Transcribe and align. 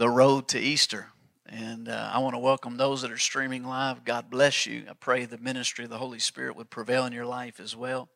the 0.00 0.08
road 0.08 0.48
to 0.48 0.58
Easter. 0.58 1.08
And 1.44 1.86
uh, 1.86 2.10
I 2.10 2.20
want 2.20 2.32
to 2.34 2.38
welcome 2.38 2.78
those 2.78 3.02
that 3.02 3.12
are 3.12 3.18
streaming 3.18 3.64
live. 3.64 4.02
God 4.02 4.30
bless 4.30 4.64
you. 4.64 4.84
I 4.88 4.94
pray 4.94 5.26
the 5.26 5.36
ministry 5.36 5.84
of 5.84 5.90
the 5.90 5.98
Holy 5.98 6.18
Spirit 6.18 6.56
would 6.56 6.70
prevail 6.70 7.04
in 7.04 7.12
your 7.12 7.26
life 7.26 7.60
as 7.60 7.76
well. 7.76 8.08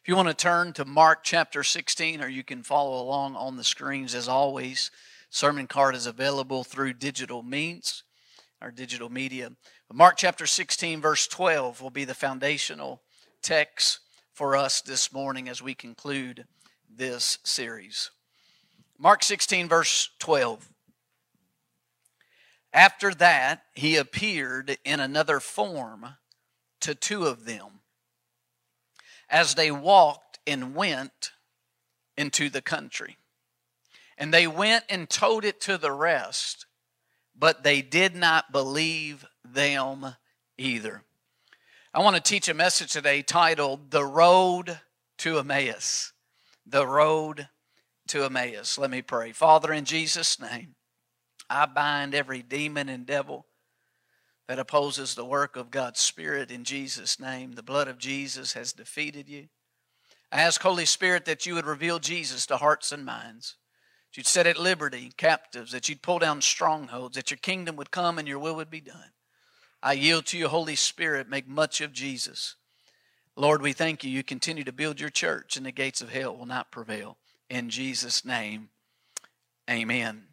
If 0.00 0.08
you 0.08 0.16
want 0.16 0.28
to 0.28 0.34
turn 0.34 0.72
to 0.72 0.86
Mark 0.86 1.24
chapter 1.24 1.62
16, 1.62 2.22
or 2.22 2.28
you 2.28 2.42
can 2.42 2.62
follow 2.62 3.02
along 3.02 3.36
on 3.36 3.58
the 3.58 3.64
screens 3.64 4.14
as 4.14 4.28
always, 4.28 4.90
sermon 5.28 5.66
card 5.66 5.94
is 5.94 6.06
available 6.06 6.64
through 6.64 6.94
digital 6.94 7.42
means, 7.42 8.02
our 8.62 8.70
digital 8.70 9.10
media. 9.10 9.50
But 9.88 9.96
Mark 9.98 10.16
chapter 10.16 10.46
16, 10.46 11.02
verse 11.02 11.26
12 11.26 11.82
will 11.82 11.90
be 11.90 12.06
the 12.06 12.14
foundational 12.14 13.02
text 13.42 14.00
for 14.32 14.56
us 14.56 14.80
this 14.80 15.12
morning 15.12 15.50
as 15.50 15.60
we 15.60 15.74
conclude 15.74 16.46
this 16.88 17.40
series. 17.44 18.10
Mark 18.98 19.22
16, 19.22 19.68
verse 19.68 20.08
12. 20.18 20.70
After 22.76 23.14
that, 23.14 23.62
he 23.74 23.96
appeared 23.96 24.76
in 24.84 25.00
another 25.00 25.40
form 25.40 26.16
to 26.82 26.94
two 26.94 27.24
of 27.24 27.46
them 27.46 27.80
as 29.30 29.54
they 29.54 29.70
walked 29.70 30.38
and 30.46 30.74
went 30.74 31.32
into 32.18 32.50
the 32.50 32.60
country. 32.60 33.16
And 34.18 34.32
they 34.32 34.46
went 34.46 34.84
and 34.90 35.08
told 35.08 35.46
it 35.46 35.58
to 35.62 35.78
the 35.78 35.90
rest, 35.90 36.66
but 37.34 37.62
they 37.62 37.80
did 37.80 38.14
not 38.14 38.52
believe 38.52 39.24
them 39.42 40.14
either. 40.58 41.02
I 41.94 42.00
want 42.00 42.16
to 42.16 42.22
teach 42.22 42.46
a 42.46 42.54
message 42.54 42.92
today 42.92 43.22
titled 43.22 43.90
The 43.90 44.04
Road 44.04 44.80
to 45.18 45.38
Emmaus. 45.38 46.12
The 46.66 46.86
Road 46.86 47.48
to 48.08 48.24
Emmaus. 48.24 48.76
Let 48.76 48.90
me 48.90 49.00
pray. 49.00 49.32
Father, 49.32 49.72
in 49.72 49.86
Jesus' 49.86 50.38
name, 50.38 50.75
I 51.48 51.66
bind 51.66 52.14
every 52.14 52.42
demon 52.42 52.88
and 52.88 53.06
devil 53.06 53.46
that 54.48 54.58
opposes 54.58 55.14
the 55.14 55.24
work 55.24 55.56
of 55.56 55.70
God's 55.70 56.00
Spirit 56.00 56.50
in 56.50 56.64
Jesus' 56.64 57.18
name. 57.18 57.52
The 57.52 57.62
blood 57.62 57.88
of 57.88 57.98
Jesus 57.98 58.52
has 58.52 58.72
defeated 58.72 59.28
you. 59.28 59.48
I 60.30 60.40
ask, 60.40 60.60
Holy 60.60 60.84
Spirit, 60.84 61.24
that 61.24 61.46
you 61.46 61.54
would 61.54 61.66
reveal 61.66 61.98
Jesus 61.98 62.46
to 62.46 62.56
hearts 62.56 62.92
and 62.92 63.04
minds, 63.04 63.56
that 64.10 64.16
you'd 64.16 64.26
set 64.26 64.46
at 64.46 64.58
liberty 64.58 65.12
captives, 65.16 65.72
that 65.72 65.88
you'd 65.88 66.02
pull 66.02 66.18
down 66.18 66.42
strongholds, 66.42 67.16
that 67.16 67.30
your 67.30 67.38
kingdom 67.38 67.76
would 67.76 67.90
come 67.90 68.18
and 68.18 68.26
your 68.26 68.38
will 68.38 68.56
would 68.56 68.70
be 68.70 68.80
done. 68.80 69.12
I 69.82 69.92
yield 69.92 70.26
to 70.26 70.38
you, 70.38 70.48
Holy 70.48 70.74
Spirit. 70.74 71.28
Make 71.28 71.48
much 71.48 71.80
of 71.80 71.92
Jesus. 71.92 72.56
Lord, 73.36 73.62
we 73.62 73.72
thank 73.72 74.02
you. 74.02 74.10
You 74.10 74.22
continue 74.22 74.64
to 74.64 74.72
build 74.72 75.00
your 75.00 75.10
church, 75.10 75.56
and 75.56 75.66
the 75.66 75.72
gates 75.72 76.00
of 76.00 76.10
hell 76.10 76.36
will 76.36 76.46
not 76.46 76.72
prevail. 76.72 77.18
In 77.48 77.68
Jesus' 77.68 78.24
name, 78.24 78.70
amen. 79.70 80.24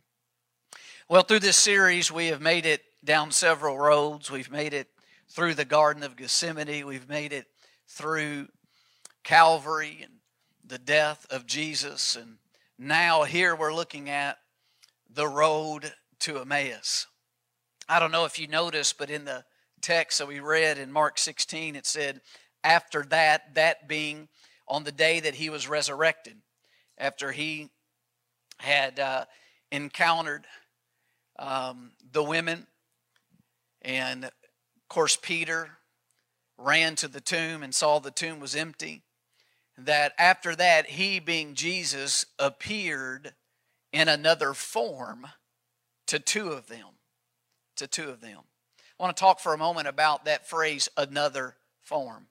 Well, 1.10 1.24
through 1.24 1.42
this 1.42 1.58
series, 1.58 2.14
we 2.14 2.28
have 2.28 2.40
made 2.40 2.66
it 2.66 2.82
down 3.04 3.32
several 3.32 3.78
roads. 3.78 4.32
We've 4.32 4.50
made 4.50 4.74
it 4.74 4.88
through 5.28 5.54
the 5.54 5.66
Garden 5.66 6.02
of 6.02 6.16
Gethsemane. 6.16 6.88
We've 6.88 7.10
made 7.10 7.34
it 7.34 7.48
through 7.90 8.48
Calvary 9.22 10.00
and 10.02 10.14
the 10.66 10.78
death 10.78 11.28
of 11.30 11.46
Jesus. 11.46 12.16
And 12.16 12.38
now, 12.80 13.24
here 13.24 13.54
we're 13.54 13.74
looking 13.74 14.10
at 14.10 14.38
the 15.14 15.28
road 15.28 15.92
to 16.20 16.40
Emmaus. 16.40 17.08
I 17.90 18.00
don't 18.00 18.12
know 18.12 18.24
if 18.24 18.40
you 18.40 18.48
noticed, 18.48 18.98
but 18.98 19.10
in 19.10 19.26
the 19.26 19.44
text 19.82 20.20
that 20.20 20.28
we 20.30 20.40
read 20.40 20.78
in 20.78 20.90
Mark 20.90 21.18
16, 21.18 21.76
it 21.76 21.86
said, 21.86 22.22
after 22.64 23.04
that, 23.10 23.56
that 23.56 23.90
being 23.90 24.30
on 24.70 24.86
the 24.86 24.92
day 24.94 25.20
that 25.20 25.36
he 25.36 25.50
was 25.50 25.68
resurrected, 25.68 26.38
after 26.98 27.34
he 27.34 27.72
had 28.60 29.02
uh, 29.02 29.26
encountered 29.70 30.46
um, 31.44 31.92
the 32.12 32.24
women. 32.24 32.68
And 33.82 34.26
of 34.26 34.32
course, 34.90 35.18
Peter 35.22 35.72
ran 36.58 36.96
to 36.96 37.08
the 37.08 37.22
tomb 37.22 37.64
and 37.64 37.76
saw 37.76 38.00
the 38.00 38.12
tomb 38.12 38.40
was 38.40 38.56
empty. 38.56 39.04
That 39.78 40.14
after 40.18 40.56
that, 40.56 40.88
he, 40.92 41.20
being 41.20 41.56
Jesus, 41.56 42.26
appeared 42.40 43.34
in 43.92 44.08
another 44.08 44.54
form 44.54 45.28
to 46.08 46.20
two 46.20 46.50
of 46.50 46.68
them. 46.68 46.88
To 47.78 47.88
two 47.88 48.10
of 48.10 48.22
them. 48.22 48.40
I 49.00 49.04
want 49.04 49.18
to 49.18 49.20
talk 49.20 49.40
for 49.40 49.54
a 49.54 49.58
moment 49.58 49.88
about 49.88 50.26
that 50.26 50.48
phrase, 50.48 50.88
another 50.96 51.56
form. 51.82 52.28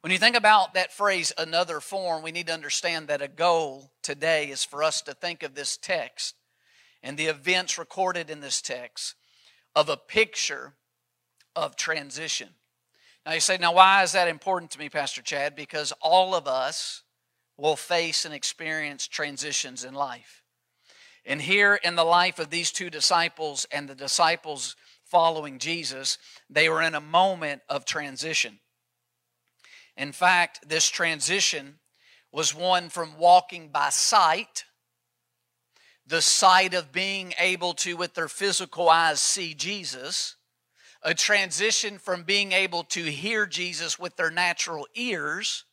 When 0.00 0.12
you 0.12 0.18
think 0.18 0.36
about 0.36 0.74
that 0.74 0.92
phrase, 0.92 1.32
another 1.38 1.78
form, 1.78 2.22
we 2.22 2.32
need 2.32 2.48
to 2.48 2.54
understand 2.54 3.08
that 3.08 3.22
a 3.22 3.28
goal 3.28 3.92
today 4.02 4.50
is 4.50 4.64
for 4.64 4.82
us 4.82 5.02
to 5.02 5.14
think 5.14 5.42
of 5.42 5.54
this 5.54 5.76
text 5.76 6.34
and 7.02 7.16
the 7.16 7.26
events 7.26 7.78
recorded 7.78 8.30
in 8.30 8.40
this 8.40 8.60
text 8.60 9.14
of 9.74 9.88
a 9.88 9.96
picture 9.96 10.74
of 11.56 11.76
transition. 11.76 12.50
Now 13.24 13.32
you 13.32 13.40
say, 13.40 13.58
now 13.58 13.74
why 13.74 14.02
is 14.02 14.12
that 14.12 14.28
important 14.28 14.70
to 14.72 14.78
me, 14.78 14.88
Pastor 14.88 15.22
Chad? 15.22 15.54
Because 15.54 15.92
all 16.00 16.34
of 16.34 16.46
us 16.46 17.02
will 17.56 17.76
face 17.76 18.24
and 18.24 18.34
experience 18.34 19.06
transitions 19.06 19.84
in 19.84 19.94
life. 19.94 20.42
And 21.26 21.42
here 21.42 21.74
in 21.74 21.96
the 21.96 22.04
life 22.04 22.38
of 22.38 22.50
these 22.50 22.72
two 22.72 22.88
disciples 22.88 23.66
and 23.70 23.88
the 23.88 23.94
disciples 23.94 24.74
following 25.04 25.58
Jesus, 25.58 26.16
they 26.48 26.68
were 26.68 26.80
in 26.80 26.94
a 26.94 27.00
moment 27.00 27.62
of 27.68 27.84
transition. 27.84 28.60
In 29.96 30.12
fact, 30.12 30.66
this 30.66 30.88
transition 30.88 31.78
was 32.32 32.54
one 32.54 32.88
from 32.88 33.18
walking 33.18 33.68
by 33.68 33.90
sight 33.90 34.64
the 36.10 36.20
sight 36.20 36.74
of 36.74 36.92
being 36.92 37.32
able 37.38 37.72
to, 37.72 37.96
with 37.96 38.14
their 38.14 38.28
physical 38.28 38.88
eyes, 38.90 39.20
see 39.20 39.54
Jesus, 39.54 40.34
a 41.02 41.14
transition 41.14 41.98
from 41.98 42.24
being 42.24 42.50
able 42.50 42.82
to 42.82 43.04
hear 43.04 43.46
Jesus 43.46 43.96
with 43.96 44.16
their 44.16 44.30
natural 44.30 44.88
ears, 44.94 45.64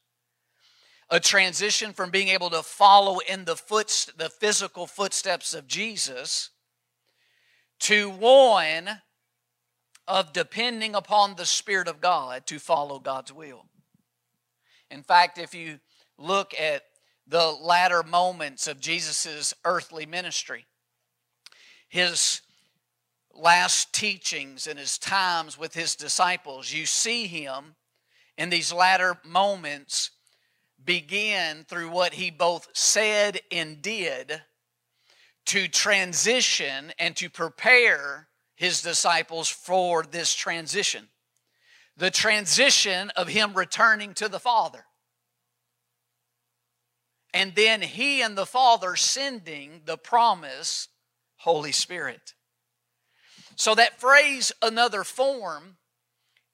a 1.10 1.20
transition 1.20 1.92
from 1.92 2.12
being 2.12 2.28
able 2.28 2.52
to 2.52 2.62
follow 2.62 3.18
in 3.28 3.46
the 3.46 3.56
foot, 3.56 4.08
the 4.16 4.30
physical 4.30 4.86
footsteps 4.86 5.56
of 5.56 5.68
Jesus, 5.68 6.52
to 7.80 8.10
one 8.10 9.02
of 10.08 10.34
depending 10.34 10.94
upon 10.94 11.36
the 11.36 11.46
Spirit 11.46 11.88
of 11.88 12.00
God 12.00 12.46
to 12.46 12.60
follow 12.60 13.00
God's 13.00 13.34
will. 13.34 13.66
In 14.92 15.02
fact, 15.02 15.40
if 15.40 15.56
you 15.56 15.80
look 16.18 16.54
at 16.60 16.84
the 17.28 17.52
latter 17.52 18.04
moments 18.04 18.68
of 18.68 18.80
Jesus' 18.80 19.54
earthly 19.66 20.06
ministry. 20.06 20.66
His 21.90 22.42
last 23.34 23.94
teachings 23.94 24.66
and 24.68 24.80
his 24.80 24.98
times 24.98 25.58
with 25.58 25.74
his 25.74 25.96
disciples, 25.96 26.72
you 26.72 26.86
see 26.86 27.28
him 27.28 27.76
in 28.38 28.50
these 28.50 28.72
latter 28.72 29.20
moments 29.26 30.12
begin 30.84 31.66
through 31.68 31.90
what 31.90 32.14
he 32.14 32.32
both 32.32 32.70
said 32.74 33.42
and 33.52 33.82
did 33.82 34.42
to 35.46 35.68
transition 35.68 36.94
and 37.00 37.16
to 37.16 37.30
prepare 37.30 38.28
his 38.56 38.82
disciples 38.82 39.50
for 39.50 40.04
this 40.04 40.34
transition. 40.34 41.08
The 41.96 42.12
transition 42.12 43.12
of 43.12 43.28
him 43.28 43.54
returning 43.54 44.14
to 44.16 44.30
the 44.30 44.40
Father 44.40 44.86
and 47.38 47.54
then 47.54 47.84
he 47.84 48.24
and 48.24 48.36
the 48.36 48.48
Father 48.48 48.96
sending 48.96 49.82
the 49.86 49.96
promise 49.96 50.88
Holy 51.36 51.72
Spirit. 51.72 52.34
So 53.56 53.76
that 53.76 54.02
phrase, 54.02 54.52
another 54.60 55.04
form, 55.04 55.78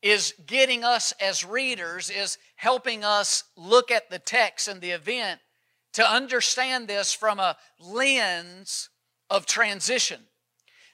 is 0.01 0.33
getting 0.45 0.83
us 0.83 1.13
as 1.21 1.45
readers, 1.45 2.09
is 2.09 2.37
helping 2.57 3.05
us 3.05 3.45
look 3.55 3.91
at 3.91 4.09
the 4.09 4.19
text 4.19 4.67
and 4.67 4.81
the 4.81 4.89
event 4.89 5.39
to 5.93 6.05
understand 6.05 6.89
this 6.89 7.13
from 7.13 7.39
a 7.39 7.55
lens 7.79 8.89
of 9.29 9.45
transition, 9.45 10.19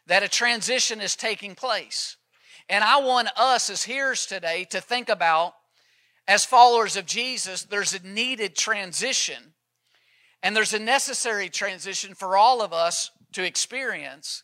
that 0.05 0.21
a 0.21 0.29
transition 0.29 1.01
is 1.01 1.15
taking 1.15 1.55
place. 1.55 2.15
And 2.69 2.83
I 2.83 2.99
want 3.01 3.29
us 3.35 3.71
as 3.71 3.81
hearers 3.81 4.27
today 4.27 4.65
to 4.65 4.81
think 4.81 5.09
about, 5.09 5.55
as 6.27 6.45
followers 6.45 6.95
of 6.95 7.07
Jesus, 7.07 7.63
there's 7.63 7.95
a 7.95 8.07
needed 8.07 8.55
transition 8.55 9.55
and 10.41 10.55
there's 10.55 10.73
a 10.73 10.79
necessary 10.79 11.49
transition 11.49 12.13
for 12.13 12.37
all 12.37 12.61
of 12.61 12.73
us 12.73 13.11
to 13.33 13.43
experience 13.43 14.43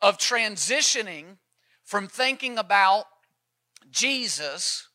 of 0.00 0.18
transitioning 0.18 1.36
from 1.84 2.06
thinking 2.06 2.58
about 2.58 3.06
Jesus 3.90 4.88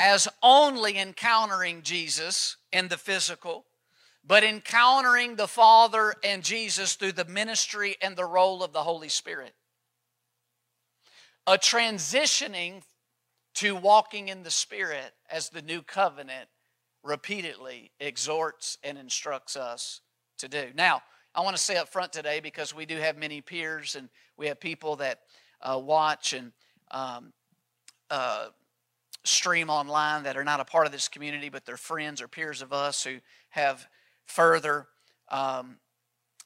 as 0.00 0.26
only 0.42 0.98
encountering 0.98 1.82
Jesus 1.82 2.56
in 2.72 2.88
the 2.88 2.96
physical, 2.96 3.66
but 4.24 4.42
encountering 4.42 5.36
the 5.36 5.46
Father 5.46 6.14
and 6.24 6.42
Jesus 6.42 6.94
through 6.94 7.12
the 7.12 7.24
ministry 7.24 7.96
and 8.02 8.16
the 8.16 8.24
role 8.24 8.64
of 8.64 8.72
the 8.72 8.82
Holy 8.82 9.08
Spirit. 9.08 9.54
A 11.46 11.58
transitioning 11.58 12.82
to 13.54 13.76
walking 13.76 14.28
in 14.28 14.42
the 14.42 14.50
Spirit 14.50 15.12
as 15.30 15.50
the 15.50 15.62
new 15.62 15.82
covenant 15.82 16.48
repeatedly 17.02 17.90
exhorts 18.00 18.78
and 18.82 18.96
instructs 18.98 19.56
us 19.56 20.00
to 20.38 20.48
do. 20.48 20.66
Now, 20.74 21.02
I 21.34 21.40
want 21.40 21.56
to 21.56 21.62
say 21.62 21.76
up 21.76 21.88
front 21.88 22.12
today 22.12 22.40
because 22.40 22.74
we 22.74 22.86
do 22.86 22.96
have 22.96 23.16
many 23.16 23.40
peers 23.40 23.96
and 23.96 24.08
we 24.36 24.46
have 24.48 24.60
people 24.60 24.96
that 24.96 25.20
uh, 25.60 25.78
watch 25.78 26.32
and 26.32 26.52
um, 26.90 27.32
uh, 28.10 28.48
stream 29.24 29.70
online 29.70 30.24
that 30.24 30.36
are 30.36 30.44
not 30.44 30.60
a 30.60 30.64
part 30.64 30.86
of 30.86 30.92
this 30.92 31.08
community, 31.08 31.48
but 31.48 31.64
they're 31.64 31.76
friends 31.76 32.20
or 32.20 32.28
peers 32.28 32.60
of 32.60 32.72
us 32.72 33.04
who 33.04 33.18
have 33.50 33.86
further, 34.26 34.88
um, 35.30 35.78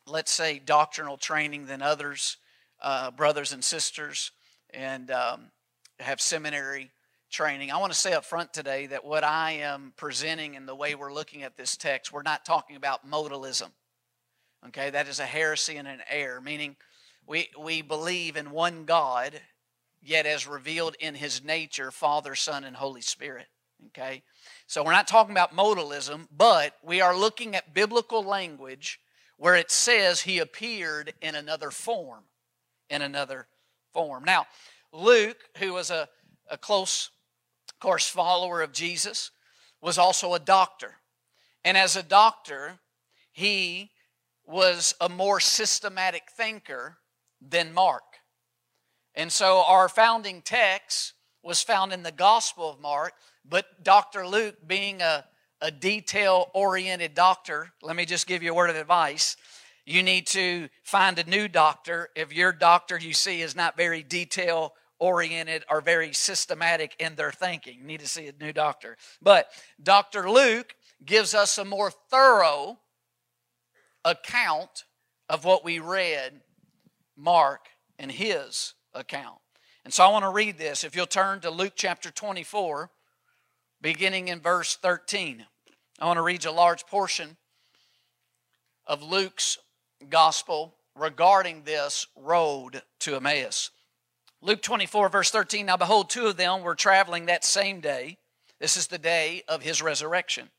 let's 0.06 0.32
say, 0.32 0.60
doctrinal 0.64 1.16
training 1.16 1.66
than 1.66 1.82
others, 1.82 2.36
uh, 2.82 3.10
brothers 3.10 3.52
and 3.52 3.64
sisters, 3.64 4.30
and 4.70 5.10
um, 5.10 5.50
have 5.98 6.20
seminary 6.20 6.90
training. 7.30 7.70
I 7.70 7.78
want 7.78 7.92
to 7.92 7.98
say 7.98 8.12
up 8.12 8.24
front 8.24 8.52
today 8.52 8.86
that 8.86 9.04
what 9.04 9.24
I 9.24 9.52
am 9.52 9.92
presenting 9.96 10.56
and 10.56 10.66
the 10.66 10.74
way 10.74 10.94
we're 10.94 11.12
looking 11.12 11.42
at 11.42 11.56
this 11.56 11.76
text, 11.76 12.12
we're 12.12 12.22
not 12.22 12.44
talking 12.44 12.76
about 12.76 13.08
modalism. 13.08 13.70
Okay, 14.68 14.90
that 14.90 15.08
is 15.08 15.20
a 15.20 15.26
heresy 15.26 15.76
and 15.76 15.86
an 15.86 16.00
error, 16.10 16.40
meaning 16.40 16.76
we, 17.26 17.48
we 17.60 17.82
believe 17.82 18.36
in 18.36 18.50
one 18.50 18.84
God, 18.84 19.40
yet 20.02 20.26
as 20.26 20.46
revealed 20.46 20.96
in 20.98 21.14
his 21.14 21.44
nature, 21.44 21.90
Father, 21.90 22.34
Son, 22.34 22.64
and 22.64 22.76
Holy 22.76 23.00
Spirit. 23.00 23.46
Okay, 23.88 24.22
so 24.66 24.82
we're 24.82 24.92
not 24.92 25.06
talking 25.06 25.32
about 25.32 25.54
modalism, 25.54 26.28
but 26.34 26.74
we 26.82 27.00
are 27.00 27.16
looking 27.16 27.54
at 27.54 27.74
biblical 27.74 28.24
language 28.24 29.00
where 29.36 29.54
it 29.54 29.70
says 29.70 30.22
he 30.22 30.38
appeared 30.38 31.12
in 31.20 31.34
another 31.34 31.70
form. 31.70 32.24
In 32.88 33.02
another 33.02 33.46
form. 33.92 34.24
Now, 34.24 34.46
Luke, 34.92 35.38
who 35.58 35.74
was 35.74 35.90
a, 35.90 36.08
a 36.50 36.56
close, 36.56 37.10
of 37.76 37.80
course, 37.80 38.08
follower 38.08 38.62
of 38.62 38.72
Jesus, 38.72 39.32
was 39.82 39.98
also 39.98 40.32
a 40.32 40.38
doctor. 40.38 40.94
And 41.62 41.76
as 41.76 41.94
a 41.94 42.02
doctor, 42.02 42.78
he 43.32 43.90
was 44.46 44.94
a 44.98 45.10
more 45.10 45.40
systematic 45.40 46.22
thinker 46.34 46.96
than 47.46 47.74
Mark. 47.74 48.04
And 49.14 49.30
so 49.30 49.62
our 49.66 49.90
founding 49.90 50.40
text 50.40 51.12
was 51.42 51.62
found 51.62 51.92
in 51.92 52.02
the 52.02 52.12
Gospel 52.12 52.70
of 52.70 52.80
Mark, 52.80 53.12
but 53.44 53.84
Dr. 53.84 54.26
Luke, 54.26 54.56
being 54.66 55.02
a, 55.02 55.26
a 55.60 55.70
detail 55.70 56.50
oriented 56.54 57.14
doctor, 57.14 57.72
let 57.82 57.94
me 57.94 58.06
just 58.06 58.26
give 58.26 58.42
you 58.42 58.52
a 58.52 58.54
word 58.54 58.70
of 58.70 58.76
advice. 58.76 59.36
You 59.84 60.02
need 60.02 60.26
to 60.28 60.70
find 60.82 61.18
a 61.18 61.24
new 61.24 61.46
doctor 61.46 62.08
if 62.16 62.32
your 62.32 62.52
doctor 62.52 62.98
you 62.98 63.12
see 63.12 63.42
is 63.42 63.54
not 63.54 63.76
very 63.76 64.02
detail 64.02 64.72
oriented 64.98 65.64
or 65.70 65.80
very 65.80 66.12
systematic 66.12 66.96
in 66.98 67.14
their 67.16 67.32
thinking. 67.32 67.86
Need 67.86 68.00
to 68.00 68.08
see 68.08 68.28
a 68.28 68.32
new 68.40 68.52
doctor. 68.52 68.96
But 69.20 69.48
Dr. 69.82 70.30
Luke 70.30 70.74
gives 71.04 71.34
us 71.34 71.58
a 71.58 71.64
more 71.64 71.90
thorough 71.90 72.78
account 74.04 74.84
of 75.28 75.44
what 75.44 75.64
we 75.64 75.78
read 75.78 76.40
Mark 77.16 77.66
and 77.98 78.10
his 78.10 78.74
account. 78.94 79.38
And 79.84 79.92
so 79.92 80.04
I 80.04 80.08
want 80.08 80.24
to 80.24 80.30
read 80.30 80.58
this. 80.58 80.84
If 80.84 80.96
you'll 80.96 81.06
turn 81.06 81.40
to 81.40 81.50
Luke 81.50 81.74
chapter 81.76 82.10
24, 82.10 82.90
beginning 83.80 84.28
in 84.28 84.40
verse 84.40 84.76
13, 84.76 85.44
I 86.00 86.06
want 86.06 86.16
to 86.16 86.22
read 86.22 86.44
you 86.44 86.50
a 86.50 86.52
large 86.52 86.86
portion 86.86 87.36
of 88.86 89.02
Luke's 89.02 89.58
gospel 90.08 90.74
regarding 90.94 91.62
this 91.62 92.06
road 92.16 92.82
to 93.00 93.16
Emmaus. 93.16 93.70
Luke 94.42 94.62
24, 94.62 95.08
verse 95.08 95.30
13 95.30 95.66
Now 95.66 95.76
behold, 95.76 96.10
two 96.10 96.26
of 96.26 96.36
them 96.36 96.62
were 96.62 96.74
traveling 96.74 97.26
that 97.26 97.44
same 97.44 97.80
day. 97.80 98.18
This 98.60 98.76
is 98.76 98.86
the 98.86 98.98
day 98.98 99.42
of 99.48 99.62
his 99.62 99.82
resurrection 99.82 100.50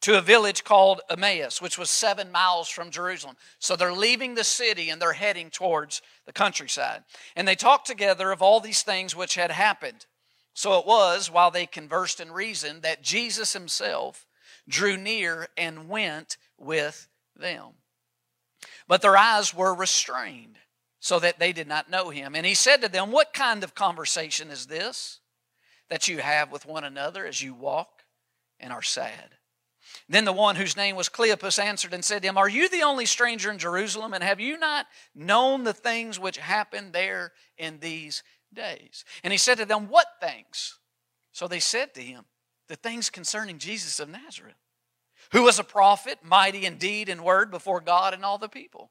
to 0.00 0.18
a 0.18 0.22
village 0.22 0.64
called 0.64 1.00
Emmaus, 1.10 1.60
which 1.60 1.78
was 1.78 1.90
seven 1.90 2.30
miles 2.30 2.68
from 2.68 2.90
Jerusalem. 2.90 3.36
So 3.58 3.76
they're 3.76 3.92
leaving 3.92 4.34
the 4.34 4.44
city 4.44 4.90
and 4.90 5.00
they're 5.00 5.12
heading 5.12 5.50
towards 5.50 6.02
the 6.26 6.32
countryside. 6.32 7.04
And 7.36 7.46
they 7.46 7.54
talked 7.54 7.86
together 7.86 8.30
of 8.30 8.42
all 8.42 8.60
these 8.60 8.82
things 8.82 9.16
which 9.16 9.34
had 9.34 9.50
happened. 9.50 10.06
So 10.54 10.78
it 10.78 10.86
was, 10.86 11.30
while 11.30 11.50
they 11.50 11.66
conversed 11.66 12.20
and 12.20 12.34
reasoned, 12.34 12.82
that 12.82 13.02
Jesus 13.02 13.52
himself 13.52 14.26
drew 14.68 14.96
near 14.96 15.48
and 15.56 15.88
went 15.88 16.36
with 16.58 17.08
them. 17.36 17.72
But 18.86 19.02
their 19.02 19.16
eyes 19.16 19.52
were 19.52 19.74
restrained, 19.74 20.58
so 21.04 21.18
that 21.18 21.38
they 21.38 21.52
did 21.52 21.68
not 21.68 21.90
know 21.90 22.08
him. 22.08 22.34
And 22.34 22.46
he 22.46 22.54
said 22.54 22.80
to 22.80 22.88
them, 22.88 23.12
What 23.12 23.34
kind 23.34 23.62
of 23.62 23.74
conversation 23.74 24.48
is 24.50 24.68
this 24.68 25.20
that 25.90 26.08
you 26.08 26.16
have 26.16 26.50
with 26.50 26.64
one 26.64 26.82
another 26.82 27.26
as 27.26 27.42
you 27.42 27.52
walk 27.52 28.04
and 28.58 28.72
are 28.72 28.80
sad? 28.80 29.36
Then 30.08 30.24
the 30.24 30.32
one 30.32 30.56
whose 30.56 30.78
name 30.78 30.96
was 30.96 31.10
Cleopas 31.10 31.62
answered 31.62 31.92
and 31.92 32.02
said 32.02 32.22
to 32.22 32.28
him, 32.28 32.38
Are 32.38 32.48
you 32.48 32.70
the 32.70 32.84
only 32.84 33.04
stranger 33.04 33.50
in 33.50 33.58
Jerusalem, 33.58 34.14
and 34.14 34.24
have 34.24 34.40
you 34.40 34.56
not 34.56 34.86
known 35.14 35.64
the 35.64 35.74
things 35.74 36.18
which 36.18 36.38
happened 36.38 36.94
there 36.94 37.32
in 37.58 37.80
these 37.80 38.22
days? 38.54 39.04
And 39.22 39.30
he 39.30 39.38
said 39.38 39.58
to 39.58 39.66
them, 39.66 39.90
What 39.90 40.06
things? 40.22 40.78
So 41.32 41.46
they 41.46 41.60
said 41.60 41.92
to 41.94 42.00
him, 42.00 42.24
The 42.68 42.76
things 42.76 43.10
concerning 43.10 43.58
Jesus 43.58 44.00
of 44.00 44.08
Nazareth, 44.08 44.56
who 45.32 45.42
was 45.42 45.58
a 45.58 45.64
prophet, 45.64 46.20
mighty 46.22 46.64
in 46.64 46.78
deed 46.78 47.10
and 47.10 47.22
word 47.22 47.50
before 47.50 47.82
God 47.82 48.14
and 48.14 48.24
all 48.24 48.38
the 48.38 48.48
people, 48.48 48.90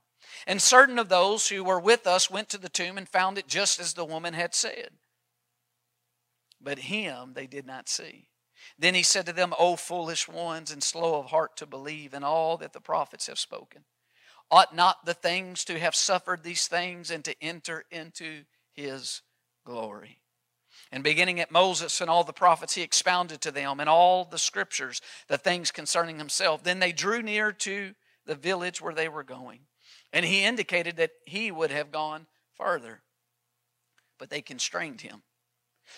And 0.47 0.61
certain 0.61 0.99
of 0.99 1.09
those 1.09 1.49
who 1.49 1.63
were 1.63 1.79
with 1.79 2.07
us 2.07 2.29
went 2.29 2.49
to 2.49 2.57
the 2.57 2.69
tomb 2.69 2.97
and 2.97 3.07
found 3.07 3.37
it 3.37 3.47
just 3.47 3.79
as 3.79 3.93
the 3.93 4.05
woman 4.05 4.33
had 4.33 4.53
said. 4.55 4.91
But 6.59 6.79
him 6.79 7.33
they 7.33 7.47
did 7.47 7.65
not 7.65 7.89
see. 7.89 8.27
Then 8.77 8.93
he 8.93 9.03
said 9.03 9.25
to 9.25 9.33
them, 9.33 9.53
O 9.57 9.75
foolish 9.75 10.27
ones 10.27 10.71
and 10.71 10.83
slow 10.83 11.19
of 11.19 11.27
heart 11.27 11.57
to 11.57 11.65
believe 11.65 12.13
in 12.13 12.23
all 12.23 12.57
that 12.57 12.73
the 12.73 12.79
prophets 12.79 13.27
have 13.27 13.39
spoken. 13.39 13.83
Ought 14.49 14.75
not 14.75 15.05
the 15.05 15.13
things 15.13 15.63
to 15.65 15.79
have 15.79 15.95
suffered 15.95 16.43
these 16.43 16.67
things 16.67 17.09
and 17.09 17.23
to 17.25 17.35
enter 17.41 17.85
into 17.89 18.43
his 18.73 19.21
glory? 19.65 20.19
And 20.91 21.03
beginning 21.03 21.39
at 21.39 21.51
Moses 21.51 22.01
and 22.01 22.09
all 22.09 22.23
the 22.23 22.33
prophets, 22.33 22.75
he 22.75 22.81
expounded 22.81 23.39
to 23.41 23.51
them 23.51 23.79
in 23.79 23.87
all 23.87 24.25
the 24.25 24.37
scriptures 24.37 25.01
the 25.27 25.37
things 25.37 25.71
concerning 25.71 26.17
himself. 26.17 26.63
Then 26.63 26.79
they 26.79 26.91
drew 26.91 27.21
near 27.21 27.51
to 27.53 27.93
the 28.25 28.35
village 28.35 28.81
where 28.81 28.93
they 28.93 29.07
were 29.07 29.23
going. 29.23 29.61
And 30.13 30.25
he 30.25 30.43
indicated 30.43 30.97
that 30.97 31.11
he 31.25 31.51
would 31.51 31.71
have 31.71 31.91
gone 31.91 32.27
further. 32.55 33.01
But 34.17 34.29
they 34.29 34.41
constrained 34.41 35.01
him, 35.01 35.23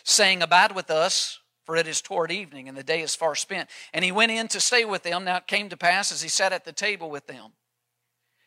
saying, 0.04 0.42
Abide 0.42 0.74
with 0.74 0.90
us 0.90 1.40
for 1.66 1.76
it 1.78 1.88
is 1.88 2.02
toward 2.02 2.32
evening, 2.32 2.68
and 2.68 2.78
the 2.78 2.84
day 2.84 3.02
is 3.02 3.16
far 3.16 3.36
spent. 3.36 3.70
And 3.94 4.04
he 4.04 4.12
went 4.12 4.32
in 4.32 4.48
to 4.50 4.60
stay 4.60 4.86
with 4.86 5.04
them. 5.04 5.24
Now 5.24 5.38
it 5.38 5.48
came 5.48 5.70
to 5.70 5.78
pass 5.78 6.12
as 6.12 6.22
he 6.22 6.30
sat 6.30 6.52
at 6.52 6.66
the 6.66 6.74
table 6.74 7.10
with 7.10 7.28
them 7.28 7.54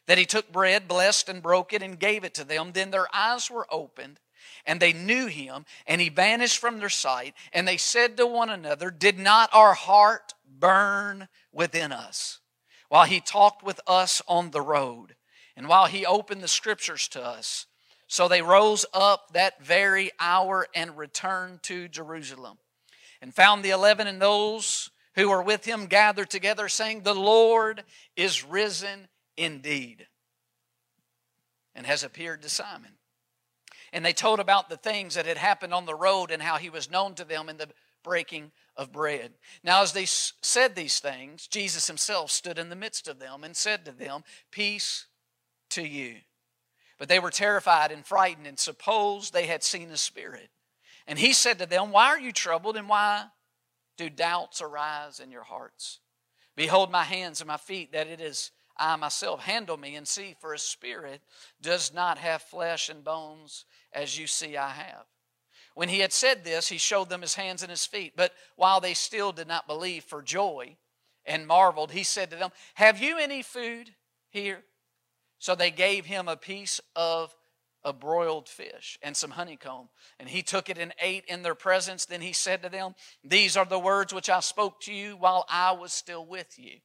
that 0.07 0.19
he 0.19 0.25
took 0.25 0.53
bread, 0.53 0.87
blessed 0.87 1.29
and 1.29 1.43
broke 1.43 1.73
it, 1.73 1.83
and 1.83 1.99
gave 1.99 2.25
it 2.25 2.35
to 2.35 2.45
them. 2.45 2.73
Then 2.73 2.91
their 2.91 3.09
eyes 3.15 3.51
were 3.51 3.67
opened, 3.71 4.21
and 4.65 4.79
they 4.79 4.93
knew 4.93 5.27
him, 5.27 5.65
and 5.87 6.01
he 6.01 6.09
vanished 6.09 6.59
from 6.59 6.79
their 6.79 6.89
sight. 6.89 7.35
And 7.53 7.67
they 7.67 7.77
said 7.77 8.17
to 8.17 8.27
one 8.27 8.51
another, 8.51 8.91
Did 8.91 9.19
not 9.19 9.51
our 9.53 9.75
heart 9.75 10.35
burn 10.47 11.29
within 11.53 11.91
us 11.91 12.41
while 12.89 13.05
he 13.05 13.21
talked 13.21 13.65
with 13.65 13.81
us 13.87 14.23
on 14.29 14.53
the 14.53 14.61
road, 14.61 15.16
and 15.57 15.69
while 15.69 15.87
he 15.87 16.05
opened 16.05 16.43
the 16.43 16.49
scriptures 16.49 17.09
to 17.09 17.25
us? 17.25 17.67
So 18.07 18.29
they 18.29 18.43
rose 18.43 18.87
up 18.93 19.33
that 19.33 19.65
very 19.65 20.11
hour 20.21 20.67
and 20.75 20.97
returned 20.97 21.63
to 21.65 21.89
Jerusalem 21.89 22.59
and 23.21 23.35
found 23.35 23.65
the 23.65 23.71
eleven 23.71 24.07
and 24.07 24.21
those 24.23 24.91
who 25.17 25.29
were 25.29 25.43
with 25.43 25.65
him 25.65 25.87
gathered 25.87 26.31
together, 26.31 26.69
saying, 26.69 27.03
The 27.03 27.15
Lord 27.15 27.83
is 28.15 28.45
risen 28.45 29.09
indeed. 29.37 30.07
and 31.75 31.87
has 31.87 32.03
appeared 32.03 32.43
to 32.43 32.49
Simon. 32.49 32.93
And 33.93 34.05
they 34.05 34.13
told 34.13 34.41
about 34.41 34.69
the 34.69 34.77
things 34.77 35.15
that 35.15 35.27
had 35.27 35.37
happened 35.37 35.73
on 35.73 35.87
the 35.87 35.95
road 35.95 36.31
and 36.31 36.43
how 36.43 36.57
he 36.57 36.71
was 36.71 36.91
known 36.91 37.15
to 37.15 37.25
them 37.25 37.49
in 37.49 37.57
the 37.57 37.69
breaking 38.03 38.53
of 38.77 38.93
bread. 38.93 39.33
Now, 39.63 39.83
as 39.83 39.93
they 39.93 40.07
said 40.07 40.75
these 40.75 41.01
things, 41.01 41.47
Jesus 41.47 41.87
himself 41.87 42.31
stood 42.31 42.59
in 42.59 42.69
the 42.69 42.77
midst 42.77 43.09
of 43.09 43.19
them 43.19 43.45
and 43.45 43.57
said 43.57 43.85
to 43.85 43.93
them, 43.93 44.23
Peace 44.51 45.07
to 45.71 45.83
you. 45.83 46.17
But 46.99 47.09
they 47.09 47.19
were 47.19 47.31
terrified 47.31 47.93
and 47.93 48.05
frightened 48.05 48.47
and 48.47 48.59
supposed 48.59 49.33
they 49.33 49.47
had 49.47 49.63
seen 49.63 49.91
a 49.91 49.97
spirit. 49.97 50.49
And 51.07 51.19
he 51.19 51.33
said 51.33 51.59
to 51.59 51.67
them, 51.67 51.93
Why 51.93 52.07
are 52.07 52.19
you 52.19 52.33
troubled 52.33 52.77
and 52.77 52.89
why 52.89 53.27
do 53.97 54.09
doubts 54.09 54.61
arise 54.61 55.21
in 55.21 55.31
your 55.31 55.45
hearts? 55.45 56.01
Behold 56.57 56.91
my 56.91 57.05
hands 57.05 57.41
and 57.41 57.49
my 57.49 57.59
feet, 57.59 57.93
that 57.93 58.07
it 58.07 58.21
is 58.21 58.51
I 58.79 58.97
myself. 58.97 59.43
Handle 59.43 59.77
me 59.77 59.95
and 59.95 60.07
see, 60.07 60.37
for 60.41 60.53
a 60.53 60.59
spirit 60.59 61.23
does 61.61 61.93
not 61.93 62.19
have 62.19 62.43
flesh 62.43 62.89
and 62.89 63.05
bones 63.05 63.65
as 63.93 64.19
you 64.19 64.27
see 64.27 64.57
I 64.57 64.71
have. 64.71 65.05
When 65.75 65.89
he 65.91 66.01
had 66.01 66.13
said 66.13 66.45
this, 66.45 66.69
he 66.69 66.79
showed 66.79 67.11
them 67.11 67.21
his 67.21 67.35
hands 67.35 67.63
and 67.63 67.71
his 67.71 67.85
feet. 67.85 68.15
But 68.17 68.33
while 68.57 68.81
they 68.81 68.95
still 68.95 69.33
did 69.33 69.47
not 69.47 69.67
believe 69.67 70.05
for 70.05 70.23
joy 70.23 70.77
and 71.27 71.47
marveled, 71.47 71.93
he 71.93 72.03
said 72.03 72.31
to 72.31 72.37
them, 72.37 72.51
Have 72.75 72.99
you 72.99 73.19
any 73.19 73.43
food 73.43 73.91
here? 74.31 74.63
So 75.39 75.55
they 75.55 75.71
gave 75.71 76.07
him 76.07 76.29
a 76.29 76.37
piece 76.37 76.81
of 76.95 77.35
a 77.87 77.93
broiled 77.93 78.49
fish 78.49 78.99
and 79.01 79.17
some 79.17 79.31
honeycomb. 79.31 79.89
And 80.19 80.29
he 80.29 80.43
took 80.43 80.69
it 80.69 80.77
and 80.77 80.93
ate 81.01 81.25
in 81.27 81.43
their 81.43 81.55
presence. 81.55 82.05
Then 82.05 82.21
he 82.21 82.33
said 82.33 82.63
to 82.63 82.69
them, 82.69 82.95
These 83.23 83.57
are 83.57 83.65
the 83.65 83.79
words 83.79 84.13
which 84.13 84.29
I 84.29 84.41
spoke 84.41 84.81
to 84.83 84.93
you 84.93 85.17
while 85.17 85.47
I 85.49 85.73
was 85.73 85.93
still 85.93 86.27
with 86.27 86.59
you, 86.59 86.79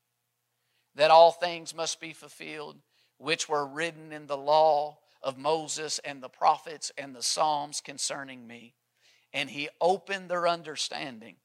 that 0.95 1.11
all 1.11 1.31
things 1.31 1.73
must 1.73 1.99
be 1.99 2.13
fulfilled, 2.13 2.77
which 3.17 3.49
were 3.49 3.65
written 3.65 4.13
in 4.13 4.27
the 4.27 4.37
law 4.37 4.99
of 5.23 5.37
Moses 5.37 5.99
and 5.99 6.21
the 6.21 6.29
prophets 6.29 6.91
and 6.97 7.15
the 7.15 7.23
Psalms 7.23 7.81
concerning 7.81 8.45
me. 8.45 8.75
And 9.33 9.49
he 9.49 9.69
opened 9.79 10.29
their 10.29 10.47
understanding 10.47 11.37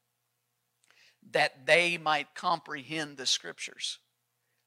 that 1.31 1.65
they 1.65 1.97
might 1.97 2.35
comprehend 2.35 3.17
the 3.17 3.25
scriptures. 3.25 3.99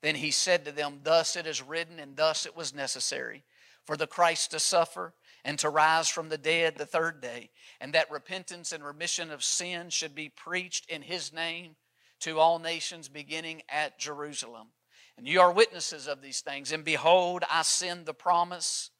Then 0.02 0.16
he 0.16 0.30
said 0.30 0.64
to 0.64 0.72
them, 0.72 1.00
Thus 1.02 1.36
it 1.36 1.46
is 1.46 1.62
written, 1.62 1.98
and 1.98 2.16
thus 2.16 2.46
it 2.46 2.56
was 2.56 2.74
necessary 2.74 3.44
for 3.84 3.96
the 3.96 4.06
Christ 4.06 4.50
to 4.52 4.58
suffer 4.58 5.14
and 5.44 5.58
to 5.58 5.68
rise 5.68 6.08
from 6.08 6.28
the 6.28 6.38
dead 6.38 6.76
the 6.76 6.86
third 6.86 7.20
day, 7.20 7.50
and 7.80 7.92
that 7.92 8.10
repentance 8.10 8.72
and 8.72 8.84
remission 8.84 9.30
of 9.30 9.42
sin 9.42 9.90
should 9.90 10.14
be 10.14 10.28
preached 10.28 10.88
in 10.90 11.02
his 11.02 11.32
name 11.32 11.76
to 12.20 12.38
all 12.38 12.58
nations, 12.58 13.08
beginning 13.08 13.62
at 13.68 13.98
Jerusalem. 13.98 14.68
And 15.16 15.26
you 15.26 15.40
are 15.40 15.52
witnesses 15.52 16.06
of 16.06 16.22
these 16.22 16.40
things. 16.40 16.72
And 16.72 16.84
behold, 16.84 17.44
I 17.50 17.62
send 17.62 18.06
the 18.06 18.14
promise 18.14 18.90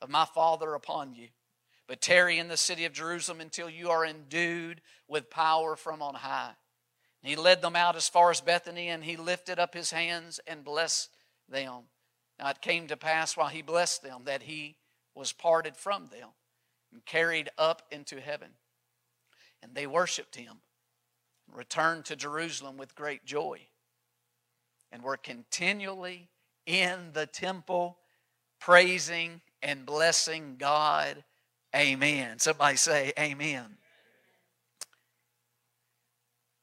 of 0.00 0.08
my 0.08 0.24
Father 0.24 0.74
upon 0.74 1.14
you. 1.14 1.28
But 1.86 2.00
tarry 2.00 2.38
in 2.38 2.48
the 2.48 2.56
city 2.56 2.84
of 2.84 2.92
Jerusalem 2.92 3.40
until 3.40 3.70
you 3.70 3.90
are 3.90 4.04
endued 4.04 4.80
with 5.08 5.30
power 5.30 5.74
from 5.74 6.02
on 6.02 6.14
high. 6.14 6.52
He 7.22 7.36
led 7.36 7.62
them 7.62 7.76
out 7.76 7.96
as 7.96 8.08
far 8.08 8.30
as 8.30 8.40
Bethany, 8.40 8.88
and 8.88 9.04
he 9.04 9.16
lifted 9.16 9.58
up 9.58 9.74
his 9.74 9.90
hands 9.90 10.40
and 10.46 10.64
blessed 10.64 11.10
them. 11.48 11.84
Now 12.38 12.50
it 12.50 12.60
came 12.60 12.86
to 12.86 12.96
pass 12.96 13.36
while 13.36 13.48
he 13.48 13.62
blessed 13.62 14.02
them 14.02 14.22
that 14.24 14.42
he 14.42 14.76
was 15.14 15.32
parted 15.32 15.76
from 15.76 16.06
them 16.06 16.28
and 16.92 17.04
carried 17.04 17.50
up 17.58 17.82
into 17.90 18.20
heaven. 18.20 18.50
And 19.62 19.74
they 19.74 19.86
worshiped 19.86 20.36
him 20.36 20.60
and 21.48 21.56
returned 21.56 22.04
to 22.06 22.16
Jerusalem 22.16 22.76
with 22.76 22.94
great 22.94 23.24
joy 23.24 23.60
and 24.92 25.02
were 25.02 25.16
continually 25.16 26.28
in 26.66 27.10
the 27.12 27.26
temple 27.26 27.98
praising 28.60 29.40
and 29.62 29.84
blessing 29.84 30.56
God. 30.58 31.24
Amen. 31.74 32.38
Somebody 32.38 32.76
say, 32.76 33.12
Amen. 33.18 33.76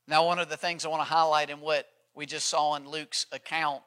Now, 0.08 0.26
one 0.26 0.40
of 0.40 0.50
the 0.50 0.58
things 0.58 0.86
I 0.86 0.90
want 0.90 1.02
to 1.02 1.14
highlight 1.14 1.50
in 1.50 1.62
what 1.62 1.88
we 2.14 2.26
just 2.26 2.48
saw 2.48 2.76
in 2.76 2.88
Luke's 2.88 3.26
account 3.32 3.82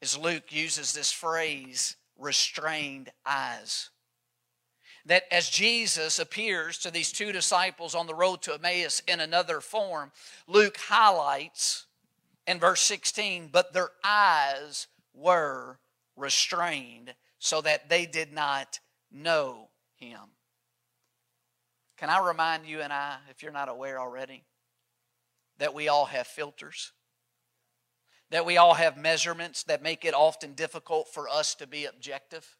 is 0.00 0.18
Luke 0.18 0.52
uses 0.52 0.92
this 0.92 1.12
phrase, 1.12 1.96
restrained 2.18 3.10
eyes. 3.24 3.90
That 5.06 5.24
as 5.30 5.48
Jesus 5.48 6.18
appears 6.18 6.78
to 6.78 6.90
these 6.90 7.12
two 7.12 7.32
disciples 7.32 7.94
on 7.94 8.06
the 8.06 8.14
road 8.14 8.42
to 8.42 8.54
Emmaus 8.54 9.00
in 9.06 9.20
another 9.20 9.60
form, 9.60 10.12
Luke 10.46 10.76
highlights 10.76 11.86
in 12.46 12.58
verse 12.58 12.80
16, 12.80 13.48
but 13.52 13.72
their 13.72 13.90
eyes 14.04 14.88
were 15.14 15.78
restrained 16.16 17.14
so 17.38 17.60
that 17.62 17.88
they 17.88 18.06
did 18.06 18.32
not 18.32 18.80
know 19.10 19.68
him. 19.96 20.20
Can 21.96 22.10
I 22.10 22.26
remind 22.26 22.66
you 22.66 22.80
and 22.80 22.92
I, 22.92 23.18
if 23.30 23.42
you're 23.42 23.52
not 23.52 23.68
aware 23.68 24.00
already, 24.00 24.42
that 25.60 25.72
we 25.72 25.88
all 25.88 26.06
have 26.06 26.26
filters? 26.26 26.92
that 28.30 28.46
we 28.46 28.56
all 28.56 28.74
have 28.74 28.96
measurements 28.96 29.64
that 29.64 29.82
make 29.82 30.04
it 30.04 30.14
often 30.14 30.54
difficult 30.54 31.08
for 31.12 31.28
us 31.28 31.54
to 31.56 31.66
be 31.66 31.84
objective. 31.84 32.56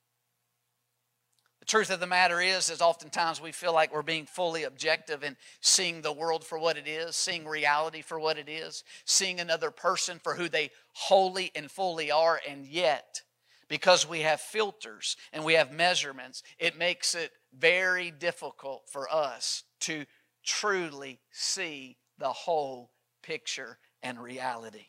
The 1.60 1.66
truth 1.66 1.90
of 1.90 2.00
the 2.00 2.06
matter 2.06 2.40
is, 2.40 2.70
is 2.70 2.80
oftentimes 2.80 3.40
we 3.40 3.52
feel 3.52 3.72
like 3.72 3.92
we're 3.92 4.02
being 4.02 4.26
fully 4.26 4.64
objective 4.64 5.22
and 5.22 5.36
seeing 5.60 6.00
the 6.00 6.12
world 6.12 6.44
for 6.44 6.58
what 6.58 6.76
it 6.76 6.88
is, 6.88 7.14
seeing 7.16 7.46
reality 7.46 8.02
for 8.02 8.18
what 8.18 8.38
it 8.38 8.48
is, 8.48 8.82
seeing 9.04 9.38
another 9.38 9.70
person 9.70 10.18
for 10.22 10.34
who 10.34 10.48
they 10.48 10.70
wholly 10.94 11.52
and 11.54 11.70
fully 11.70 12.10
are, 12.10 12.40
and 12.48 12.66
yet, 12.66 13.22
because 13.68 14.08
we 14.08 14.20
have 14.20 14.40
filters 14.40 15.16
and 15.32 15.44
we 15.44 15.52
have 15.52 15.70
measurements, 15.70 16.42
it 16.58 16.78
makes 16.78 17.14
it 17.14 17.30
very 17.56 18.10
difficult 18.10 18.88
for 18.90 19.12
us 19.12 19.62
to 19.80 20.06
truly 20.42 21.20
see 21.30 21.98
the 22.20 22.32
whole 22.32 22.92
picture 23.22 23.78
and 24.02 24.22
reality. 24.22 24.86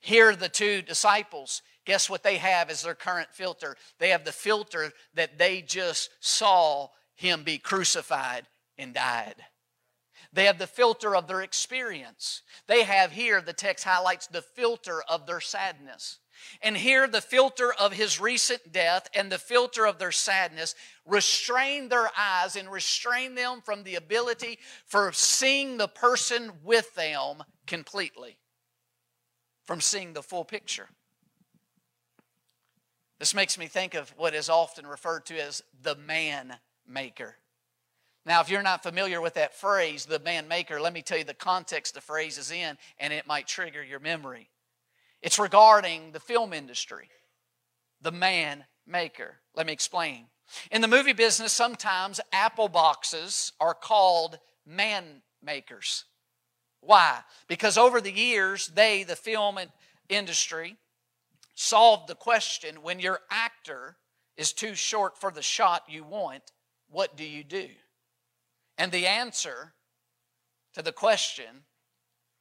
Here, 0.00 0.34
the 0.34 0.48
two 0.48 0.82
disciples, 0.82 1.62
guess 1.84 2.10
what 2.10 2.22
they 2.22 2.36
have 2.36 2.70
as 2.70 2.82
their 2.82 2.94
current 2.94 3.28
filter? 3.32 3.76
They 3.98 4.10
have 4.10 4.24
the 4.24 4.32
filter 4.32 4.92
that 5.14 5.38
they 5.38 5.62
just 5.62 6.10
saw 6.20 6.88
him 7.14 7.44
be 7.44 7.58
crucified 7.58 8.46
and 8.76 8.94
died. 8.94 9.36
They 10.32 10.44
have 10.44 10.58
the 10.58 10.66
filter 10.66 11.14
of 11.16 11.26
their 11.26 11.42
experience. 11.42 12.42
They 12.66 12.84
have 12.84 13.12
here, 13.12 13.40
the 13.40 13.52
text 13.52 13.84
highlights 13.84 14.26
the 14.26 14.42
filter 14.42 15.02
of 15.08 15.26
their 15.26 15.40
sadness. 15.40 16.18
And 16.62 16.76
here, 16.76 17.06
the 17.06 17.20
filter 17.20 17.72
of 17.72 17.92
his 17.92 18.20
recent 18.20 18.72
death 18.72 19.08
and 19.14 19.30
the 19.30 19.38
filter 19.38 19.86
of 19.86 19.98
their 19.98 20.12
sadness 20.12 20.74
restrain 21.06 21.88
their 21.88 22.10
eyes 22.16 22.56
and 22.56 22.70
restrain 22.70 23.34
them 23.34 23.60
from 23.64 23.84
the 23.84 23.96
ability 23.96 24.58
for 24.86 25.12
seeing 25.12 25.76
the 25.76 25.88
person 25.88 26.52
with 26.64 26.94
them 26.94 27.42
completely 27.66 28.38
from 29.70 29.80
seeing 29.80 30.14
the 30.14 30.22
full 30.22 30.44
picture. 30.44 30.88
This 33.20 33.34
makes 33.34 33.56
me 33.56 33.68
think 33.68 33.94
of 33.94 34.12
what 34.16 34.34
is 34.34 34.48
often 34.48 34.84
referred 34.84 35.26
to 35.26 35.38
as 35.38 35.62
the 35.80 35.94
man 35.94 36.56
maker. 36.88 37.36
Now, 38.26 38.40
if 38.40 38.50
you're 38.50 38.62
not 38.62 38.82
familiar 38.82 39.20
with 39.20 39.34
that 39.34 39.54
phrase, 39.54 40.06
the 40.06 40.18
man 40.18 40.48
maker, 40.48 40.80
let 40.80 40.92
me 40.92 41.02
tell 41.02 41.18
you 41.18 41.24
the 41.24 41.34
context 41.34 41.94
the 41.94 42.00
phrase 42.00 42.36
is 42.36 42.50
in, 42.50 42.78
and 42.98 43.12
it 43.12 43.28
might 43.28 43.46
trigger 43.46 43.80
your 43.80 44.00
memory. 44.00 44.50
It's 45.22 45.38
regarding 45.38 46.12
the 46.12 46.20
film 46.20 46.52
industry, 46.52 47.08
the 48.00 48.12
man 48.12 48.64
maker. 48.86 49.40
Let 49.54 49.66
me 49.66 49.72
explain. 49.72 50.26
In 50.70 50.80
the 50.80 50.88
movie 50.88 51.12
business, 51.12 51.52
sometimes 51.52 52.20
apple 52.32 52.68
boxes 52.68 53.52
are 53.60 53.74
called 53.74 54.38
man 54.66 55.22
makers. 55.42 56.04
Why? 56.80 57.20
Because 57.46 57.76
over 57.76 58.00
the 58.00 58.12
years, 58.12 58.68
they, 58.68 59.02
the 59.04 59.16
film 59.16 59.58
industry, 60.08 60.76
solved 61.54 62.08
the 62.08 62.14
question 62.14 62.82
when 62.82 63.00
your 63.00 63.20
actor 63.30 63.96
is 64.36 64.52
too 64.52 64.74
short 64.74 65.18
for 65.18 65.30
the 65.30 65.42
shot 65.42 65.82
you 65.88 66.02
want, 66.02 66.52
what 66.88 67.16
do 67.16 67.24
you 67.24 67.44
do? 67.44 67.68
And 68.78 68.90
the 68.90 69.06
answer 69.06 69.74
to 70.72 70.82
the 70.82 70.92
question 70.92 71.64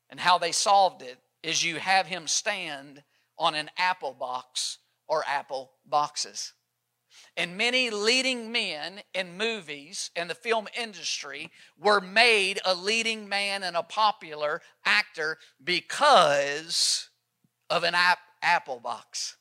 and 0.09 0.19
how 0.19 0.38
they 0.38 0.53
solved 0.53 1.01
it 1.01 1.17
is 1.43 1.63
you 1.63 1.77
have 1.77 2.08
him 2.08 2.27
stand 2.27 3.03
on 3.38 3.55
an 3.55 3.69
apple 3.77 4.13
box 4.13 4.79
or 5.08 5.24
apple 5.27 5.72
boxes. 5.86 6.53
And 7.36 7.58
many 7.58 7.89
leading 7.89 8.51
men 8.51 9.01
in 9.13 9.38
movies 9.38 10.12
and 10.15 10.29
the 10.29 10.36
film 10.36 10.67
industry 10.77 11.50
were 11.77 12.01
made 12.01 12.60
a 12.65 12.75
leading 12.75 13.27
man 13.27 13.63
and 13.63 13.75
a 13.75 13.84
popular 13.84 14.62
actor 14.86 15.38
because 15.63 17.10
of 17.69 17.84
an 17.84 17.96
ap- 17.96 18.19
apple 18.41 18.79
box. 18.79 19.38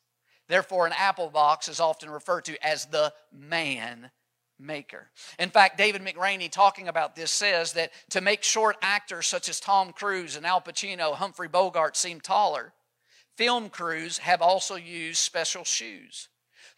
Therefore, 0.48 0.86
an 0.86 0.94
apple 0.96 1.28
box 1.28 1.68
is 1.68 1.80
often 1.80 2.08
referred 2.08 2.44
to 2.46 2.66
as 2.66 2.86
the 2.86 3.12
man 3.32 4.10
maker. 4.58 5.10
In 5.38 5.50
fact, 5.50 5.78
David 5.78 6.02
McRaney, 6.02 6.50
talking 6.50 6.88
about 6.88 7.14
this, 7.14 7.30
says 7.30 7.72
that 7.74 7.92
to 8.10 8.20
make 8.20 8.42
short 8.42 8.76
actors 8.82 9.26
such 9.26 9.48
as 9.48 9.60
Tom 9.60 9.92
Cruise 9.92 10.36
and 10.36 10.44
Al 10.44 10.60
Pacino, 10.60 11.14
Humphrey 11.14 11.48
Bogart 11.48 11.96
seem 11.96 12.20
taller, 12.20 12.72
film 13.36 13.70
crews 13.70 14.18
have 14.18 14.42
also 14.42 14.74
used 14.74 15.18
special 15.18 15.64
shoes. 15.64 16.28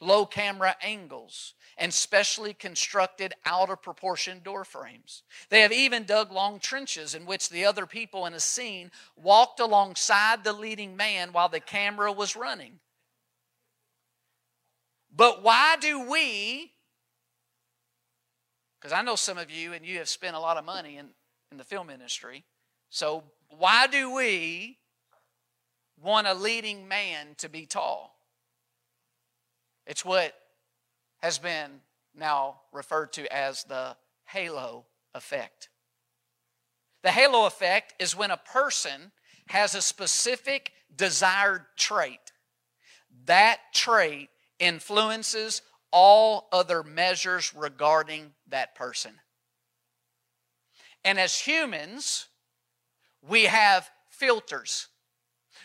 low 0.01 0.25
camera 0.27 0.77
angles, 0.83 1.55
and 1.77 1.93
specially 1.93 2.53
constructed 2.53 3.33
out 3.47 3.71
of 3.71 3.83
proportion 3.83 4.41
door 4.43 4.65
frames. 4.65 5.23
They 5.49 5.61
have 5.61 5.73
even 5.73 6.05
dug 6.05 6.33
long 6.33 6.59
trenches 6.59 7.15
in 7.15 7.25
which 7.27 7.49
the 7.49 7.65
other 7.65 7.87
people 7.87 8.27
in 8.27 8.35
a 8.35 8.41
scene 8.41 8.91
walked 9.17 9.61
alongside 9.61 10.45
the 10.45 10.53
leading 10.53 10.97
man 10.97 11.33
while 11.33 11.49
the 11.49 11.61
camera 11.61 12.13
was 12.13 12.37
running. 12.37 12.81
But 15.15 15.43
why 15.43 15.77
do 15.81 16.09
we, 16.09 16.73
because 18.81 18.93
I 18.93 19.03
know 19.03 19.17
some 19.17 19.39
of 19.39 19.51
you 19.51 19.73
and 19.73 19.85
you 19.85 19.99
have 19.99 20.09
spent 20.09 20.37
a 20.37 20.41
lot 20.41 20.57
of 20.57 20.65
money 20.65 20.97
in, 20.97 21.09
in 21.53 21.59
the 21.59 21.65
film 21.65 21.91
industry, 21.91 22.45
so 22.89 23.25
why 23.51 23.87
do 23.87 24.15
we 24.15 24.79
want 26.03 26.27
a 26.27 26.35
leading 26.35 26.89
man 26.89 27.35
to 27.39 27.49
be 27.49 27.67
tall? 27.67 28.17
It's 29.87 30.05
what 30.05 30.35
has 31.19 31.39
been 31.39 31.81
now 32.17 32.61
referred 32.73 33.13
to 33.15 33.33
as 33.35 33.65
the 33.65 33.97
halo 34.27 34.87
effect. 35.15 35.69
The 37.03 37.11
halo 37.11 37.47
effect 37.47 37.95
is 37.99 38.17
when 38.17 38.31
a 38.31 38.37
person 38.37 39.13
has 39.49 39.75
a 39.75 39.83
specific 39.83 40.73
desired 40.95 41.65
trait. 41.77 42.33
That 43.27 43.59
trait 43.75 44.31
influences 44.59 45.63
all 45.93 46.49
other 46.53 46.83
measures 46.83 47.55
regarding 47.55 48.33
that 48.49 48.75
person. 48.75 49.13
And 51.05 51.19
as 51.19 51.39
humans, 51.39 52.27
we 53.27 53.45
have 53.45 53.91
filters. 54.11 54.89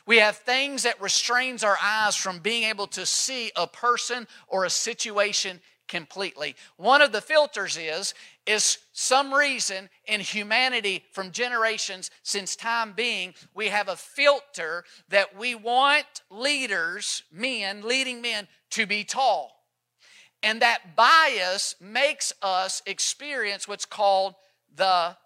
We 0.06 0.18
have 0.18 0.38
things 0.38 0.84
that 0.84 1.02
restrains 1.02 1.64
our 1.64 1.78
eyes 1.82 2.16
from 2.16 2.40
being 2.40 2.64
able 2.64 2.88
to 2.88 3.06
see 3.06 3.52
a 3.56 3.68
person 3.68 4.28
or 4.48 4.66
a 4.66 4.70
situation 4.70 5.60
completely. 5.88 6.56
One 6.78 7.02
of 7.02 7.12
the 7.12 7.22
filters 7.22 7.78
is 7.78 8.14
is 8.46 8.80
some 8.92 9.34
reason 9.34 9.90
in 10.06 10.20
humanity 10.20 11.04
from 11.12 11.32
generations 11.32 12.12
since 12.24 12.56
time 12.56 12.94
being 12.94 13.34
we 13.54 13.68
have 13.68 13.88
a 13.88 13.96
filter 13.96 14.84
that 15.10 15.36
we 15.38 15.56
want 15.56 16.06
leaders, 16.30 17.24
men, 17.32 17.82
leading 17.82 18.22
men 18.22 18.48
to 18.72 18.86
be 18.86 19.04
tall. 19.04 19.55
And 20.44 20.62
that 20.62 20.96
bias 20.96 21.76
makes 21.80 22.34
us 22.42 22.82
experience 22.86 23.68
what's 23.68 23.86
called 23.86 24.36
the 24.76 25.18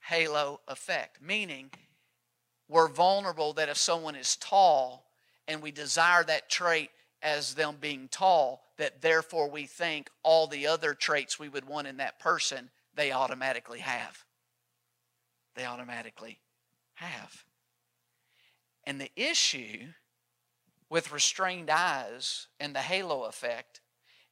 halo 0.00 0.60
effect, 0.66 1.20
meaning 1.20 1.70
we're 2.68 2.88
vulnerable 2.88 3.52
that 3.54 3.68
if 3.68 3.76
someone 3.76 4.14
is 4.14 4.36
tall 4.36 5.10
and 5.46 5.62
we 5.62 5.70
desire 5.70 6.24
that 6.24 6.48
trait 6.48 6.90
as 7.22 7.54
them 7.54 7.76
being 7.80 8.08
tall, 8.08 8.62
that 8.76 9.02
therefore 9.02 9.50
we 9.50 9.66
think 9.66 10.08
all 10.22 10.46
the 10.46 10.66
other 10.66 10.94
traits 10.94 11.38
we 11.38 11.48
would 11.48 11.66
want 11.66 11.86
in 11.86 11.96
that 11.96 12.18
person, 12.18 12.70
they 12.94 13.12
automatically 13.12 13.80
have. 13.80 14.24
They 15.54 15.64
automatically 15.64 16.38
have. 16.94 17.44
And 18.84 19.00
the 19.00 19.10
issue 19.16 19.88
with 20.88 21.12
restrained 21.12 21.70
eyes 21.70 22.46
and 22.58 22.74
the 22.74 22.80
halo 22.80 23.24
effect 23.24 23.80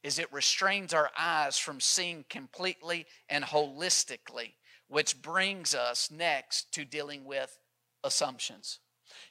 is 0.03 0.19
it 0.19 0.31
restrains 0.31 0.93
our 0.93 1.09
eyes 1.17 1.57
from 1.57 1.79
seeing 1.79 2.25
completely 2.29 3.05
and 3.29 3.43
holistically, 3.43 4.53
which 4.87 5.21
brings 5.21 5.75
us 5.75 6.09
next 6.11 6.71
to 6.73 6.85
dealing 6.85 7.25
with 7.25 7.57
assumptions. 8.03 8.79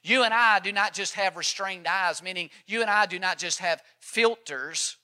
You 0.03 0.23
and 0.23 0.33
I 0.33 0.59
do 0.59 0.71
not 0.71 0.93
just 0.93 1.15
have 1.15 1.37
restrained 1.37 1.87
eyes, 1.87 2.21
meaning 2.21 2.49
you 2.65 2.81
and 2.81 2.89
I 2.89 3.05
do 3.05 3.19
not 3.19 3.37
just 3.37 3.59
have 3.59 3.81
filters 3.99 4.97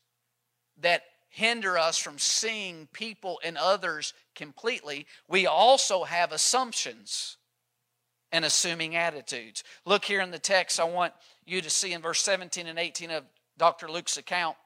that 0.79 1.03
hinder 1.29 1.77
us 1.77 1.98
from 1.98 2.20
seeing 2.20 2.88
people 2.93 3.39
and 3.43 3.58
others 3.58 4.13
completely. 4.36 5.08
We 5.28 5.47
also 5.47 6.04
have 6.04 6.32
assumptions 6.32 7.38
and 8.32 8.45
assuming 8.45 8.95
attitudes. 8.95 9.63
Look 9.86 10.06
here 10.06 10.21
in 10.21 10.32
the 10.32 10.39
text, 10.39 10.80
I 10.80 10.84
want 10.86 11.13
you 11.45 11.62
to 11.62 11.69
see 11.69 11.93
in 11.93 12.02
verse 12.02 12.21
17 12.21 12.67
and 12.67 12.80
18 12.80 13.12
of 13.12 13.23
Dr. 13.58 13.89
Luke's 13.89 14.17
account. 14.17 14.58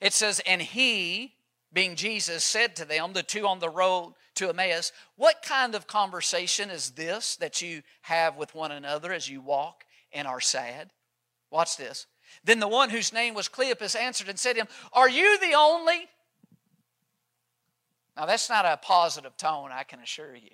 It 0.00 0.12
says, 0.12 0.40
And 0.46 0.60
he, 0.60 1.34
being 1.72 1.96
Jesus, 1.96 2.44
said 2.44 2.76
to 2.76 2.84
them, 2.84 3.12
the 3.12 3.22
two 3.22 3.46
on 3.46 3.58
the 3.58 3.68
road 3.68 4.14
to 4.36 4.48
Emmaus, 4.48 4.92
What 5.16 5.42
kind 5.42 5.74
of 5.74 5.86
conversation 5.86 6.70
is 6.70 6.90
this 6.92 7.36
that 7.36 7.62
you 7.62 7.82
have 8.02 8.36
with 8.36 8.54
one 8.54 8.72
another 8.72 9.12
as 9.12 9.28
you 9.28 9.40
walk 9.40 9.84
and 10.12 10.26
are 10.26 10.40
sad? 10.40 10.90
Watch 11.50 11.76
this. 11.76 12.06
Then 12.44 12.60
the 12.60 12.68
one 12.68 12.90
whose 12.90 13.12
name 13.12 13.34
was 13.34 13.48
Cleopas 13.48 13.96
answered 13.96 14.28
and 14.28 14.38
said 14.38 14.54
to 14.54 14.62
him, 14.62 14.68
Are 14.92 15.08
you 15.08 15.38
the 15.38 15.54
only? 15.54 16.08
Now, 18.16 18.26
that's 18.26 18.48
not 18.48 18.64
a 18.64 18.78
positive 18.78 19.36
tone, 19.36 19.70
I 19.72 19.82
can 19.82 20.00
assure 20.00 20.34
you. 20.34 20.50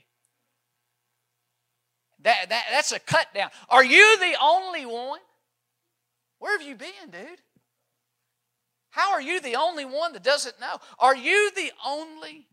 That, 2.23 2.49
that, 2.49 2.65
that's 2.71 2.93
a 2.93 2.99
cut 2.99 3.29
down. 3.35 3.51
Are 3.69 3.85
you 3.85 4.19
the 4.19 4.35
only 4.41 4.87
one? 4.87 5.21
Where 6.39 6.59
have 6.59 6.67
you 6.67 6.75
been, 6.75 7.11
dude? 7.11 7.39
How 8.93 9.13
are 9.13 9.23
you 9.23 9.41
the 9.41 9.57
only 9.57 9.87
one 9.87 10.13
that 10.13 10.23
doesn't 10.23 10.61
know? 10.61 10.77
Are 10.99 11.17
you 11.17 11.51
the 11.57 11.73
only 11.85 12.47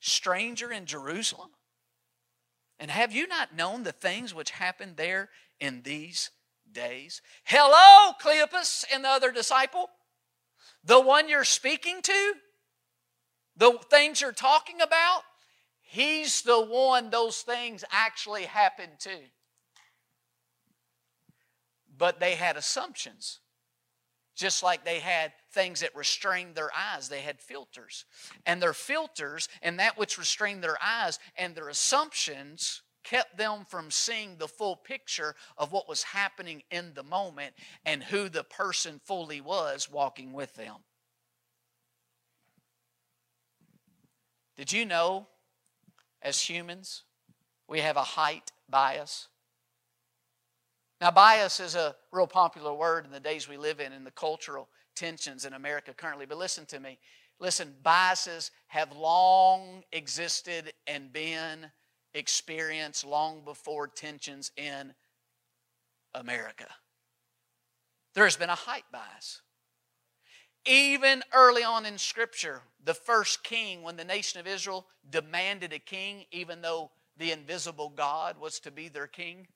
stranger 0.00 0.72
in 0.72 0.86
Jerusalem? 0.86 1.50
And 2.80 2.90
have 2.90 3.12
you 3.12 3.26
not 3.26 3.54
known 3.54 3.82
the 3.82 3.92
things 3.92 4.34
which 4.34 4.50
happened 4.50 4.96
there 4.96 5.28
in 5.60 5.82
these 5.82 6.30
days? 6.72 7.20
Hello, 7.44 8.14
Cleopas 8.18 8.86
and 8.94 9.04
the 9.04 9.10
other 9.10 9.30
disciple. 9.30 9.90
The 10.84 10.98
one 10.98 11.28
you're 11.28 11.44
speaking 11.44 12.00
to, 12.00 12.32
the 13.54 13.78
things 13.90 14.22
you're 14.22 14.32
talking 14.32 14.80
about, 14.80 15.20
he's 15.82 16.40
the 16.40 16.64
one 16.64 17.10
those 17.10 17.42
things 17.42 17.84
actually 17.92 18.44
happened 18.44 19.00
to. 19.00 19.18
But 21.98 22.20
they 22.20 22.36
had 22.36 22.56
assumptions 22.56 23.41
just 24.34 24.62
like 24.62 24.84
they 24.84 24.98
had 24.98 25.32
things 25.52 25.80
that 25.80 25.94
restrained 25.94 26.54
their 26.54 26.70
eyes. 26.76 27.08
They 27.08 27.20
had 27.20 27.40
filters. 27.40 28.04
And 28.46 28.62
their 28.62 28.72
filters 28.72 29.48
and 29.60 29.78
that 29.78 29.98
which 29.98 30.18
restrained 30.18 30.62
their 30.62 30.78
eyes 30.82 31.18
and 31.36 31.54
their 31.54 31.68
assumptions 31.68 32.82
kept 33.04 33.36
them 33.36 33.64
from 33.68 33.90
seeing 33.90 34.36
the 34.36 34.48
full 34.48 34.76
picture 34.76 35.34
of 35.58 35.72
what 35.72 35.88
was 35.88 36.02
happening 36.02 36.62
in 36.70 36.94
the 36.94 37.02
moment 37.02 37.54
and 37.84 38.02
who 38.02 38.28
the 38.28 38.44
person 38.44 39.00
fully 39.04 39.40
was 39.40 39.90
walking 39.90 40.32
with 40.32 40.54
them. 40.54 40.76
Did 44.56 44.72
you 44.72 44.86
know, 44.86 45.26
as 46.20 46.40
humans, 46.40 47.04
we 47.68 47.80
have 47.80 47.96
a 47.96 48.02
height 48.02 48.52
bias? 48.68 49.28
Now, 51.02 51.10
bias 51.10 51.58
is 51.58 51.74
a 51.74 51.96
real 52.12 52.28
popular 52.28 52.72
word 52.72 53.04
in 53.04 53.10
the 53.10 53.18
days 53.18 53.48
we 53.48 53.56
live 53.56 53.80
in, 53.80 53.92
in 53.92 54.04
the 54.04 54.12
cultural 54.12 54.68
tensions 54.94 55.44
in 55.44 55.52
America 55.52 55.92
currently. 55.92 56.26
But 56.26 56.38
listen 56.38 56.64
to 56.66 56.78
me. 56.78 57.00
Listen, 57.40 57.74
biases 57.82 58.52
have 58.68 58.96
long 58.96 59.82
existed 59.90 60.72
and 60.86 61.12
been 61.12 61.72
experienced 62.14 63.04
long 63.04 63.44
before 63.44 63.88
tensions 63.88 64.52
in 64.56 64.94
America. 66.14 66.68
There 68.14 68.22
has 68.22 68.36
been 68.36 68.48
a 68.48 68.54
height 68.54 68.84
bias. 68.92 69.42
Even 70.64 71.24
early 71.34 71.64
on 71.64 71.84
in 71.84 71.98
Scripture, 71.98 72.62
the 72.84 72.94
first 72.94 73.42
king, 73.42 73.82
when 73.82 73.96
the 73.96 74.04
nation 74.04 74.38
of 74.38 74.46
Israel 74.46 74.86
demanded 75.10 75.72
a 75.72 75.80
king, 75.80 76.26
even 76.30 76.62
though 76.62 76.92
the 77.16 77.32
invisible 77.32 77.88
God 77.88 78.38
was 78.38 78.60
to 78.60 78.70
be 78.70 78.88
their 78.88 79.08
king, 79.08 79.48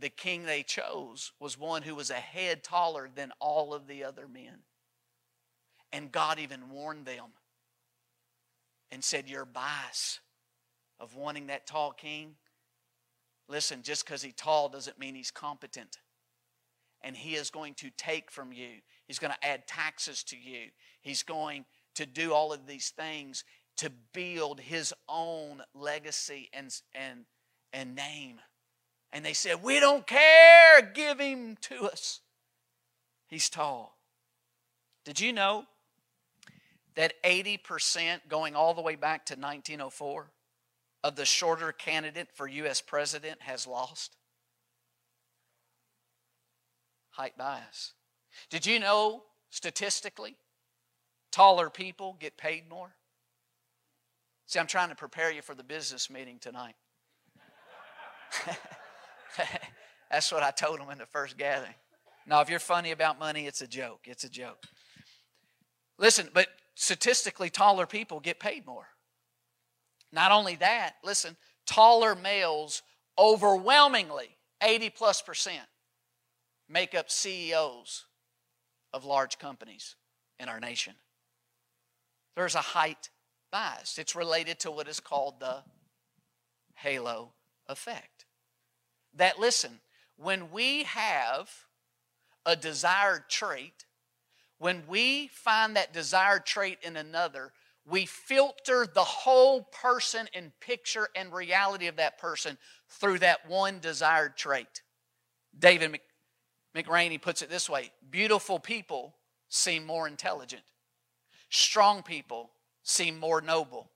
the 0.00 0.08
king 0.08 0.44
they 0.44 0.62
chose 0.62 1.32
was 1.40 1.58
one 1.58 1.82
who 1.82 1.94
was 1.94 2.10
a 2.10 2.14
head 2.14 2.62
taller 2.62 3.08
than 3.12 3.32
all 3.40 3.74
of 3.74 3.86
the 3.86 4.04
other 4.04 4.28
men. 4.28 4.60
And 5.92 6.12
God 6.12 6.38
even 6.38 6.70
warned 6.70 7.06
them 7.06 7.32
and 8.90 9.02
said, 9.02 9.28
Your 9.28 9.44
bias 9.44 10.20
of 11.00 11.14
wanting 11.14 11.46
that 11.46 11.66
tall 11.66 11.92
king, 11.92 12.34
listen, 13.48 13.82
just 13.82 14.04
because 14.04 14.22
he's 14.22 14.34
tall 14.34 14.68
doesn't 14.68 14.98
mean 14.98 15.14
he's 15.14 15.30
competent. 15.30 15.98
And 17.00 17.16
he 17.16 17.36
is 17.36 17.50
going 17.50 17.74
to 17.74 17.90
take 17.96 18.30
from 18.30 18.52
you, 18.52 18.80
he's 19.06 19.18
going 19.18 19.32
to 19.32 19.46
add 19.46 19.66
taxes 19.66 20.22
to 20.24 20.36
you, 20.36 20.68
he's 21.00 21.22
going 21.22 21.64
to 21.94 22.06
do 22.06 22.32
all 22.32 22.52
of 22.52 22.66
these 22.66 22.90
things 22.90 23.44
to 23.78 23.90
build 24.12 24.60
his 24.60 24.92
own 25.08 25.62
legacy 25.72 26.50
and, 26.52 26.74
and, 26.94 27.24
and 27.72 27.94
name. 27.94 28.40
And 29.12 29.24
they 29.24 29.32
said, 29.32 29.62
We 29.62 29.80
don't 29.80 30.06
care, 30.06 30.82
give 30.94 31.18
him 31.18 31.56
to 31.62 31.84
us. 31.84 32.20
He's 33.26 33.48
tall. 33.48 33.98
Did 35.04 35.20
you 35.20 35.32
know 35.32 35.64
that 36.94 37.14
80%, 37.24 38.20
going 38.28 38.54
all 38.54 38.74
the 38.74 38.82
way 38.82 38.96
back 38.96 39.26
to 39.26 39.34
1904, 39.34 40.30
of 41.04 41.16
the 41.16 41.24
shorter 41.24 41.72
candidate 41.72 42.28
for 42.34 42.48
U.S. 42.48 42.80
president 42.80 43.42
has 43.42 43.66
lost? 43.66 44.16
height 47.18 47.36
bias. 47.36 47.94
Did 48.48 48.64
you 48.64 48.78
know 48.78 49.24
statistically 49.50 50.36
taller 51.32 51.68
people 51.68 52.16
get 52.20 52.36
paid 52.36 52.70
more? 52.70 52.94
See, 54.46 54.60
I'm 54.60 54.68
trying 54.68 54.90
to 54.90 54.94
prepare 54.94 55.32
you 55.32 55.42
for 55.42 55.56
the 55.56 55.64
business 55.64 56.08
meeting 56.08 56.38
tonight. 56.38 56.76
That's 60.10 60.32
what 60.32 60.42
I 60.42 60.50
told 60.50 60.80
them 60.80 60.90
in 60.90 60.98
the 60.98 61.06
first 61.06 61.36
gathering. 61.36 61.74
Now, 62.26 62.40
if 62.40 62.50
you're 62.50 62.58
funny 62.58 62.90
about 62.90 63.18
money, 63.18 63.46
it's 63.46 63.62
a 63.62 63.66
joke. 63.66 64.00
It's 64.04 64.24
a 64.24 64.28
joke. 64.28 64.62
Listen, 65.98 66.28
but 66.32 66.48
statistically, 66.74 67.50
taller 67.50 67.86
people 67.86 68.20
get 68.20 68.38
paid 68.38 68.66
more. 68.66 68.86
Not 70.12 70.30
only 70.30 70.56
that, 70.56 70.94
listen, 71.02 71.36
taller 71.66 72.14
males 72.14 72.82
overwhelmingly, 73.18 74.36
80 74.62 74.90
plus 74.90 75.22
percent, 75.22 75.66
make 76.68 76.94
up 76.94 77.10
CEOs 77.10 78.04
of 78.92 79.04
large 79.04 79.38
companies 79.38 79.96
in 80.38 80.48
our 80.48 80.60
nation. 80.60 80.94
There's 82.36 82.54
a 82.54 82.60
height 82.60 83.10
bias. 83.50 83.98
It's 83.98 84.14
related 84.14 84.60
to 84.60 84.70
what 84.70 84.88
is 84.88 85.00
called 85.00 85.40
the 85.40 85.62
halo 86.74 87.32
effect. 87.68 88.26
That, 89.14 89.38
listen, 89.38 89.80
when 90.16 90.50
we 90.50 90.84
have 90.84 91.50
a 92.46 92.56
desired 92.56 93.28
trait, 93.28 93.84
when 94.58 94.82
we 94.88 95.28
find 95.28 95.76
that 95.76 95.92
desired 95.92 96.46
trait 96.46 96.78
in 96.82 96.96
another, 96.96 97.52
we 97.88 98.06
filter 98.06 98.86
the 98.92 99.04
whole 99.04 99.62
person 99.62 100.28
and 100.34 100.52
picture 100.60 101.08
and 101.14 101.32
reality 101.32 101.86
of 101.86 101.96
that 101.96 102.18
person 102.18 102.58
through 102.88 103.20
that 103.20 103.48
one 103.48 103.78
desired 103.80 104.36
trait. 104.36 104.82
David 105.58 105.98
McRaney 106.76 107.20
puts 107.20 107.42
it 107.42 107.50
this 107.50 107.68
way 107.68 107.90
beautiful 108.10 108.58
people 108.58 109.14
seem 109.48 109.86
more 109.86 110.06
intelligent, 110.06 110.62
strong 111.48 112.02
people 112.02 112.50
seem 112.82 113.18
more 113.18 113.40
noble, 113.40 113.90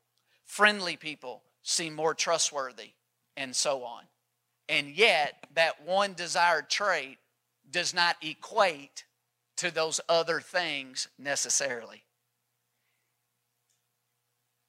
friendly 0.45 0.97
people 0.97 1.43
seem 1.63 1.95
more 1.95 2.15
trustworthy, 2.15 2.93
and 3.37 3.55
so 3.55 3.85
on. 3.85 4.05
And 4.69 4.91
yet, 4.91 5.47
that 5.55 5.85
one 5.85 6.15
desired 6.15 6.71
trait 6.71 7.19
does 7.71 7.93
not 7.93 8.17
equate 8.23 9.05
to 9.57 9.71
those 9.71 10.01
other 10.09 10.41
things 10.41 11.09
necessarily. 11.19 12.05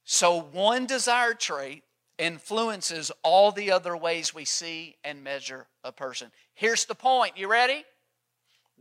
So, 0.03 0.39
one 0.39 0.86
desired 0.86 1.39
trait 1.39 1.84
influences 2.17 3.12
all 3.23 3.51
the 3.51 3.71
other 3.71 3.95
ways 3.95 4.34
we 4.34 4.45
see 4.45 4.95
and 5.03 5.23
measure 5.23 5.67
a 5.84 5.91
person. 5.91 6.32
Here's 6.53 6.86
the 6.86 6.95
point. 6.95 7.38
You 7.38 7.49
ready? 7.49 7.86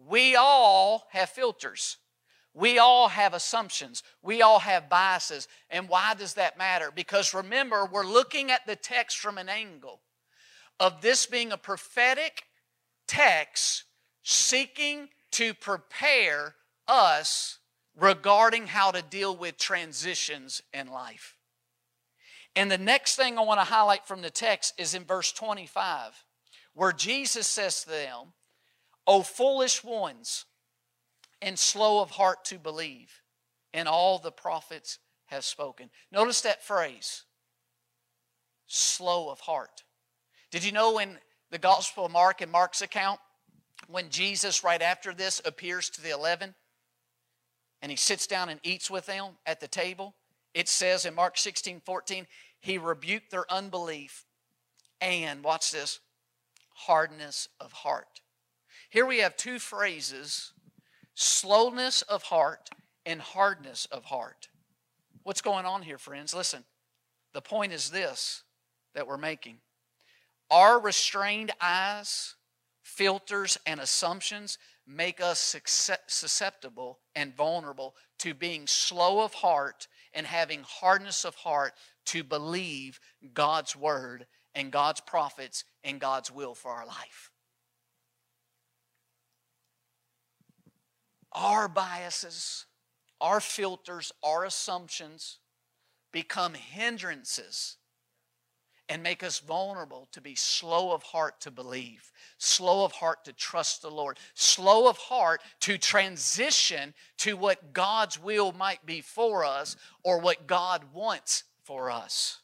We 0.09 0.37
all 0.37 1.07
have 1.11 1.31
filters. 1.31 1.99
We 2.55 2.79
all 2.79 3.09
have 3.09 3.33
assumptions. 3.33 4.03
We 4.21 4.43
all 4.43 4.59
have 4.59 4.91
biases. 4.91 5.49
And 5.71 5.89
why 5.89 6.15
does 6.15 6.35
that 6.35 6.59
matter? 6.59 6.91
Because 6.95 7.33
remember, 7.33 7.87
we're 7.87 8.07
looking 8.07 8.51
at 8.51 8.67
the 8.67 8.77
text 8.77 9.19
from 9.19 9.39
an 9.39 9.49
angle 9.49 10.01
of 10.83 11.01
this 11.01 11.27
being 11.27 11.53
a 11.53 11.57
prophetic 11.57 12.43
text 13.07 13.85
seeking 14.25 15.09
to 15.31 15.55
prepare 15.55 16.57
us 16.89 17.61
regarding 17.97 18.67
how 18.67 18.91
to 18.91 19.01
deal 19.01 19.37
with 19.37 19.57
transitions 19.57 20.61
in 20.75 20.89
life. 20.89 21.37
And 22.57 22.69
the 22.69 22.79
next 22.79 23.15
thing 23.15 23.39
I 23.39 23.43
want 23.43 23.61
to 23.61 23.65
highlight 23.65 24.07
from 24.09 24.23
the 24.23 24.31
text 24.31 24.75
is 24.77 24.93
in 24.93 25.05
verse 25.05 25.31
25, 25.31 26.25
where 26.75 26.93
Jesus 26.93 27.47
says 27.47 27.85
to 27.85 27.91
them, 27.91 28.33
O 29.07 29.23
foolish 29.23 29.85
ones, 29.85 30.47
and 31.41 31.57
slow 31.57 32.01
of 32.01 32.11
heart 32.11 32.45
to 32.47 32.59
believe, 32.59 33.23
and 33.73 33.87
all 33.87 34.19
the 34.19 34.33
prophets 34.33 34.99
have 35.27 35.45
spoken. 35.45 35.91
Notice 36.11 36.41
that 36.41 36.65
phrase, 36.65 37.23
slow 38.67 39.31
of 39.31 39.41
heart. 39.41 39.85
Did 40.53 40.65
you 40.65 40.71
know 40.71 40.99
in 40.99 41.19
the 41.51 41.59
Gospel 41.59 42.05
of 42.05 42.13
Mark 42.13 42.43
and 42.43 42.53
Mark's 42.53 42.83
account, 42.83 43.19
when 43.89 44.11
Jesus, 44.11 44.63
right 44.63 44.83
after 44.83 45.15
this, 45.15 45.41
appears 45.47 45.89
to 45.91 46.03
the 46.03 46.11
eleven, 46.11 46.55
and 47.81 47.91
he 47.91 47.97
sits 47.97 48.27
down 48.27 48.51
and 48.51 48.61
eats 48.63 48.91
with 48.91 49.07
them 49.07 49.39
at 49.47 49.61
the 49.61 49.67
table, 49.67 50.15
it 50.53 50.69
says 50.69 51.07
in 51.07 51.15
Mark 51.15 51.39
16 51.39 51.81
14, 51.81 52.27
he 52.61 52.77
rebuked 52.77 53.31
their 53.31 53.51
unbelief 53.51 54.27
and, 55.01 55.43
watch 55.43 55.73
this, 55.73 56.01
hardness 56.75 57.49
of 57.59 57.73
heart. 57.73 58.21
Here 58.91 59.07
we 59.07 59.21
have 59.21 59.37
two 59.39 59.59
phrases 59.59 60.53
slowness 61.15 62.03
of 62.03 62.25
heart 62.25 62.69
and 63.07 63.23
hardness 63.23 63.87
of 63.91 64.05
heart. 64.05 64.49
What's 65.23 65.41
going 65.41 65.65
on 65.65 65.81
here, 65.81 65.99
friends? 65.99 66.35
Listen, 66.35 66.65
the 67.33 67.41
point 67.41 67.73
is 67.73 67.91
this 67.91 68.43
that 68.95 69.07
we're 69.07 69.17
making. 69.17 69.57
Our 70.53 70.79
restrained 70.79 71.51
eyes, 71.63 72.35
filters, 72.83 73.57
and 73.67 73.81
assumptions 73.81 74.59
make 74.87 75.19
us 75.19 75.57
susceptible 76.07 76.99
and 77.15 77.35
vulnerable 77.35 77.97
to 78.19 78.35
being 78.35 78.67
slow 78.67 79.23
of 79.23 79.33
heart 79.33 79.89
and 80.13 80.27
having 80.27 80.63
hardness 80.69 81.25
of 81.25 81.37
heart 81.37 81.73
to 82.05 82.23
believe 82.23 83.01
God's 83.33 83.75
word 83.75 84.27
and 84.55 84.71
God's 84.71 85.01
prophets 85.01 85.65
and 85.83 85.99
God's 85.99 86.31
will 86.31 86.55
for 86.55 86.71
our 86.71 86.85
life. 86.85 87.31
Our 91.33 91.67
biases, 91.67 92.67
our 93.23 93.41
filters, 93.41 94.13
our 94.23 94.45
assumptions 94.45 95.39
become 96.13 96.53
hindrances 96.53 97.79
and 98.89 99.03
make 99.03 99.23
us 99.23 99.39
vulnerable 99.39 100.09
to 100.13 100.21
be 100.21 100.35
slow 100.35 100.93
of 100.93 101.03
heart 101.03 101.41
to 101.41 101.51
believe, 101.51 102.13
slow 102.39 102.85
of 102.85 102.93
heart 102.93 103.25
to 103.25 103.33
trust 103.33 103.83
the 103.83 103.91
Lord, 103.91 104.19
slow 104.35 104.89
of 104.89 104.97
heart 104.99 105.41
to 105.61 105.79
transition 105.79 106.93
to 107.19 107.37
what 107.37 107.73
God's 107.73 108.21
will 108.21 108.53
might 108.53 108.85
be 108.85 109.01
for 109.01 109.45
us 109.45 109.77
or 110.03 110.21
what 110.21 110.47
God 110.47 110.85
wants 110.93 111.45
for 111.65 111.91
us. 111.91 112.41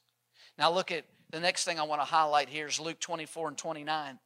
Now, 0.57 0.73
look 0.73 0.91
at 0.91 1.05
the 1.31 1.41
next 1.41 1.65
thing 1.65 1.79
I 1.79 1.85
want 1.85 2.01
to 2.01 2.07
highlight 2.07 2.49
here 2.49 2.67
is 2.67 2.81
Luke 2.81 3.01
24 3.01 3.49
and 3.49 3.59
29. 3.59 4.19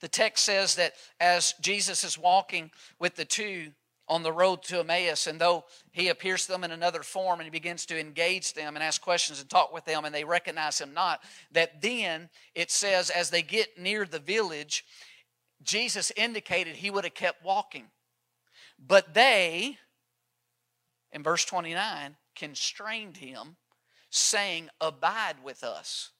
The 0.00 0.08
text 0.08 0.44
says 0.44 0.76
that 0.76 0.94
as 1.20 1.54
Jesus 1.60 2.04
is 2.04 2.16
walking 2.16 2.70
with 2.98 3.16
the 3.16 3.24
two, 3.24 3.72
on 4.08 4.22
the 4.22 4.32
road 4.32 4.62
to 4.64 4.80
Emmaus. 4.80 5.26
And 5.26 5.40
though 5.40 5.64
he 5.92 6.08
appears 6.08 6.46
to 6.46 6.52
them 6.52 6.64
in 6.64 6.70
another 6.70 7.02
form 7.02 7.40
and 7.40 7.46
he 7.46 7.50
begins 7.50 7.86
to 7.86 7.98
engage 7.98 8.54
them 8.54 8.76
and 8.76 8.82
ask 8.82 9.00
questions 9.00 9.40
and 9.40 9.48
talk 9.48 9.72
with 9.72 9.84
them, 9.84 10.04
and 10.04 10.14
they 10.14 10.24
recognize 10.24 10.80
him 10.80 10.94
not, 10.94 11.20
that 11.52 11.80
then 11.82 12.28
it 12.54 12.70
says, 12.70 13.10
as 13.10 13.30
they 13.30 13.42
get 13.42 13.78
near 13.78 14.04
the 14.04 14.18
village, 14.18 14.84
Jesus 15.62 16.12
indicated 16.16 16.76
he 16.76 16.90
would 16.90 17.04
have 17.04 17.14
kept 17.14 17.44
walking. 17.44 17.86
But 18.78 19.14
they, 19.14 19.76
in 21.12 21.22
verse 21.22 21.44
29, 21.44 22.16
constrained 22.36 23.16
him, 23.16 23.56
saying, 24.10 24.68
Abide 24.80 25.36
with 25.42 25.64
us, 25.64 26.10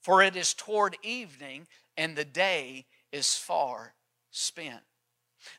for 0.00 0.22
it 0.22 0.36
is 0.36 0.54
toward 0.54 0.96
evening, 1.02 1.66
and 1.96 2.16
the 2.16 2.24
day 2.24 2.86
is 3.12 3.34
far 3.34 3.94
spent. 4.30 4.80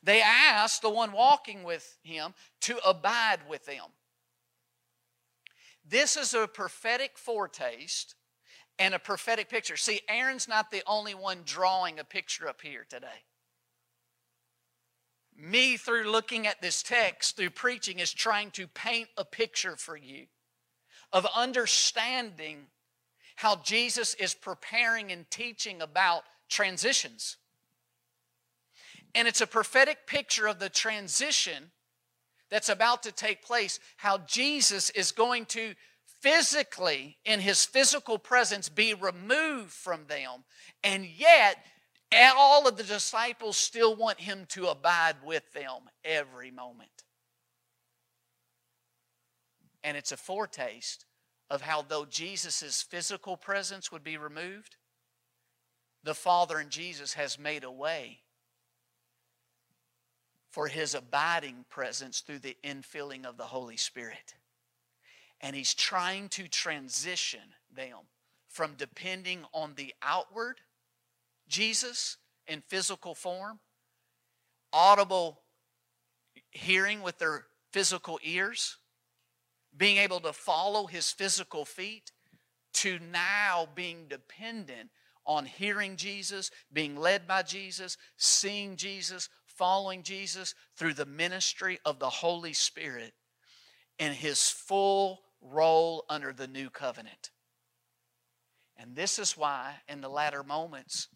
They 0.01 0.21
asked 0.21 0.81
the 0.81 0.89
one 0.89 1.11
walking 1.11 1.63
with 1.63 1.97
him 2.03 2.33
to 2.61 2.77
abide 2.87 3.39
with 3.47 3.65
them. 3.65 3.85
This 5.85 6.15
is 6.15 6.33
a 6.33 6.47
prophetic 6.47 7.17
foretaste 7.17 8.15
and 8.79 8.93
a 8.93 8.99
prophetic 8.99 9.49
picture. 9.49 9.77
See, 9.77 10.01
Aaron's 10.07 10.47
not 10.47 10.71
the 10.71 10.83
only 10.87 11.13
one 11.13 11.41
drawing 11.45 11.99
a 11.99 12.03
picture 12.03 12.47
up 12.47 12.61
here 12.61 12.85
today. 12.89 13.23
Me, 15.35 15.77
through 15.77 16.09
looking 16.09 16.47
at 16.47 16.61
this 16.61 16.83
text, 16.83 17.35
through 17.35 17.49
preaching, 17.49 17.99
is 17.99 18.13
trying 18.13 18.51
to 18.51 18.67
paint 18.67 19.09
a 19.17 19.25
picture 19.25 19.75
for 19.75 19.97
you 19.97 20.27
of 21.11 21.27
understanding 21.35 22.67
how 23.35 23.57
Jesus 23.57 24.13
is 24.15 24.33
preparing 24.33 25.11
and 25.11 25.29
teaching 25.29 25.81
about 25.81 26.23
transitions. 26.49 27.37
And 29.15 29.27
it's 29.27 29.41
a 29.41 29.47
prophetic 29.47 30.07
picture 30.07 30.47
of 30.47 30.59
the 30.59 30.69
transition 30.69 31.71
that's 32.49 32.69
about 32.69 33.03
to 33.03 33.11
take 33.11 33.43
place, 33.43 33.79
how 33.97 34.19
Jesus 34.19 34.89
is 34.91 35.11
going 35.11 35.45
to 35.47 35.73
physically, 36.21 37.17
in 37.25 37.39
his 37.39 37.65
physical 37.65 38.17
presence, 38.17 38.69
be 38.69 38.93
removed 38.93 39.71
from 39.71 40.05
them. 40.07 40.45
And 40.83 41.05
yet, 41.05 41.57
all 42.13 42.67
of 42.67 42.77
the 42.77 42.83
disciples 42.83 43.57
still 43.57 43.95
want 43.95 44.19
him 44.19 44.45
to 44.49 44.67
abide 44.67 45.17
with 45.25 45.51
them 45.53 45.89
every 46.03 46.49
moment. 46.49 46.89
And 49.83 49.97
it's 49.97 50.11
a 50.11 50.17
foretaste 50.17 51.05
of 51.49 51.61
how, 51.61 51.81
though 51.81 52.05
Jesus' 52.05 52.81
physical 52.81 53.35
presence 53.35 53.91
would 53.91 54.03
be 54.03 54.17
removed, 54.17 54.77
the 56.03 56.15
Father 56.15 56.57
and 56.57 56.69
Jesus 56.69 57.13
has 57.13 57.37
made 57.37 57.63
a 57.63 57.71
way 57.71 58.22
for 60.53 60.67
his 60.67 60.93
abiding 60.93 61.65
presence 61.67 62.19
through 62.19 62.37
the 62.37 62.55
infilling 62.63 63.25
of 63.25 63.37
the 63.37 63.43
Holy 63.43 63.75
Spirit. 63.75 64.35
And 65.41 65.55
he's 65.55 65.73
trying 65.73 66.29
to 66.29 66.47
transition 66.47 67.39
them 67.75 67.97
from 68.49 68.75
depending 68.77 69.45
on 69.51 69.73
the 69.75 69.95
outward 70.03 70.61
Jesus 71.47 72.17
in 72.45 72.61
physical 72.61 73.15
form, 73.15 73.61
audible 74.71 75.41
hearing 76.51 77.01
with 77.01 77.17
their 77.17 77.45
physical 77.71 78.19
ears, 78.23 78.77
being 79.75 79.97
able 79.97 80.19
to 80.19 80.33
follow 80.33 80.85
his 80.85 81.09
physical 81.09 81.65
feet, 81.65 82.11
to 82.73 82.99
now 83.11 83.67
being 83.73 84.05
dependent 84.07 84.91
on 85.25 85.45
hearing 85.45 85.95
Jesus, 85.95 86.51
being 86.71 86.95
led 86.95 87.27
by 87.27 87.41
Jesus, 87.41 87.97
seeing 88.17 88.75
Jesus, 88.75 89.29
following 89.55 90.03
Jesus 90.03 90.55
through 90.75 90.93
the 90.93 91.05
ministry 91.05 91.79
of 91.85 91.99
the 91.99 92.09
Holy 92.09 92.53
Spirit 92.53 93.13
in 93.99 94.13
his 94.13 94.49
full 94.49 95.21
role 95.41 96.05
under 96.09 96.33
the 96.33 96.47
new 96.47 96.69
covenant. 96.69 97.31
And 98.77 98.95
this 98.95 99.19
is 99.19 99.37
why, 99.37 99.75
in 99.87 100.01
the 100.01 100.09
latter 100.09 100.43
moments 100.43 101.07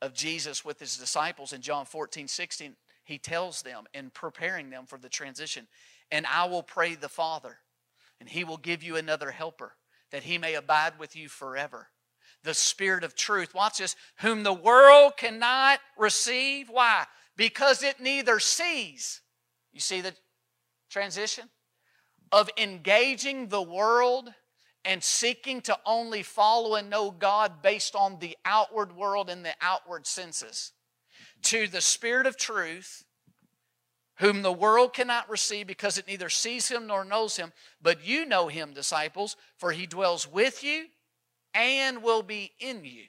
of 0.00 0.14
Jesus 0.14 0.64
with 0.64 0.78
his 0.78 0.96
disciples 0.96 1.52
in 1.52 1.60
John 1.60 1.84
14, 1.84 2.28
16, 2.28 2.76
he 3.04 3.18
tells 3.18 3.62
them 3.62 3.84
in 3.94 4.10
preparing 4.10 4.70
them 4.70 4.84
for 4.86 4.98
the 4.98 5.08
transition, 5.08 5.66
and 6.10 6.26
I 6.26 6.44
will 6.44 6.62
pray 6.62 6.94
the 6.94 7.08
Father, 7.08 7.58
and 8.20 8.28
he 8.28 8.44
will 8.44 8.58
give 8.58 8.82
you 8.82 8.96
another 8.96 9.30
helper, 9.30 9.76
that 10.12 10.22
he 10.22 10.38
may 10.38 10.54
abide 10.54 10.98
with 10.98 11.16
you 11.16 11.28
forever. 11.28 11.88
The 12.44 12.54
Spirit 12.54 13.02
of 13.02 13.16
truth, 13.16 13.54
watch 13.54 13.78
this, 13.78 13.96
whom 14.20 14.42
the 14.42 14.52
world 14.52 15.14
cannot 15.16 15.80
receive. 15.96 16.68
Why? 16.68 17.06
Because 17.38 17.82
it 17.84 18.00
neither 18.00 18.40
sees. 18.40 19.22
You 19.72 19.80
see 19.80 20.02
the 20.02 20.12
transition? 20.90 21.48
Of 22.30 22.50
engaging 22.58 23.48
the 23.48 23.62
world 23.62 24.34
and 24.84 25.02
seeking 25.02 25.62
to 25.62 25.78
only 25.86 26.22
follow 26.22 26.74
and 26.74 26.90
know 26.90 27.10
God 27.10 27.62
based 27.62 27.94
on 27.94 28.18
the 28.18 28.36
outward 28.44 28.94
world 28.94 29.30
and 29.30 29.44
the 29.44 29.54
outward 29.62 30.06
senses, 30.06 30.72
to 31.44 31.66
the 31.68 31.80
Spirit 31.80 32.26
of 32.26 32.36
truth, 32.36 33.04
whom 34.18 34.42
the 34.42 34.52
world 34.52 34.92
cannot 34.92 35.30
receive 35.30 35.66
because 35.66 35.96
it 35.96 36.08
neither 36.08 36.28
sees 36.28 36.68
him 36.68 36.86
nor 36.86 37.04
knows 37.04 37.36
him, 37.36 37.52
but 37.80 38.04
you 38.04 38.26
know 38.26 38.48
him, 38.48 38.72
disciples, 38.72 39.36
for 39.56 39.72
he 39.72 39.86
dwells 39.86 40.26
with 40.26 40.64
you 40.64 40.86
and 41.54 42.02
will 42.02 42.22
be 42.22 42.52
in 42.58 42.84
you. 42.84 43.04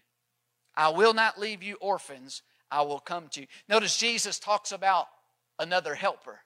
I 0.76 0.90
will 0.90 1.14
not 1.14 1.40
leave 1.40 1.64
you 1.64 1.78
orphans, 1.82 2.44
I 2.72 2.82
will 2.84 3.00
come 3.00 3.28
to 3.30 3.42
you. 3.42 3.48
Notice 3.68 3.98
Jesus 3.98 4.40
talks 4.40 4.72
about 4.72 5.08
another 5.58 5.96
helper, 5.96 6.40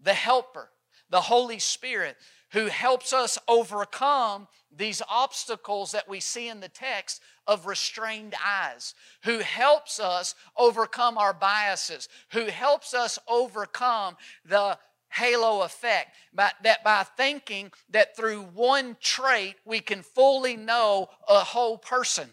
the 0.00 0.14
helper, 0.14 0.70
the 1.10 1.20
Holy 1.20 1.58
Spirit 1.58 2.16
who 2.52 2.66
helps 2.66 3.12
us 3.12 3.38
overcome 3.48 4.48
these 4.74 5.02
obstacles 5.08 5.92
that 5.92 6.08
we 6.08 6.20
see 6.20 6.48
in 6.48 6.60
the 6.60 6.68
text 6.68 7.20
of 7.46 7.66
restrained 7.66 8.34
eyes, 8.44 8.94
who 9.24 9.38
helps 9.38 9.98
us 9.98 10.34
overcome 10.56 11.18
our 11.18 11.32
biases, 11.32 12.08
who 12.32 12.46
helps 12.46 12.94
us 12.94 13.18
overcome 13.28 14.16
the 14.44 14.78
halo 15.10 15.62
effect, 15.62 16.10
by, 16.32 16.50
that 16.62 16.84
by 16.84 17.02
thinking 17.16 17.72
that 17.90 18.16
through 18.16 18.42
one 18.54 18.96
trait 19.00 19.56
we 19.64 19.80
can 19.80 20.02
fully 20.02 20.56
know 20.56 21.08
a 21.28 21.40
whole 21.40 21.78
person. 21.78 22.28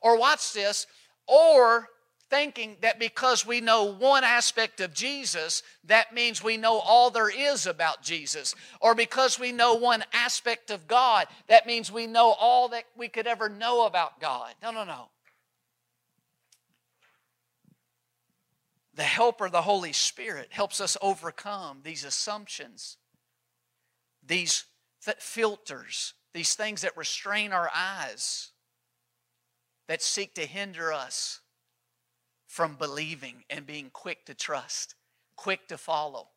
Or 0.00 0.18
watch 0.18 0.52
this, 0.52 0.86
or 1.26 1.88
thinking 2.28 2.76
that 2.80 2.98
because 2.98 3.46
we 3.46 3.60
know 3.60 3.84
one 3.84 4.24
aspect 4.24 4.80
of 4.80 4.92
Jesus, 4.92 5.62
that 5.84 6.14
means 6.14 6.42
we 6.42 6.56
know 6.56 6.78
all 6.78 7.10
there 7.10 7.30
is 7.30 7.66
about 7.66 8.02
Jesus. 8.02 8.54
Or 8.80 8.94
because 8.94 9.38
we 9.38 9.52
know 9.52 9.74
one 9.74 10.04
aspect 10.12 10.70
of 10.70 10.88
God, 10.88 11.26
that 11.48 11.66
means 11.66 11.92
we 11.92 12.06
know 12.06 12.34
all 12.38 12.68
that 12.68 12.84
we 12.96 13.08
could 13.08 13.26
ever 13.26 13.48
know 13.48 13.86
about 13.86 14.20
God. 14.20 14.54
No, 14.62 14.70
no, 14.70 14.84
no. 14.84 15.08
The 18.94 19.02
helper, 19.02 19.50
the 19.50 19.62
Holy 19.62 19.92
Spirit, 19.92 20.48
helps 20.50 20.80
us 20.80 20.96
overcome 21.02 21.80
these 21.84 22.04
assumptions, 22.04 22.96
these 24.26 24.64
filters, 25.18 26.14
these 26.32 26.54
things 26.54 26.80
that 26.80 26.96
restrain 26.96 27.52
our 27.52 27.70
eyes, 27.74 28.50
that 29.86 30.02
seek 30.02 30.34
to 30.34 30.46
hinder 30.46 30.92
us 30.92 31.40
from 32.56 32.74
believing 32.76 33.44
and 33.50 33.66
being 33.66 33.90
quick 33.92 34.24
to 34.24 34.32
trust, 34.32 34.94
quick 35.36 35.68
to 35.68 35.76
follow, 35.76 36.28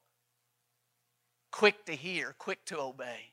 quick 1.50 1.86
to 1.86 1.94
hear, 1.94 2.36
quick 2.38 2.66
to 2.66 2.78
obey. 2.78 3.32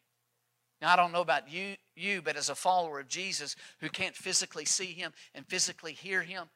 Now, 0.81 0.93
I 0.93 0.97
don't 0.97 1.11
know 1.11 1.21
about 1.21 1.51
you, 1.51 1.75
you, 1.97 2.23
but 2.23 2.37
as 2.37 2.49
a 2.49 2.55
follower 2.55 3.01
of 3.01 3.09
Jesus 3.09 3.57
who 3.81 3.89
can't 3.89 4.15
physically 4.15 4.65
see 4.65 4.93
him 4.93 5.13
and 5.35 5.45
physically 5.49 5.95
hear 5.95 6.23
him, 6.23 6.47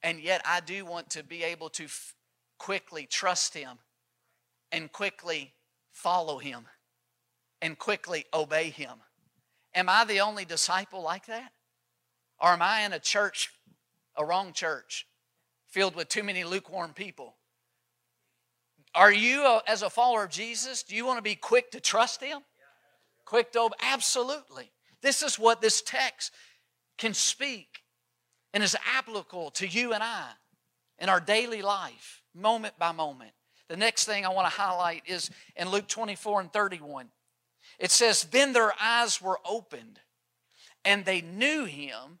and 0.00 0.20
yet 0.20 0.42
I 0.44 0.60
do 0.60 0.84
want 0.84 1.10
to 1.10 1.24
be 1.24 1.42
able 1.42 1.70
to 1.70 1.86
f- 1.86 2.14
quickly 2.56 3.04
trust 3.04 3.54
him 3.54 3.78
and 4.70 4.92
quickly 4.92 5.54
follow 5.90 6.38
him 6.38 6.66
and 7.60 7.76
quickly 7.76 8.26
obey 8.32 8.70
him. 8.70 8.98
Am 9.74 9.88
I 9.88 10.04
the 10.04 10.20
only 10.20 10.44
disciple 10.44 11.02
like 11.02 11.26
that? 11.26 11.50
Or 12.40 12.50
am 12.50 12.62
I 12.62 12.82
in 12.82 12.92
a 12.92 13.00
church 13.00 13.50
a 14.18 14.24
wrong 14.24 14.52
church 14.52 15.06
filled 15.68 15.94
with 15.94 16.08
too 16.08 16.22
many 16.22 16.44
lukewarm 16.44 16.92
people. 16.92 17.36
Are 18.94 19.12
you, 19.12 19.60
as 19.66 19.82
a 19.82 19.90
follower 19.90 20.24
of 20.24 20.30
Jesus, 20.30 20.82
do 20.82 20.96
you 20.96 21.06
want 21.06 21.18
to 21.18 21.22
be 21.22 21.36
quick 21.36 21.70
to 21.70 21.80
trust 21.80 22.22
Him? 22.22 22.40
Quick 23.24 23.52
to? 23.52 23.68
Absolutely. 23.80 24.70
This 25.02 25.22
is 25.22 25.38
what 25.38 25.60
this 25.60 25.82
text 25.82 26.32
can 26.96 27.14
speak 27.14 27.82
and 28.52 28.62
is 28.62 28.76
applicable 28.96 29.50
to 29.52 29.66
you 29.66 29.92
and 29.92 30.02
I 30.02 30.30
in 30.98 31.08
our 31.08 31.20
daily 31.20 31.62
life, 31.62 32.22
moment 32.34 32.78
by 32.78 32.92
moment. 32.92 33.32
The 33.68 33.76
next 33.76 34.06
thing 34.06 34.24
I 34.24 34.30
want 34.30 34.50
to 34.50 34.60
highlight 34.60 35.02
is 35.06 35.30
in 35.54 35.68
Luke 35.70 35.86
24 35.86 36.40
and 36.40 36.52
31. 36.52 37.08
It 37.78 37.90
says, 37.90 38.24
Then 38.24 38.52
their 38.52 38.72
eyes 38.80 39.20
were 39.20 39.38
opened, 39.44 40.00
and 40.84 41.04
they 41.04 41.20
knew 41.20 41.66
him, 41.66 42.18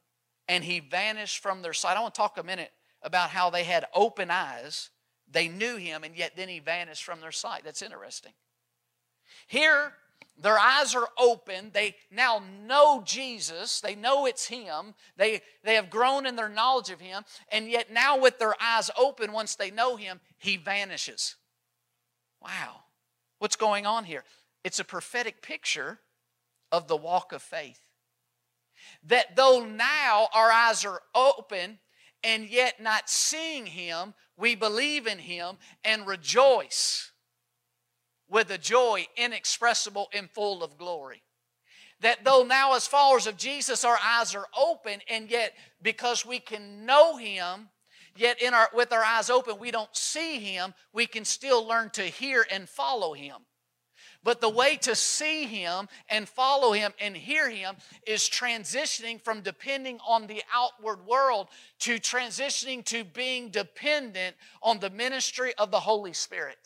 and 0.48 0.64
he 0.64 0.80
vanished 0.80 1.42
from 1.42 1.62
their 1.62 1.72
sight. 1.72 1.96
I 1.96 2.00
want 2.00 2.14
to 2.14 2.18
talk 2.18 2.38
a 2.38 2.42
minute 2.42 2.72
about 3.02 3.30
how 3.30 3.50
they 3.50 3.64
had 3.64 3.86
open 3.94 4.30
eyes. 4.30 4.90
They 5.30 5.48
knew 5.48 5.76
him, 5.76 6.04
and 6.04 6.16
yet 6.16 6.32
then 6.36 6.48
he 6.48 6.58
vanished 6.58 7.04
from 7.04 7.20
their 7.20 7.32
sight. 7.32 7.62
That's 7.64 7.82
interesting. 7.82 8.32
Here, 9.46 9.92
their 10.40 10.58
eyes 10.58 10.94
are 10.94 11.08
open. 11.18 11.70
They 11.72 11.96
now 12.10 12.42
know 12.64 13.02
Jesus. 13.04 13.80
They 13.80 13.94
know 13.94 14.24
it's 14.26 14.46
Him. 14.46 14.94
They, 15.16 15.42
they 15.64 15.74
have 15.74 15.90
grown 15.90 16.26
in 16.26 16.36
their 16.36 16.48
knowledge 16.48 16.90
of 16.90 17.00
Him. 17.00 17.24
And 17.50 17.68
yet, 17.68 17.92
now 17.92 18.18
with 18.18 18.38
their 18.38 18.54
eyes 18.62 18.90
open, 18.96 19.32
once 19.32 19.56
they 19.56 19.70
know 19.70 19.96
Him, 19.96 20.20
He 20.38 20.56
vanishes. 20.56 21.36
Wow. 22.40 22.82
What's 23.38 23.56
going 23.56 23.84
on 23.84 24.04
here? 24.04 24.24
It's 24.62 24.78
a 24.78 24.84
prophetic 24.84 25.42
picture 25.42 25.98
of 26.70 26.86
the 26.86 26.96
walk 26.96 27.32
of 27.32 27.42
faith 27.42 27.87
that 29.04 29.36
though 29.36 29.64
now 29.64 30.28
our 30.34 30.50
eyes 30.50 30.84
are 30.84 31.00
open 31.14 31.78
and 32.22 32.48
yet 32.48 32.82
not 32.82 33.08
seeing 33.08 33.66
Him, 33.66 34.14
we 34.36 34.54
believe 34.54 35.06
in 35.06 35.18
Him 35.18 35.56
and 35.84 36.06
rejoice 36.06 37.12
with 38.28 38.50
a 38.50 38.58
joy 38.58 39.06
inexpressible 39.16 40.08
and 40.12 40.30
full 40.30 40.62
of 40.62 40.76
glory. 40.76 41.22
That 42.00 42.24
though 42.24 42.44
now, 42.44 42.74
as 42.74 42.86
followers 42.86 43.26
of 43.26 43.36
Jesus, 43.36 43.84
our 43.84 43.98
eyes 44.04 44.34
are 44.34 44.46
open, 44.56 45.00
and 45.08 45.30
yet 45.30 45.54
because 45.82 46.24
we 46.24 46.38
can 46.38 46.86
know 46.86 47.16
Him, 47.16 47.70
yet 48.16 48.40
in 48.40 48.54
our, 48.54 48.68
with 48.72 48.92
our 48.92 49.02
eyes 49.02 49.30
open, 49.30 49.58
we 49.58 49.70
don't 49.70 49.94
see 49.96 50.38
Him, 50.38 50.74
we 50.92 51.06
can 51.06 51.24
still 51.24 51.66
learn 51.66 51.90
to 51.90 52.02
hear 52.02 52.46
and 52.50 52.68
follow 52.68 53.14
Him. 53.14 53.36
But 54.28 54.42
the 54.42 54.50
way 54.50 54.76
to 54.82 54.94
see 54.94 55.46
Him 55.46 55.88
and 56.10 56.28
follow 56.28 56.72
Him 56.72 56.92
and 57.00 57.16
hear 57.16 57.48
Him 57.48 57.76
is 58.06 58.28
transitioning 58.28 59.18
from 59.18 59.40
depending 59.40 60.00
on 60.06 60.26
the 60.26 60.42
outward 60.52 61.06
world 61.06 61.48
to 61.78 61.94
transitioning 61.94 62.84
to 62.84 63.04
being 63.04 63.48
dependent 63.48 64.36
on 64.62 64.80
the 64.80 64.90
ministry 64.90 65.54
of 65.54 65.70
the 65.70 65.80
Holy 65.80 66.12
Spirit. 66.12 66.58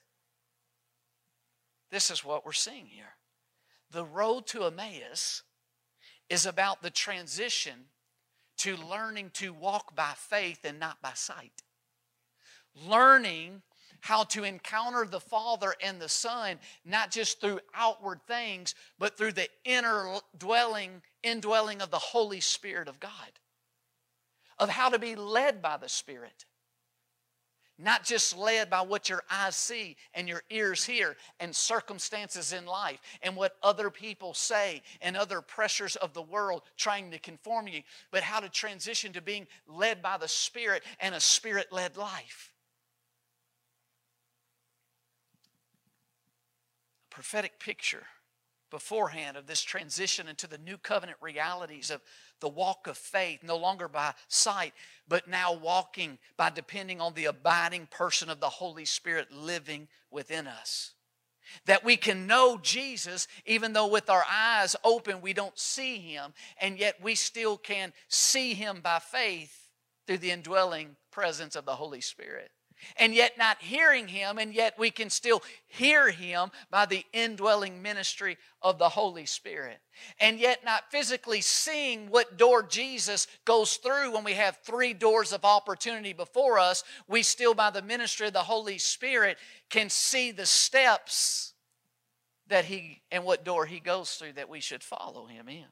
This 1.92 2.10
is 2.10 2.24
what 2.24 2.44
we're 2.44 2.50
seeing 2.50 2.86
here. 2.86 3.14
The 3.92 4.06
road 4.06 4.48
to 4.48 4.64
Emmaus 4.64 5.44
is 6.28 6.46
about 6.46 6.82
the 6.82 6.90
transition 6.90 7.84
to 8.56 8.76
learning 8.76 9.30
to 9.34 9.52
walk 9.52 9.94
by 9.94 10.14
faith 10.16 10.64
and 10.64 10.80
not 10.80 11.00
by 11.00 11.12
sight. 11.14 11.62
Learning 12.74 13.62
how 14.02 14.24
to 14.24 14.44
encounter 14.44 15.06
the 15.06 15.20
Father 15.20 15.74
and 15.80 16.00
the 16.00 16.08
Son, 16.08 16.58
not 16.84 17.10
just 17.10 17.40
through 17.40 17.60
outward 17.72 18.20
things, 18.26 18.74
but 18.98 19.16
through 19.16 19.32
the 19.32 19.48
inner 19.64 20.18
dwelling, 20.36 21.02
indwelling 21.22 21.80
of 21.80 21.90
the 21.90 21.98
Holy 21.98 22.40
Spirit 22.40 22.88
of 22.88 23.00
God, 23.00 23.12
of 24.58 24.68
how 24.68 24.90
to 24.90 24.98
be 24.98 25.14
led 25.16 25.62
by 25.62 25.76
the 25.76 25.88
Spirit. 25.88 26.44
not 27.78 28.04
just 28.04 28.36
led 28.36 28.70
by 28.70 28.80
what 28.80 29.08
your 29.08 29.22
eyes 29.30 29.56
see 29.56 29.96
and 30.14 30.28
your 30.28 30.42
ears 30.50 30.84
hear 30.84 31.16
and 31.40 31.54
circumstances 31.54 32.52
in 32.52 32.64
life 32.66 33.00
and 33.22 33.34
what 33.34 33.56
other 33.62 33.90
people 33.90 34.34
say 34.34 34.82
and 35.00 35.16
other 35.16 35.40
pressures 35.40 35.96
of 35.96 36.12
the 36.12 36.22
world 36.22 36.62
trying 36.76 37.10
to 37.10 37.18
conform 37.18 37.66
you, 37.66 37.82
but 38.10 38.22
how 38.22 38.38
to 38.40 38.48
transition 38.48 39.12
to 39.12 39.20
being 39.20 39.46
led 39.66 40.00
by 40.02 40.16
the 40.16 40.28
Spirit 40.28 40.82
and 41.00 41.14
a 41.14 41.20
Spirit 41.20 41.72
led 41.72 41.96
life. 41.96 42.52
A 46.94 47.01
prophetic 47.12 47.60
picture 47.60 48.04
beforehand 48.70 49.36
of 49.36 49.46
this 49.46 49.62
transition 49.62 50.26
into 50.26 50.46
the 50.46 50.56
new 50.56 50.78
covenant 50.78 51.18
realities 51.20 51.90
of 51.90 52.00
the 52.40 52.48
walk 52.48 52.86
of 52.86 52.96
faith, 52.96 53.40
no 53.42 53.56
longer 53.56 53.86
by 53.86 54.14
sight, 54.28 54.72
but 55.06 55.28
now 55.28 55.52
walking 55.52 56.18
by 56.38 56.48
depending 56.48 57.00
on 57.00 57.12
the 57.12 57.26
abiding 57.26 57.86
person 57.86 58.30
of 58.30 58.40
the 58.40 58.48
Holy 58.48 58.86
Spirit 58.86 59.30
living 59.30 59.88
within 60.10 60.46
us. 60.46 60.94
That 61.66 61.84
we 61.84 61.98
can 61.98 62.26
know 62.26 62.58
Jesus 62.62 63.28
even 63.44 63.74
though 63.74 63.88
with 63.88 64.08
our 64.08 64.24
eyes 64.30 64.74
open 64.82 65.20
we 65.20 65.34
don't 65.34 65.58
see 65.58 65.98
him, 65.98 66.32
and 66.58 66.78
yet 66.78 66.96
we 67.02 67.14
still 67.14 67.58
can 67.58 67.92
see 68.08 68.54
him 68.54 68.80
by 68.80 69.00
faith 69.00 69.68
through 70.06 70.18
the 70.18 70.30
indwelling 70.30 70.96
presence 71.10 71.56
of 71.56 71.66
the 71.66 71.76
Holy 71.76 72.00
Spirit 72.00 72.50
and 72.96 73.14
yet 73.14 73.38
not 73.38 73.60
hearing 73.60 74.08
him, 74.08 74.38
and 74.38 74.54
yet 74.54 74.78
we 74.78 74.90
can 74.90 75.10
still 75.10 75.42
hear 75.66 76.10
him 76.10 76.50
by 76.70 76.86
the 76.86 77.04
indwelling 77.12 77.82
ministry 77.82 78.36
of 78.60 78.78
the 78.78 78.88
Holy 78.88 79.26
Spirit. 79.26 79.78
And 80.20 80.38
yet 80.38 80.64
not 80.64 80.90
physically 80.90 81.40
seeing 81.40 82.08
what 82.08 82.36
door 82.36 82.62
Jesus 82.62 83.26
goes 83.44 83.76
through 83.76 84.12
when 84.12 84.24
we 84.24 84.34
have 84.34 84.58
three 84.64 84.94
doors 84.94 85.32
of 85.32 85.44
opportunity 85.44 86.12
before 86.12 86.58
us, 86.58 86.84
we 87.08 87.22
still, 87.22 87.54
by 87.54 87.70
the 87.70 87.82
ministry 87.82 88.26
of 88.26 88.32
the 88.32 88.40
Holy 88.40 88.78
Spirit, 88.78 89.38
can 89.70 89.90
see 89.90 90.30
the 90.30 90.46
steps 90.46 91.54
that 92.48 92.64
he 92.66 93.02
and 93.10 93.24
what 93.24 93.44
door 93.44 93.66
he 93.66 93.80
goes 93.80 94.14
through 94.14 94.34
that 94.34 94.48
we 94.48 94.60
should 94.60 94.82
follow 94.82 95.26
him 95.26 95.48
in. 95.48 95.66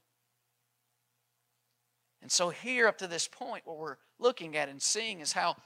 And 2.22 2.30
so, 2.30 2.50
here 2.50 2.86
up 2.86 2.98
to 2.98 3.06
this 3.06 3.28
point, 3.28 3.66
what 3.66 3.78
we're 3.78 3.96
looking 4.18 4.56
at 4.56 4.68
and 4.68 4.80
seeing 4.80 5.20
is 5.20 5.32
how 5.32 5.56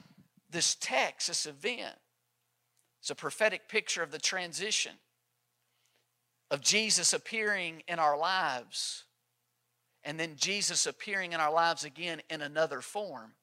this 0.55 0.75
text, 0.75 1.27
this 1.27 1.45
event, 1.45 1.95
is 3.03 3.09
a 3.09 3.15
prophetic 3.15 3.67
picture 3.67 4.01
of 4.01 4.11
the 4.11 4.17
transition 4.17 4.93
of 6.49 6.61
Jesus 6.61 7.11
appearing 7.13 7.83
in 7.87 7.99
our 7.99 8.17
lives 8.17 9.03
and 10.03 10.19
then 10.19 10.35
Jesus 10.37 10.85
appearing 10.85 11.33
in 11.33 11.39
our 11.39 11.51
lives 11.51 11.83
again 11.83 12.21
in 12.29 12.41
another 12.41 12.79
form. 12.79 13.33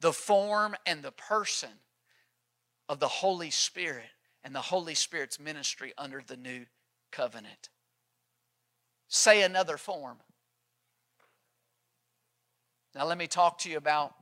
The 0.00 0.12
form 0.12 0.76
and 0.86 1.02
the 1.02 1.10
person 1.10 1.70
of 2.88 3.00
the 3.00 3.08
Holy 3.08 3.50
Spirit 3.50 4.10
and 4.44 4.54
the 4.54 4.60
Holy 4.60 4.94
Spirit's 4.94 5.40
ministry 5.40 5.92
under 5.98 6.22
the 6.24 6.36
new 6.36 6.66
covenant. 7.10 7.70
Say 9.08 9.42
another 9.42 9.76
form. 9.76 10.18
Now, 12.94 13.06
let 13.06 13.18
me 13.18 13.26
talk 13.26 13.58
to 13.60 13.70
you 13.70 13.78
about 13.78 14.14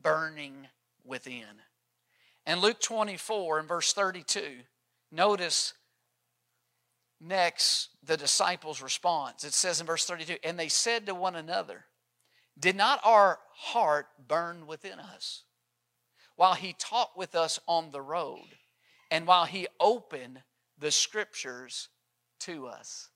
burning 0.00 0.68
within. 1.04 1.62
And 2.46 2.60
Luke 2.60 2.80
24 2.80 3.60
and 3.60 3.68
verse 3.68 3.92
32, 3.92 4.42
notice 5.10 5.74
next 7.20 7.90
the 8.04 8.16
disciples' 8.16 8.82
response. 8.82 9.44
It 9.44 9.54
says 9.54 9.80
in 9.80 9.86
verse 9.86 10.04
32 10.04 10.36
And 10.42 10.58
they 10.58 10.68
said 10.68 11.06
to 11.06 11.14
one 11.14 11.36
another, 11.36 11.84
Did 12.58 12.76
not 12.76 13.00
our 13.04 13.38
heart 13.54 14.08
burn 14.26 14.66
within 14.66 14.98
us 14.98 15.44
while 16.36 16.54
he 16.54 16.74
talked 16.78 17.16
with 17.16 17.34
us 17.34 17.60
on 17.68 17.90
the 17.90 18.00
road 18.00 18.56
and 19.10 19.26
while 19.26 19.44
he 19.44 19.68
opened 19.78 20.42
the 20.78 20.90
scriptures 20.90 21.88
to 22.40 22.66
us? 22.66 23.08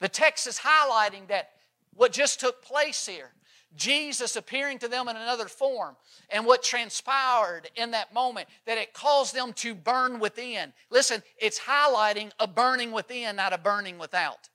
The 0.00 0.08
text 0.08 0.46
is 0.46 0.58
highlighting 0.58 1.28
that 1.28 1.50
what 1.94 2.12
just 2.12 2.40
took 2.40 2.62
place 2.62 3.06
here 3.06 3.32
Jesus 3.76 4.36
appearing 4.36 4.78
to 4.80 4.88
them 4.88 5.08
in 5.08 5.16
another 5.16 5.48
form, 5.48 5.96
and 6.30 6.44
what 6.44 6.62
transpired 6.62 7.70
in 7.76 7.92
that 7.92 8.12
moment, 8.12 8.48
that 8.66 8.78
it 8.78 8.92
caused 8.92 9.34
them 9.34 9.52
to 9.54 9.74
burn 9.74 10.20
within. 10.20 10.72
Listen, 10.90 11.22
it's 11.38 11.60
highlighting 11.60 12.30
a 12.38 12.46
burning 12.46 12.92
within, 12.92 13.36
not 13.36 13.52
a 13.52 13.58
burning 13.58 13.98
without. 13.98 14.50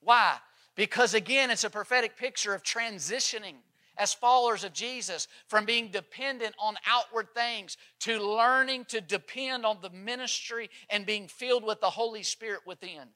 Why? 0.00 0.36
Because 0.76 1.14
again, 1.14 1.50
it's 1.50 1.64
a 1.64 1.70
prophetic 1.70 2.16
picture 2.16 2.54
of 2.54 2.62
transitioning 2.62 3.56
as 3.98 4.12
followers 4.12 4.62
of 4.62 4.72
Jesus 4.72 5.26
from 5.48 5.64
being 5.64 5.88
dependent 5.88 6.54
on 6.58 6.76
outward 6.86 7.28
things 7.34 7.76
to 8.00 8.18
learning 8.18 8.84
to 8.86 9.00
depend 9.00 9.64
on 9.64 9.78
the 9.80 9.90
ministry 9.90 10.70
and 10.90 11.06
being 11.06 11.28
filled 11.28 11.64
with 11.64 11.80
the 11.80 11.90
Holy 11.90 12.22
Spirit 12.22 12.60
within. 12.66 13.08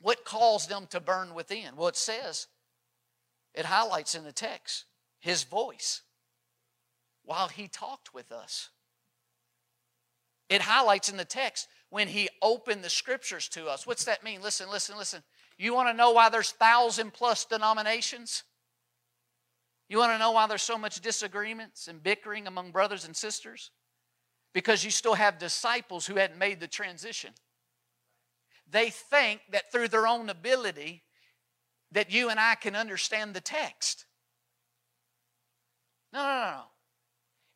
What 0.00 0.24
caused 0.24 0.68
them 0.68 0.86
to 0.90 1.00
burn 1.00 1.34
within? 1.34 1.76
Well, 1.76 1.88
it 1.88 1.96
says, 1.96 2.48
it 3.54 3.64
highlights 3.64 4.14
in 4.14 4.24
the 4.24 4.32
text 4.32 4.84
his 5.20 5.44
voice 5.44 6.02
while 7.24 7.48
he 7.48 7.68
talked 7.68 8.14
with 8.14 8.30
us. 8.30 8.70
It 10.48 10.62
highlights 10.62 11.08
in 11.08 11.16
the 11.16 11.24
text 11.24 11.66
when 11.90 12.08
he 12.08 12.28
opened 12.40 12.84
the 12.84 12.90
scriptures 12.90 13.48
to 13.48 13.66
us. 13.66 13.86
What's 13.86 14.04
that 14.04 14.22
mean? 14.22 14.42
Listen, 14.42 14.70
listen, 14.70 14.96
listen. 14.96 15.22
You 15.58 15.74
want 15.74 15.88
to 15.88 15.96
know 15.96 16.12
why 16.12 16.28
there's 16.28 16.52
thousand 16.52 17.12
plus 17.12 17.44
denominations? 17.44 18.44
You 19.88 19.98
want 19.98 20.12
to 20.12 20.18
know 20.18 20.32
why 20.32 20.46
there's 20.46 20.62
so 20.62 20.78
much 20.78 21.00
disagreements 21.00 21.88
and 21.88 22.02
bickering 22.02 22.46
among 22.46 22.70
brothers 22.70 23.04
and 23.04 23.16
sisters? 23.16 23.70
Because 24.52 24.84
you 24.84 24.90
still 24.90 25.14
have 25.14 25.38
disciples 25.38 26.06
who 26.06 26.16
hadn't 26.16 26.38
made 26.38 26.60
the 26.60 26.68
transition 26.68 27.30
they 28.70 28.90
think 28.90 29.40
that 29.52 29.70
through 29.70 29.88
their 29.88 30.06
own 30.06 30.28
ability 30.28 31.02
that 31.92 32.10
you 32.10 32.28
and 32.28 32.40
I 32.40 32.56
can 32.56 32.74
understand 32.74 33.34
the 33.34 33.40
text. 33.40 34.06
No, 36.12 36.20
no, 36.20 36.50
no. 36.50 36.62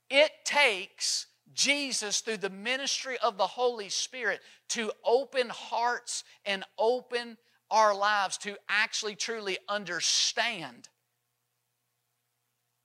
It 0.09 0.31
takes 0.44 1.27
Jesus 1.53 2.20
through 2.20 2.38
the 2.38 2.51
ministry 2.51 3.16
of 3.23 3.37
the 3.37 3.46
Holy 3.46 3.88
Spirit 3.88 4.40
to 4.70 4.92
open 5.05 5.49
hearts 5.49 6.25
and 6.44 6.64
open 6.79 7.37
our 7.70 7.94
lives 7.94 8.37
to 8.38 8.57
actually 8.68 9.14
truly 9.14 9.59
understand 9.68 10.88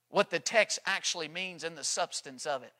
what 0.08 0.30
the 0.30 0.38
text 0.38 0.78
actually 0.86 1.28
means 1.28 1.64
and 1.64 1.76
the 1.76 1.84
substance 1.84 2.46
of 2.46 2.62
it. 2.62 2.72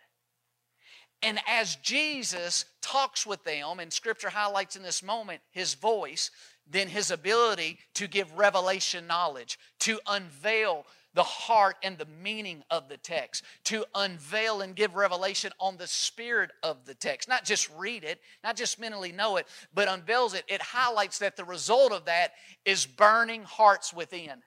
And 1.22 1.40
as 1.48 1.76
Jesus 1.76 2.66
talks 2.82 3.26
with 3.26 3.42
them, 3.44 3.80
and 3.80 3.92
scripture 3.92 4.30
highlights 4.30 4.76
in 4.76 4.82
this 4.82 5.02
moment 5.02 5.40
his 5.50 5.74
voice, 5.74 6.30
then 6.68 6.88
his 6.88 7.10
ability 7.10 7.78
to 7.94 8.06
give 8.06 8.32
revelation 8.36 9.06
knowledge, 9.06 9.58
to 9.80 9.98
unveil 10.06 10.86
the 11.14 11.22
heart 11.22 11.76
and 11.82 11.96
the 11.96 12.06
meaning 12.22 12.62
of 12.70 12.88
the 12.88 12.98
text, 12.98 13.42
to 13.64 13.86
unveil 13.94 14.60
and 14.60 14.76
give 14.76 14.94
revelation 14.94 15.50
on 15.58 15.78
the 15.78 15.86
spirit 15.86 16.50
of 16.62 16.84
the 16.84 16.94
text. 16.94 17.28
Not 17.28 17.44
just 17.44 17.70
read 17.76 18.04
it, 18.04 18.20
not 18.44 18.54
just 18.54 18.78
mentally 18.78 19.12
know 19.12 19.36
it, 19.38 19.46
but 19.72 19.88
unveils 19.88 20.34
it. 20.34 20.44
It 20.46 20.60
highlights 20.60 21.18
that 21.20 21.36
the 21.36 21.44
result 21.44 21.92
of 21.92 22.04
that 22.04 22.32
is 22.66 22.84
burning 22.84 23.44
hearts 23.44 23.94
within. 23.94 24.42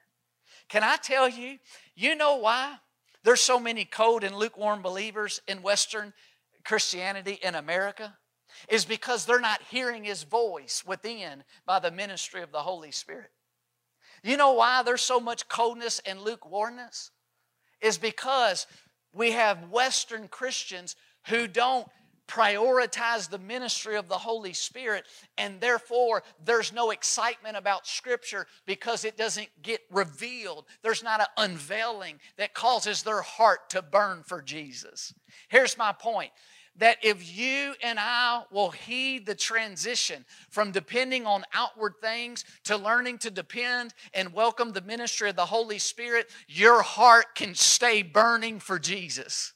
Can 0.68 0.84
I 0.84 0.96
tell 0.96 1.28
you, 1.28 1.58
you 1.96 2.14
know 2.14 2.36
why? 2.36 2.76
There's 3.24 3.40
so 3.40 3.58
many 3.58 3.84
cold 3.84 4.22
and 4.22 4.36
lukewarm 4.36 4.80
believers 4.80 5.42
in 5.48 5.62
Western 5.62 6.12
Christianity 6.64 7.38
in 7.42 7.54
America 7.54 8.16
is 8.68 8.84
because 8.84 9.24
they're 9.24 9.40
not 9.40 9.62
hearing 9.70 10.04
His 10.04 10.24
voice 10.24 10.84
within 10.86 11.44
by 11.66 11.78
the 11.78 11.90
ministry 11.90 12.42
of 12.42 12.52
the 12.52 12.58
Holy 12.58 12.90
Spirit. 12.90 13.30
You 14.22 14.36
know 14.36 14.52
why 14.52 14.82
there's 14.82 15.00
so 15.00 15.20
much 15.20 15.48
coldness 15.48 16.00
and 16.04 16.20
lukewarmness? 16.20 17.10
Is 17.80 17.96
because 17.96 18.66
we 19.12 19.32
have 19.32 19.70
Western 19.70 20.28
Christians 20.28 20.96
who 21.28 21.46
don't 21.46 21.88
prioritize 22.30 23.28
the 23.28 23.38
ministry 23.38 23.96
of 23.96 24.08
the 24.08 24.18
Holy 24.18 24.52
Spirit, 24.52 25.04
and 25.36 25.60
therefore 25.60 26.22
there's 26.44 26.72
no 26.72 26.90
excitement 26.90 27.56
about 27.56 27.88
Scripture 27.88 28.46
because 28.66 29.04
it 29.04 29.16
doesn't 29.16 29.48
get 29.62 29.80
revealed. 29.90 30.66
There's 30.82 31.02
not 31.02 31.20
an 31.20 31.26
unveiling 31.36 32.20
that 32.36 32.54
causes 32.54 33.02
their 33.02 33.22
heart 33.22 33.70
to 33.70 33.82
burn 33.82 34.22
for 34.24 34.40
Jesus. 34.42 35.12
Here's 35.48 35.76
my 35.76 35.92
point 35.92 36.30
that 36.80 36.98
if 37.02 37.36
you 37.36 37.74
and 37.82 37.98
I 38.00 38.42
will 38.50 38.70
heed 38.70 39.26
the 39.26 39.34
transition 39.34 40.24
from 40.48 40.72
depending 40.72 41.26
on 41.26 41.44
outward 41.54 41.94
things 42.00 42.44
to 42.64 42.76
learning 42.76 43.18
to 43.18 43.30
depend 43.30 43.94
and 44.14 44.32
welcome 44.32 44.72
the 44.72 44.80
ministry 44.80 45.30
of 45.30 45.36
the 45.36 45.46
Holy 45.46 45.78
Spirit, 45.78 46.28
your 46.48 46.82
heart 46.82 47.34
can 47.34 47.54
stay 47.54 48.02
burning 48.02 48.60
for 48.60 48.78
Jesus. 48.78 49.52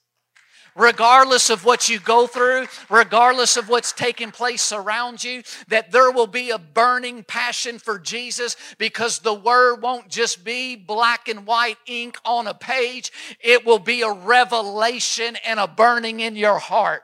regardless 0.76 1.50
of 1.50 1.64
what 1.64 1.88
you 1.88 2.00
go 2.00 2.26
through, 2.26 2.66
regardless 2.90 3.56
of 3.56 3.68
what's 3.68 3.92
taking 3.92 4.32
place 4.32 4.72
around 4.72 5.22
you, 5.22 5.42
that 5.68 5.92
there 5.92 6.10
will 6.10 6.26
be 6.26 6.50
a 6.50 6.58
burning 6.58 7.22
passion 7.22 7.78
for 7.78 7.96
Jesus 7.96 8.56
because 8.76 9.20
the 9.20 9.32
word 9.32 9.76
won't 9.76 10.08
just 10.08 10.44
be 10.44 10.74
black 10.74 11.28
and 11.28 11.46
white 11.46 11.78
ink 11.86 12.18
on 12.24 12.48
a 12.48 12.54
page, 12.54 13.12
it 13.40 13.64
will 13.64 13.78
be 13.78 14.02
a 14.02 14.12
revelation 14.12 15.36
and 15.46 15.60
a 15.60 15.68
burning 15.68 16.18
in 16.18 16.34
your 16.34 16.58
heart 16.58 17.03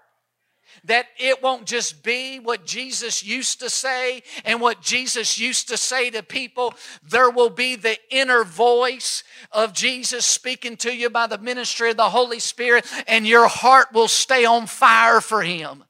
that 0.84 1.06
it 1.18 1.42
won't 1.42 1.66
just 1.66 2.02
be 2.02 2.38
what 2.38 2.66
Jesus 2.66 3.24
used 3.24 3.60
to 3.60 3.70
say 3.70 4.22
and 4.44 4.60
what 4.60 4.80
Jesus 4.80 5.38
used 5.38 5.68
to 5.68 5.76
say 5.76 6.10
to 6.10 6.22
people. 6.22 6.74
There 7.02 7.30
will 7.30 7.50
be 7.50 7.76
the 7.76 7.98
inner 8.10 8.44
voice 8.44 9.24
of 9.52 9.72
Jesus 9.72 10.24
speaking 10.24 10.76
to 10.78 10.94
you 10.94 11.10
by 11.10 11.26
the 11.26 11.38
ministry 11.38 11.90
of 11.90 11.96
the 11.96 12.10
Holy 12.10 12.40
Spirit, 12.40 12.86
and 13.06 13.26
your 13.26 13.48
heart 13.48 13.88
will 13.92 14.08
stay 14.08 14.44
on 14.44 14.66
fire 14.66 15.20
for 15.20 15.42
Him. 15.42 15.84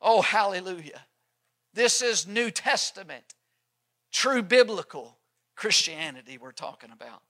Oh, 0.00 0.22
hallelujah. 0.22 1.06
This 1.74 2.02
is 2.02 2.26
New 2.26 2.50
Testament, 2.50 3.34
true 4.12 4.42
biblical 4.42 5.18
Christianity 5.56 6.38
we're 6.38 6.52
talking 6.52 6.90
about. 6.90 7.22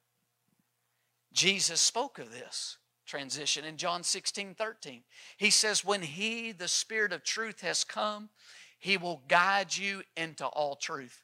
Jesus 1.32 1.80
spoke 1.80 2.18
of 2.18 2.32
this 2.32 2.78
transition 3.12 3.66
in 3.66 3.76
John 3.76 4.02
16 4.02 4.54
13. 4.54 5.02
He 5.36 5.50
says, 5.50 5.84
When 5.84 6.00
He, 6.00 6.50
the 6.50 6.66
Spirit 6.66 7.12
of 7.12 7.22
truth, 7.22 7.60
has 7.60 7.84
come, 7.84 8.30
He 8.78 8.96
will 8.96 9.20
guide 9.28 9.76
you 9.76 10.00
into 10.16 10.46
all 10.46 10.76
truth. 10.76 11.22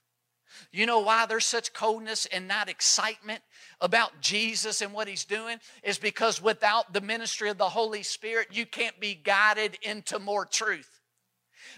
You 0.71 0.85
know 0.85 0.99
why 0.99 1.25
there's 1.25 1.47
such 1.47 1.73
coldness 1.73 2.27
and 2.27 2.47
not 2.47 2.69
excitement 2.69 3.41
about 3.81 4.21
Jesus 4.21 4.83
and 4.83 4.93
what 4.93 5.09
He's 5.09 5.25
doing? 5.25 5.57
Is 5.83 5.97
because 5.97 6.43
without 6.43 6.93
the 6.93 7.01
ministry 7.01 7.49
of 7.49 7.57
the 7.57 7.71
Holy 7.71 8.03
Spirit, 8.03 8.49
you 8.53 8.67
can't 8.67 9.01
be 9.01 9.15
guided 9.15 9.79
into 9.81 10.19
more 10.19 10.45
truth. 10.45 11.01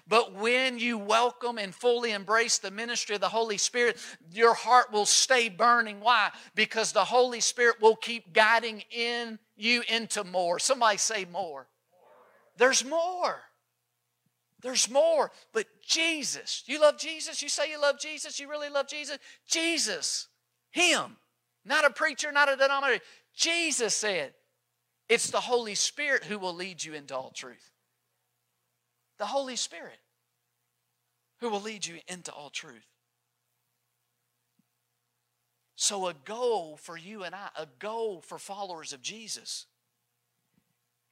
But 0.08 0.34
when 0.34 0.80
you 0.80 0.98
welcome 0.98 1.56
and 1.56 1.72
fully 1.72 2.10
embrace 2.10 2.58
the 2.58 2.72
ministry 2.72 3.14
of 3.14 3.20
the 3.20 3.28
Holy 3.28 3.58
Spirit, 3.58 3.96
your 4.32 4.54
heart 4.54 4.92
will 4.92 5.06
stay 5.06 5.48
burning. 5.48 6.00
Why? 6.00 6.30
Because 6.56 6.90
the 6.90 7.04
Holy 7.04 7.40
Spirit 7.40 7.80
will 7.80 7.94
keep 7.94 8.32
guiding 8.32 8.82
in 8.90 9.38
you 9.60 9.82
into 9.88 10.24
more. 10.24 10.58
Somebody 10.58 10.98
say 10.98 11.26
more. 11.30 11.68
There's 12.56 12.84
more. 12.84 13.40
There's 14.62 14.90
more. 14.90 15.30
But 15.52 15.66
Jesus, 15.86 16.64
you 16.66 16.80
love 16.80 16.98
Jesus? 16.98 17.42
You 17.42 17.48
say 17.48 17.70
you 17.70 17.80
love 17.80 17.98
Jesus? 17.98 18.38
You 18.38 18.48
really 18.48 18.68
love 18.68 18.88
Jesus? 18.88 19.18
Jesus, 19.46 20.28
Him, 20.70 21.16
not 21.64 21.84
a 21.84 21.90
preacher, 21.90 22.32
not 22.32 22.52
a 22.52 22.56
denominator. 22.56 23.02
Jesus 23.34 23.94
said, 23.94 24.34
it's 25.08 25.30
the 25.30 25.40
Holy 25.40 25.74
Spirit 25.74 26.24
who 26.24 26.38
will 26.38 26.54
lead 26.54 26.84
you 26.84 26.94
into 26.94 27.16
all 27.16 27.30
truth 27.30 27.70
the 29.20 29.26
Holy 29.26 29.54
Spirit 29.54 30.00
who 31.40 31.50
will 31.50 31.60
lead 31.60 31.86
you 31.86 31.98
into 32.08 32.32
all 32.32 32.48
truth. 32.48 32.86
So, 35.82 36.08
a 36.08 36.14
goal 36.26 36.76
for 36.76 36.98
you 36.98 37.24
and 37.24 37.34
I, 37.34 37.48
a 37.56 37.66
goal 37.78 38.20
for 38.20 38.36
followers 38.36 38.92
of 38.92 39.00
Jesus, 39.00 39.64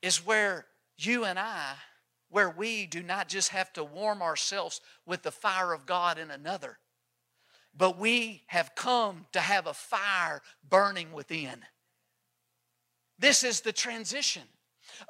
is 0.03 0.27
where 0.27 0.67
you 0.99 1.25
and 1.25 1.39
I, 1.39 1.73
where 2.29 2.51
we 2.51 2.85
do 2.85 3.03
not 3.03 3.29
just 3.29 3.49
have 3.49 3.73
to 3.73 3.83
warm 3.83 4.21
ourselves 4.21 4.83
with 5.07 5.23
the 5.23 5.31
fire 5.31 5.73
of 5.73 5.87
God 5.87 6.19
in 6.19 6.31
another, 6.31 6.77
but 7.75 7.99
we 7.99 8.43
have 8.49 8.75
come 8.75 9.25
to 9.33 9.41
have 9.41 9.67
a 9.67 9.73
fire 9.73 10.43
burning 10.69 11.13
within. 11.13 11.63
This 13.19 13.45
is 13.45 13.63
the 13.63 13.73
transition 13.73 14.43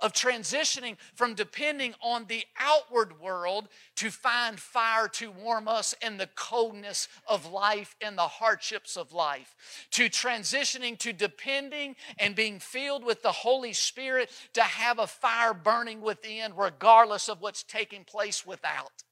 of 0.00 0.12
transitioning 0.12 0.96
from 1.14 1.34
depending 1.34 1.94
on 2.02 2.26
the 2.26 2.44
outward 2.58 3.20
world 3.20 3.68
to 3.96 4.10
find 4.10 4.58
fire 4.58 5.08
to 5.08 5.30
warm 5.30 5.68
us 5.68 5.94
in 6.02 6.16
the 6.16 6.28
coldness 6.34 7.08
of 7.26 7.50
life 7.50 7.96
and 8.00 8.16
the 8.16 8.22
hardships 8.22 8.96
of 8.96 9.12
life, 9.12 9.54
to 9.90 10.08
transitioning 10.08 10.98
to 10.98 11.12
depending 11.12 11.96
and 12.18 12.34
being 12.34 12.58
filled 12.58 13.04
with 13.04 13.22
the 13.22 13.32
Holy 13.32 13.72
Spirit 13.72 14.30
to 14.52 14.62
have 14.62 14.98
a 14.98 15.06
fire 15.06 15.54
burning 15.54 16.00
within, 16.00 16.54
regardless 16.56 17.28
of 17.28 17.40
what's 17.40 17.62
taking 17.62 18.04
place 18.04 18.46
without. 18.46 19.04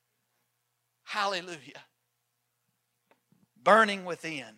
Hallelujah. 1.04 1.84
Burning 3.62 4.04
within. 4.04 4.56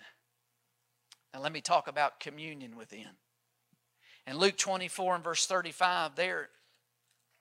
Now, 1.32 1.40
let 1.40 1.52
me 1.52 1.60
talk 1.60 1.88
about 1.88 2.20
communion 2.20 2.76
within. 2.76 3.08
In 4.28 4.36
Luke 4.36 4.58
24 4.58 5.14
and 5.14 5.24
verse 5.24 5.46
35, 5.46 6.14
there 6.14 6.50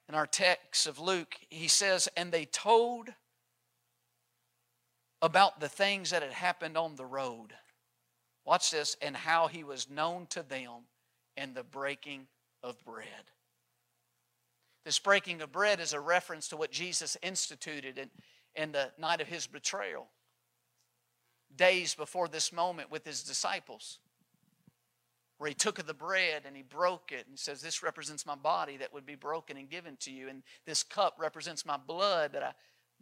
in 0.08 0.14
our 0.14 0.26
text 0.26 0.86
of 0.86 0.98
Luke, 0.98 1.36
he 1.50 1.68
says, 1.68 2.08
And 2.16 2.32
they 2.32 2.46
told 2.46 3.10
about 5.20 5.60
the 5.60 5.68
things 5.68 6.10
that 6.10 6.22
had 6.22 6.32
happened 6.32 6.78
on 6.78 6.96
the 6.96 7.04
road. 7.04 7.52
Watch 8.46 8.70
this, 8.70 8.96
and 9.02 9.14
how 9.14 9.48
he 9.48 9.64
was 9.64 9.90
known 9.90 10.28
to 10.30 10.42
them 10.42 10.86
in 11.36 11.52
the 11.52 11.62
breaking 11.62 12.26
of 12.62 12.82
bread. 12.86 13.32
This 14.86 14.98
breaking 14.98 15.42
of 15.42 15.52
bread 15.52 15.80
is 15.80 15.92
a 15.92 16.00
reference 16.00 16.48
to 16.48 16.56
what 16.56 16.70
Jesus 16.70 17.18
instituted 17.22 17.98
in, 17.98 18.08
in 18.54 18.72
the 18.72 18.92
night 18.96 19.20
of 19.20 19.28
his 19.28 19.46
betrayal, 19.46 20.08
days 21.54 21.94
before 21.94 22.28
this 22.28 22.50
moment 22.50 22.90
with 22.90 23.04
his 23.04 23.22
disciples 23.22 23.98
where 25.38 25.48
he 25.48 25.54
took 25.54 25.78
of 25.78 25.86
the 25.86 25.94
bread 25.94 26.42
and 26.46 26.56
he 26.56 26.62
broke 26.62 27.12
it 27.12 27.26
and 27.28 27.38
says, 27.38 27.62
This 27.62 27.82
represents 27.82 28.26
my 28.26 28.34
body 28.34 28.76
that 28.76 28.92
would 28.92 29.06
be 29.06 29.14
broken 29.14 29.56
and 29.56 29.70
given 29.70 29.96
to 30.00 30.10
you, 30.10 30.28
and 30.28 30.42
this 30.66 30.82
cup 30.82 31.16
represents 31.18 31.64
my 31.64 31.76
blood 31.76 32.32
that 32.32 32.42
I 32.42 32.52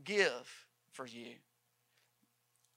give 0.04 0.66
for 0.92 1.06
you. 1.06 1.34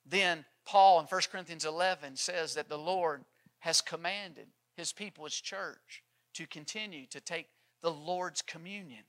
Then 0.05 0.45
Paul 0.65 0.99
in 0.99 1.05
1 1.05 1.21
Corinthians 1.31 1.65
11 1.65 2.15
says 2.15 2.55
that 2.55 2.69
the 2.69 2.77
Lord 2.77 3.23
has 3.59 3.81
commanded 3.81 4.47
his 4.75 4.93
people, 4.93 5.25
his 5.25 5.35
church, 5.35 6.03
to 6.33 6.47
continue 6.47 7.05
to 7.07 7.19
take 7.19 7.47
the 7.81 7.91
Lord's 7.91 8.41
communion. 8.41 9.03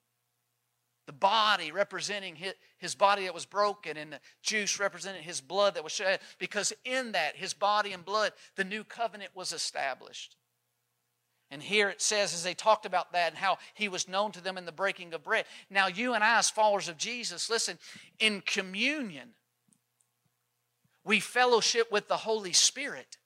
The 1.11 1.17
body 1.17 1.73
representing 1.73 2.37
his, 2.37 2.53
his 2.79 2.95
body 2.95 3.25
that 3.25 3.35
was 3.35 3.45
broken, 3.45 3.97
and 3.97 4.13
the 4.13 4.21
juice 4.45 4.79
representing 4.79 5.25
his 5.25 5.41
blood 5.41 5.75
that 5.75 5.83
was 5.83 5.91
shed, 5.91 6.21
because 6.39 6.73
in 6.85 7.11
that, 7.11 7.35
his 7.35 7.53
body 7.53 7.91
and 7.91 8.05
blood, 8.05 8.31
the 8.55 8.63
new 8.63 8.85
covenant 8.85 9.33
was 9.35 9.53
established. 9.53 10.37
And 11.51 11.61
here 11.61 11.89
it 11.89 12.01
says, 12.01 12.33
as 12.33 12.45
they 12.45 12.55
talked 12.55 12.87
about 12.87 13.11
that 13.11 13.31
and 13.31 13.37
how 13.37 13.59
he 13.75 13.89
was 13.89 14.07
known 14.07 14.31
to 14.31 14.41
them 14.41 14.57
in 14.57 14.67
the 14.67 14.71
breaking 14.71 15.13
of 15.13 15.25
bread. 15.25 15.47
Now, 15.69 15.89
you 15.89 16.15
and 16.15 16.23
I, 16.23 16.39
as 16.39 16.49
followers 16.49 16.89
of 16.89 16.97
Jesus, 16.97 17.51
listen, 17.51 17.77
in 18.21 18.41
communion, 18.47 19.31
we 21.03 21.19
fellowship 21.19 21.91
with 21.91 22.07
the 22.07 22.19
Holy 22.19 22.53
Spirit. 22.53 23.17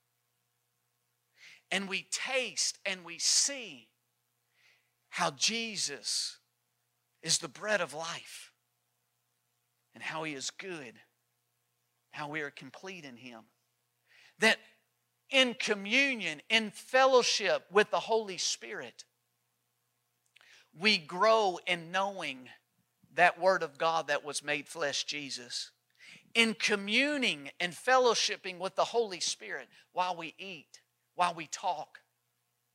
And 1.70 1.86
we 1.86 2.06
taste 2.10 2.78
and 2.86 3.04
we 3.04 3.18
see 3.18 3.88
how 5.10 5.32
Jesus 5.32 6.38
is 7.24 7.38
the 7.38 7.48
bread 7.48 7.80
of 7.80 7.94
life 7.94 8.52
and 9.94 10.02
how 10.02 10.22
he 10.22 10.34
is 10.34 10.50
good, 10.50 10.92
how 12.12 12.28
we 12.28 12.42
are 12.42 12.50
complete 12.50 13.04
in 13.04 13.16
him. 13.16 13.40
That 14.38 14.58
in 15.30 15.54
communion, 15.54 16.42
in 16.50 16.70
fellowship 16.70 17.64
with 17.72 17.90
the 17.90 18.00
Holy 18.00 18.36
Spirit, 18.36 19.04
we 20.78 20.98
grow 20.98 21.58
in 21.66 21.90
knowing 21.90 22.50
that 23.14 23.40
Word 23.40 23.62
of 23.62 23.78
God 23.78 24.08
that 24.08 24.24
was 24.24 24.44
made 24.44 24.68
flesh, 24.68 25.04
Jesus. 25.04 25.70
In 26.34 26.54
communing 26.54 27.50
and 27.58 27.72
fellowshipping 27.72 28.58
with 28.58 28.74
the 28.76 28.84
Holy 28.84 29.20
Spirit 29.20 29.68
while 29.92 30.14
we 30.14 30.34
eat, 30.36 30.80
while 31.14 31.32
we 31.32 31.46
talk, 31.46 32.00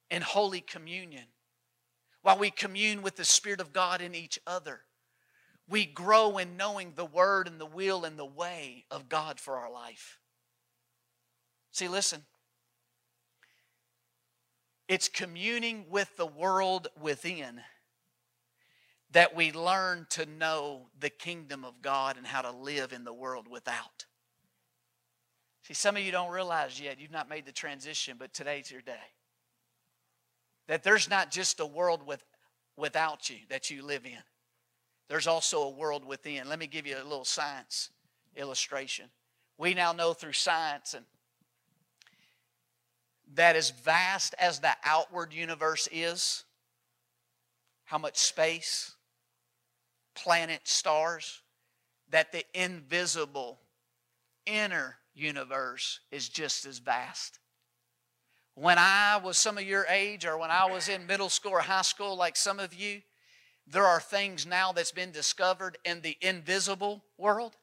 in 0.10 0.22
holy 0.24 0.62
communion, 0.62 1.26
while 2.22 2.38
we 2.38 2.52
commune 2.52 3.02
with 3.02 3.16
the 3.16 3.26
Spirit 3.26 3.62
of 3.62 3.74
God 3.74 4.02
in 4.02 4.14
each 4.14 4.40
other. 4.46 4.82
We 5.68 5.86
grow 5.86 6.38
in 6.38 6.58
knowing 6.58 6.94
the 6.96 7.06
Word 7.06 7.48
and 7.48 7.60
the 7.60 7.66
will 7.66 8.04
and 8.04 8.18
the 8.18 8.26
way 8.26 8.86
of 8.90 9.08
God 9.08 9.40
for 9.40 9.58
our 9.58 9.72
life. 9.72 10.20
See, 11.72 11.88
listen. 11.88 12.24
It's 14.88 15.08
communing 15.08 15.86
with 15.90 16.18
the 16.18 16.26
world 16.26 16.88
within 17.00 17.62
that 19.12 19.36
we 19.36 19.52
learn 19.52 20.08
to 20.12 20.26
know 20.26 20.88
the 21.00 21.10
kingdom 21.10 21.64
of 21.64 21.82
God 21.82 22.18
and 22.18 22.26
how 22.26 22.42
to 22.42 22.52
live 22.52 22.92
in 22.94 23.04
the 23.04 23.14
world 23.14 23.48
without. 23.48 24.06
See, 25.64 25.74
some 25.74 25.96
of 25.96 26.04
you 26.04 26.12
don't 26.12 26.32
realize 26.32 26.80
yet, 26.82 27.00
you've 27.00 27.12
not 27.12 27.30
made 27.30 27.46
the 27.46 27.52
transition, 27.52 28.18
but 28.18 28.34
today's 28.34 28.72
your 28.72 28.82
day. 28.82 29.14
That 30.70 30.84
there's 30.84 31.10
not 31.10 31.32
just 31.32 31.60
a 31.60 31.66
world 31.66 32.06
with, 32.06 32.24
without 32.78 33.28
you 33.28 33.38
that 33.50 33.72
you 33.72 33.84
live 33.84 34.06
in, 34.06 34.22
there's 35.10 35.26
also 35.26 35.64
a 35.64 35.70
world 35.72 36.06
within. 36.06 36.48
Let 36.48 36.60
me 36.60 36.68
give 36.68 36.86
you 36.86 36.96
a 36.96 37.04
little 37.04 37.26
science 37.26 37.90
illustration. 38.36 39.06
We 39.58 39.74
now 39.74 39.94
know 39.94 40.14
through 40.14 40.34
science 40.34 40.94
and 40.94 41.06
that 43.34 43.56
as 43.56 43.72
vast 43.72 44.36
as 44.40 44.60
the 44.60 44.72
outward 44.86 45.34
universe 45.34 45.90
is, 45.92 46.44
how 47.86 47.98
much 47.98 48.18
space, 48.18 48.96
planet, 50.14 50.62
stars, 50.66 51.42
that 52.12 52.32
the 52.32 52.46
invisible 52.54 53.60
inner 54.46 54.98
universe 55.16 56.00
is 56.12 56.30
just 56.30 56.68
as 56.68 56.78
vast. 56.78 57.40
When 58.60 58.78
I 58.78 59.22
was 59.24 59.38
some 59.38 59.58
of 59.58 59.64
your 59.64 59.86
age, 59.86 60.26
or 60.26 60.38
when 60.38 60.52
I 60.52 60.70
was 60.70 60.90
in 60.90 61.08
middle 61.08 61.30
school 61.30 61.54
or 61.54 61.62
high 61.62 61.82
school, 61.82 62.18
like 62.18 62.36
some 62.36 62.60
of 62.60 62.74
you, 62.74 63.02
there 63.66 63.86
are 63.86 64.02
things 64.02 64.46
now 64.46 64.74
that's 64.74 64.92
been 64.92 65.12
discovered 65.12 65.78
in 65.86 66.02
the 66.02 66.18
invisible 66.20 67.02
world 67.18 67.56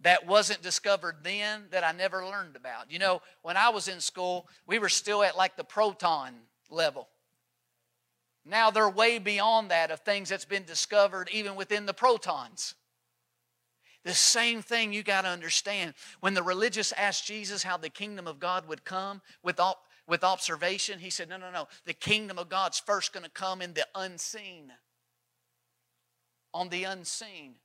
that 0.00 0.26
wasn't 0.26 0.62
discovered 0.62 1.18
then 1.22 1.66
that 1.70 1.84
I 1.84 1.92
never 1.92 2.26
learned 2.26 2.56
about. 2.56 2.90
You 2.90 2.98
know, 2.98 3.22
when 3.42 3.56
I 3.56 3.68
was 3.68 3.86
in 3.86 4.00
school, 4.00 4.48
we 4.66 4.80
were 4.80 4.88
still 4.88 5.22
at 5.22 5.36
like 5.36 5.56
the 5.56 5.62
proton 5.62 6.34
level. 6.68 7.06
Now 8.44 8.72
they're 8.72 8.90
way 8.90 9.20
beyond 9.20 9.70
that 9.70 9.92
of 9.92 10.00
things 10.00 10.28
that's 10.28 10.44
been 10.44 10.64
discovered 10.64 11.28
even 11.30 11.54
within 11.54 11.86
the 11.86 11.94
protons. 11.94 12.74
The 14.06 14.14
same 14.14 14.62
thing 14.62 14.92
you 14.92 15.02
got 15.02 15.22
to 15.22 15.28
understand. 15.28 15.94
When 16.20 16.34
the 16.34 16.42
religious 16.44 16.92
asked 16.92 17.26
Jesus 17.26 17.64
how 17.64 17.76
the 17.76 17.88
kingdom 17.88 18.28
of 18.28 18.38
God 18.38 18.68
would 18.68 18.84
come 18.84 19.20
with, 19.42 19.58
with 20.06 20.22
observation, 20.22 21.00
he 21.00 21.10
said, 21.10 21.28
No, 21.28 21.36
no, 21.36 21.50
no. 21.50 21.66
The 21.86 21.92
kingdom 21.92 22.38
of 22.38 22.48
God's 22.48 22.78
first 22.78 23.12
going 23.12 23.24
to 23.24 23.30
come 23.30 23.60
in 23.60 23.74
the 23.74 23.84
unseen. 23.96 24.70
On 26.54 26.68
the 26.68 26.84
unseen. 26.84 27.56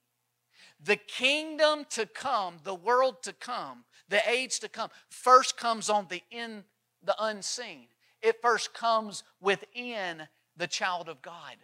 The 0.83 0.95
kingdom 0.95 1.85
to 1.91 2.07
come, 2.07 2.55
the 2.63 2.73
world 2.73 3.21
to 3.21 3.33
come, 3.33 3.83
the 4.09 4.27
age 4.27 4.59
to 4.61 4.67
come, 4.67 4.89
first 5.09 5.57
comes 5.57 5.91
on 5.91 6.07
the 6.09 6.23
in 6.31 6.63
the 7.03 7.15
unseen. 7.19 7.85
It 8.23 8.41
first 8.41 8.73
comes 8.73 9.21
within 9.39 10.23
the 10.57 10.65
child 10.65 11.07
of 11.07 11.21
God. 11.21 11.57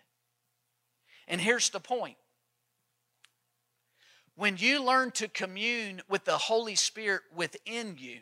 And 1.27 1.41
here's 1.41 1.71
the 1.71 1.79
point 1.79 2.17
when 4.37 4.55
you 4.57 4.83
learn 4.83 5.09
to 5.11 5.27
commune 5.27 6.01
with 6.07 6.23
the 6.23 6.37
Holy 6.37 6.75
Spirit 6.75 7.23
within 7.35 7.95
you, 7.97 8.19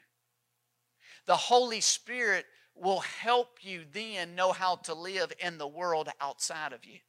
the 1.26 1.36
Holy 1.36 1.82
Spirit 1.82 2.46
will 2.74 3.02
help 3.02 3.60
you 3.62 3.84
then 3.92 4.34
know 4.34 4.54
how 4.54 4.78
to 4.78 4.94
live 4.94 5.34
in 5.40 5.58
the 5.58 5.68
world 5.68 6.10
outside 6.22 6.72
of 6.72 6.86
you. 6.86 7.00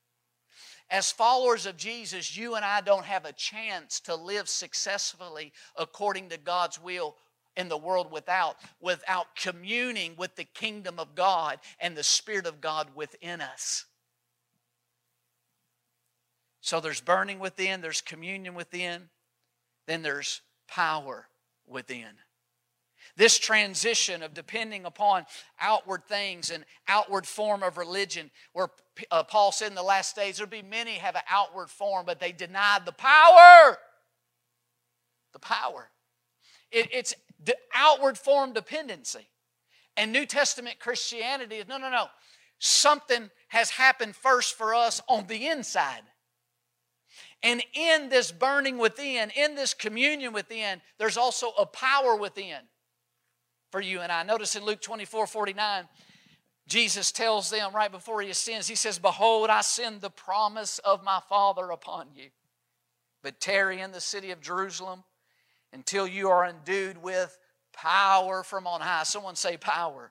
As 0.91 1.13
followers 1.13 1.67
of 1.67 1.77
Jesus, 1.77 2.37
you 2.37 2.57
and 2.57 2.65
I 2.65 2.81
don't 2.81 3.05
have 3.05 3.25
a 3.25 3.33
chance 3.33 4.01
to 4.01 4.15
live 4.15 4.49
successfully 4.49 5.53
according 5.77 6.29
to 6.31 6.37
God's 6.37 6.81
will 6.81 7.17
in 7.57 7.69
the 7.69 7.79
world 7.79 8.11
without 8.11 8.57
without 8.81 9.35
communing 9.37 10.15
with 10.17 10.35
the 10.37 10.45
kingdom 10.45 10.99
of 10.99 11.15
God 11.15 11.59
and 11.81 11.97
the 11.97 12.03
spirit 12.03 12.47
of 12.47 12.61
God 12.61 12.89
within 12.95 13.41
us. 13.41 13.87
So 16.67 16.81
there's 16.81 17.01
burning 17.01 17.39
within, 17.39 17.81
there's 17.81 18.01
communion 18.01 18.57
within, 18.57 19.03
then 19.87 20.03
there's 20.03 20.41
power 20.67 21.29
within. 21.65 22.09
This 23.17 23.39
transition 23.39 24.21
of 24.21 24.35
depending 24.35 24.85
upon 24.85 25.27
outward 25.61 26.09
things 26.09 26.51
and 26.51 26.65
outward 26.89 27.25
form 27.25 27.63
of 27.63 27.79
religion, 27.79 28.33
where 28.53 28.67
uh, 29.13 29.23
Paul 29.23 29.53
said 29.53 29.69
in 29.69 29.77
the 29.77 29.83
last 29.85 30.17
days, 30.17 30.39
there'll 30.39 30.51
be 30.51 30.61
many 30.61 30.95
have 30.95 31.15
an 31.15 31.23
outward 31.31 31.71
form, 31.71 32.05
but 32.05 32.19
they 32.19 32.33
denied 32.33 32.85
the 32.85 32.91
power. 32.91 33.79
The 35.35 35.39
power. 35.39 35.89
It, 36.73 36.89
it's 36.93 37.15
the 37.45 37.57
outward 37.77 38.19
form 38.19 38.53
dependency. 38.53 39.29
And 39.97 40.11
New 40.11 40.27
Testament 40.27 40.81
Christianity 40.81 41.59
is 41.59 41.69
no, 41.69 41.79
no, 41.79 41.91
no. 41.91 42.07
Something 42.59 43.31
has 43.49 43.71
happened 43.71 44.17
first 44.17 44.55
for 44.55 44.75
us 44.75 45.01
on 45.09 45.29
the 45.29 45.47
inside. 45.47 46.03
And 47.43 47.63
in 47.75 48.09
this 48.09 48.33
burning 48.33 48.79
within, 48.79 49.31
in 49.31 49.55
this 49.55 49.75
communion 49.75 50.33
within, 50.33 50.81
there's 50.99 51.17
also 51.17 51.51
a 51.59 51.67
power 51.67 52.17
within 52.17 52.59
for 53.71 53.81
you 53.81 54.01
and 54.01 54.11
I. 54.11 54.23
Notice 54.23 54.57
in 54.57 54.65
Luke 54.65 54.81
24 54.81 55.27
49, 55.27 55.85
Jesus 56.67 57.13
tells 57.13 57.51
them 57.51 57.75
right 57.75 57.93
before 57.93 58.23
he 58.23 58.31
ascends, 58.31 58.67
He 58.67 58.75
says, 58.75 58.99
Behold, 58.99 59.51
I 59.51 59.61
send 59.61 60.01
the 60.01 60.11
promise 60.11 60.79
of 60.79 61.05
my 61.05 61.21
Father 61.29 61.71
upon 61.71 62.09
you. 62.15 62.31
But 63.23 63.41
tarry 63.41 63.81
in 63.81 63.93
the 63.93 64.01
city 64.01 64.31
of 64.31 64.41
Jerusalem 64.41 65.05
until 65.73 66.07
you 66.07 66.29
are 66.29 66.47
endued 66.47 67.03
with 67.03 67.37
power 67.73 68.43
from 68.43 68.67
on 68.67 68.81
high. 68.81 69.03
Someone 69.05 69.37
say, 69.37 69.57
Power. 69.57 70.11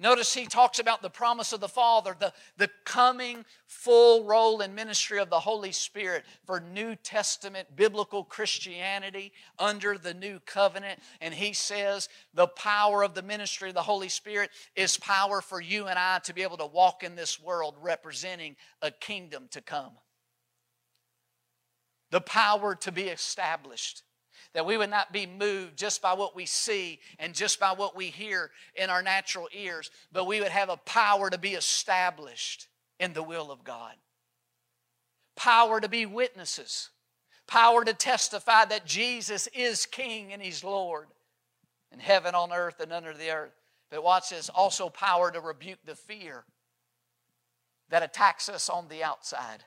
Notice 0.00 0.32
he 0.32 0.46
talks 0.46 0.78
about 0.78 1.02
the 1.02 1.10
promise 1.10 1.52
of 1.52 1.58
the 1.58 1.68
Father, 1.68 2.14
the, 2.18 2.32
the 2.56 2.70
coming 2.84 3.44
full 3.66 4.24
role 4.24 4.60
and 4.60 4.72
ministry 4.72 5.18
of 5.18 5.28
the 5.28 5.40
Holy 5.40 5.72
Spirit 5.72 6.24
for 6.46 6.60
New 6.60 6.94
Testament 6.94 7.66
biblical 7.74 8.22
Christianity 8.22 9.32
under 9.58 9.98
the 9.98 10.14
new 10.14 10.38
covenant. 10.46 11.00
And 11.20 11.34
he 11.34 11.52
says 11.52 12.08
the 12.32 12.46
power 12.46 13.02
of 13.02 13.14
the 13.14 13.22
ministry 13.22 13.70
of 13.70 13.74
the 13.74 13.82
Holy 13.82 14.08
Spirit 14.08 14.50
is 14.76 14.96
power 14.96 15.40
for 15.40 15.60
you 15.60 15.86
and 15.86 15.98
I 15.98 16.20
to 16.20 16.34
be 16.34 16.42
able 16.42 16.58
to 16.58 16.66
walk 16.66 17.02
in 17.02 17.16
this 17.16 17.40
world 17.40 17.74
representing 17.80 18.54
a 18.80 18.92
kingdom 18.92 19.48
to 19.50 19.60
come. 19.60 19.92
The 22.12 22.20
power 22.20 22.76
to 22.76 22.92
be 22.92 23.08
established 23.08 24.04
that 24.54 24.66
we 24.66 24.76
would 24.76 24.90
not 24.90 25.12
be 25.12 25.26
moved 25.26 25.76
just 25.76 26.00
by 26.00 26.14
what 26.14 26.34
we 26.34 26.46
see 26.46 27.00
and 27.18 27.34
just 27.34 27.60
by 27.60 27.72
what 27.72 27.94
we 27.94 28.06
hear 28.06 28.50
in 28.74 28.90
our 28.90 29.02
natural 29.02 29.48
ears, 29.52 29.90
but 30.12 30.26
we 30.26 30.40
would 30.40 30.48
have 30.48 30.70
a 30.70 30.76
power 30.76 31.30
to 31.30 31.38
be 31.38 31.54
established 31.54 32.66
in 32.98 33.12
the 33.12 33.22
will 33.22 33.50
of 33.50 33.64
God. 33.64 33.94
Power 35.36 35.80
to 35.80 35.88
be 35.88 36.06
witnesses, 36.06 36.90
power 37.46 37.84
to 37.84 37.92
testify 37.92 38.64
that 38.64 38.86
Jesus 38.86 39.46
is 39.48 39.86
King 39.86 40.32
and 40.32 40.42
He's 40.42 40.64
Lord 40.64 41.08
in 41.92 42.00
heaven, 42.00 42.34
on 42.34 42.52
earth, 42.52 42.80
and 42.80 42.92
under 42.92 43.14
the 43.14 43.30
earth. 43.30 43.52
But 43.90 44.02
watch 44.02 44.30
this 44.30 44.48
also 44.48 44.88
power 44.88 45.30
to 45.30 45.40
rebuke 45.40 45.78
the 45.84 45.94
fear 45.94 46.44
that 47.90 48.02
attacks 48.02 48.48
us 48.48 48.68
on 48.68 48.88
the 48.88 49.02
outside 49.02 49.64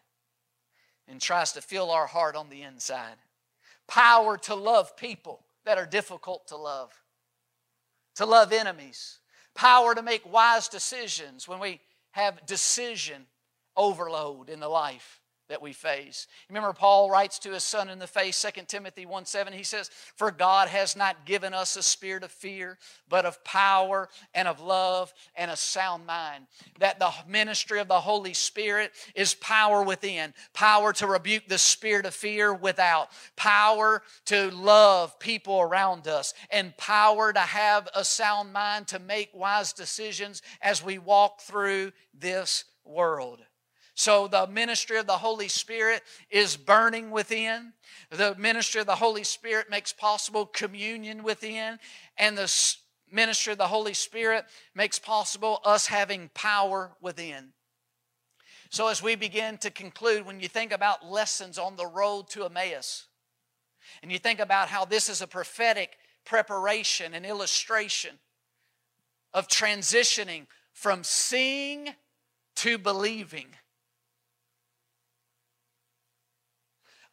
and 1.07 1.19
tries 1.19 1.53
to 1.53 1.61
fill 1.61 1.89
our 1.89 2.07
heart 2.07 2.35
on 2.35 2.49
the 2.49 2.61
inside 2.61 3.15
power 3.91 4.37
to 4.37 4.55
love 4.55 4.95
people 4.95 5.45
that 5.65 5.77
are 5.77 5.85
difficult 5.85 6.47
to 6.47 6.55
love, 6.55 6.93
to 8.15 8.25
love 8.25 8.53
enemies, 8.53 9.19
power 9.53 9.93
to 9.93 10.01
make 10.01 10.31
wise 10.31 10.69
decisions 10.69 11.45
when 11.45 11.59
we 11.59 11.81
have 12.11 12.45
decision 12.45 13.25
overload 13.75 14.49
in 14.49 14.61
the 14.61 14.69
life 14.69 15.20
that 15.51 15.61
we 15.61 15.73
face. 15.73 16.27
Remember, 16.47 16.71
Paul 16.71 17.09
writes 17.09 17.37
to 17.39 17.51
his 17.51 17.63
son 17.63 17.89
in 17.89 17.99
the 17.99 18.07
face, 18.07 18.41
2 18.41 18.61
Timothy 18.67 19.05
1 19.05 19.25
7, 19.25 19.51
he 19.51 19.63
says, 19.63 19.91
For 20.15 20.31
God 20.31 20.69
has 20.69 20.95
not 20.95 21.25
given 21.25 21.53
us 21.53 21.75
a 21.75 21.83
spirit 21.83 22.23
of 22.23 22.31
fear, 22.31 22.77
but 23.09 23.25
of 23.25 23.43
power 23.43 24.07
and 24.33 24.47
of 24.47 24.61
love 24.61 25.13
and 25.35 25.51
a 25.51 25.57
sound 25.57 26.05
mind. 26.05 26.47
That 26.79 26.99
the 26.99 27.11
ministry 27.27 27.79
of 27.79 27.89
the 27.89 27.99
Holy 27.99 28.33
Spirit 28.33 28.93
is 29.13 29.33
power 29.33 29.83
within, 29.83 30.33
power 30.53 30.93
to 30.93 31.05
rebuke 31.07 31.49
the 31.49 31.57
spirit 31.57 32.05
of 32.05 32.13
fear 32.13 32.53
without, 32.53 33.09
power 33.35 34.03
to 34.27 34.51
love 34.51 35.19
people 35.19 35.59
around 35.59 36.07
us, 36.07 36.33
and 36.49 36.75
power 36.77 37.33
to 37.33 37.39
have 37.39 37.89
a 37.93 38.05
sound 38.05 38.53
mind 38.53 38.87
to 38.87 38.99
make 38.99 39.31
wise 39.33 39.73
decisions 39.73 40.41
as 40.61 40.81
we 40.81 40.97
walk 40.97 41.41
through 41.41 41.91
this 42.17 42.63
world. 42.85 43.41
So 44.01 44.27
the 44.27 44.47
ministry 44.47 44.97
of 44.97 45.05
the 45.05 45.19
Holy 45.19 45.47
Spirit 45.47 46.01
is 46.31 46.57
burning 46.57 47.11
within. 47.11 47.73
The 48.09 48.33
ministry 48.35 48.81
of 48.81 48.87
the 48.87 48.95
Holy 48.95 49.23
Spirit 49.23 49.69
makes 49.69 49.93
possible 49.93 50.47
communion 50.47 51.21
within. 51.21 51.77
And 52.17 52.35
the 52.35 52.51
ministry 53.11 53.51
of 53.51 53.59
the 53.59 53.67
Holy 53.67 53.93
Spirit 53.93 54.45
makes 54.73 54.97
possible 54.97 55.61
us 55.63 55.85
having 55.85 56.31
power 56.33 56.93
within. 56.99 57.49
So 58.71 58.87
as 58.87 59.03
we 59.03 59.13
begin 59.13 59.59
to 59.59 59.69
conclude, 59.69 60.25
when 60.25 60.39
you 60.39 60.47
think 60.47 60.71
about 60.71 61.05
lessons 61.05 61.59
on 61.59 61.75
the 61.75 61.85
road 61.85 62.27
to 62.29 62.45
Emmaus, 62.45 63.05
and 64.01 64.11
you 64.11 64.17
think 64.17 64.39
about 64.39 64.69
how 64.69 64.83
this 64.83 65.09
is 65.09 65.21
a 65.21 65.27
prophetic 65.27 65.95
preparation 66.25 67.13
and 67.13 67.23
illustration 67.23 68.17
of 69.31 69.47
transitioning 69.47 70.47
from 70.73 71.03
seeing 71.03 71.89
to 72.55 72.79
believing 72.79 73.45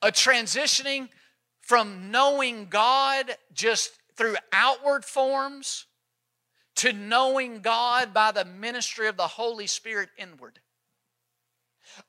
a 0.03 0.13
transitioning 0.13 1.09
from 1.61 2.11
knowing 2.11 2.67
God 2.67 3.37
just 3.53 3.93
through 4.17 4.37
outward 4.53 5.05
forms 5.05 5.87
to 6.77 6.93
knowing 6.93 7.61
God 7.61 8.15
by 8.15 8.33
the 8.33 8.45
ministry 8.45 9.09
of 9.09 9.17
the 9.17 9.27
Holy 9.27 9.67
Spirit 9.67 10.11
inward. 10.17 10.61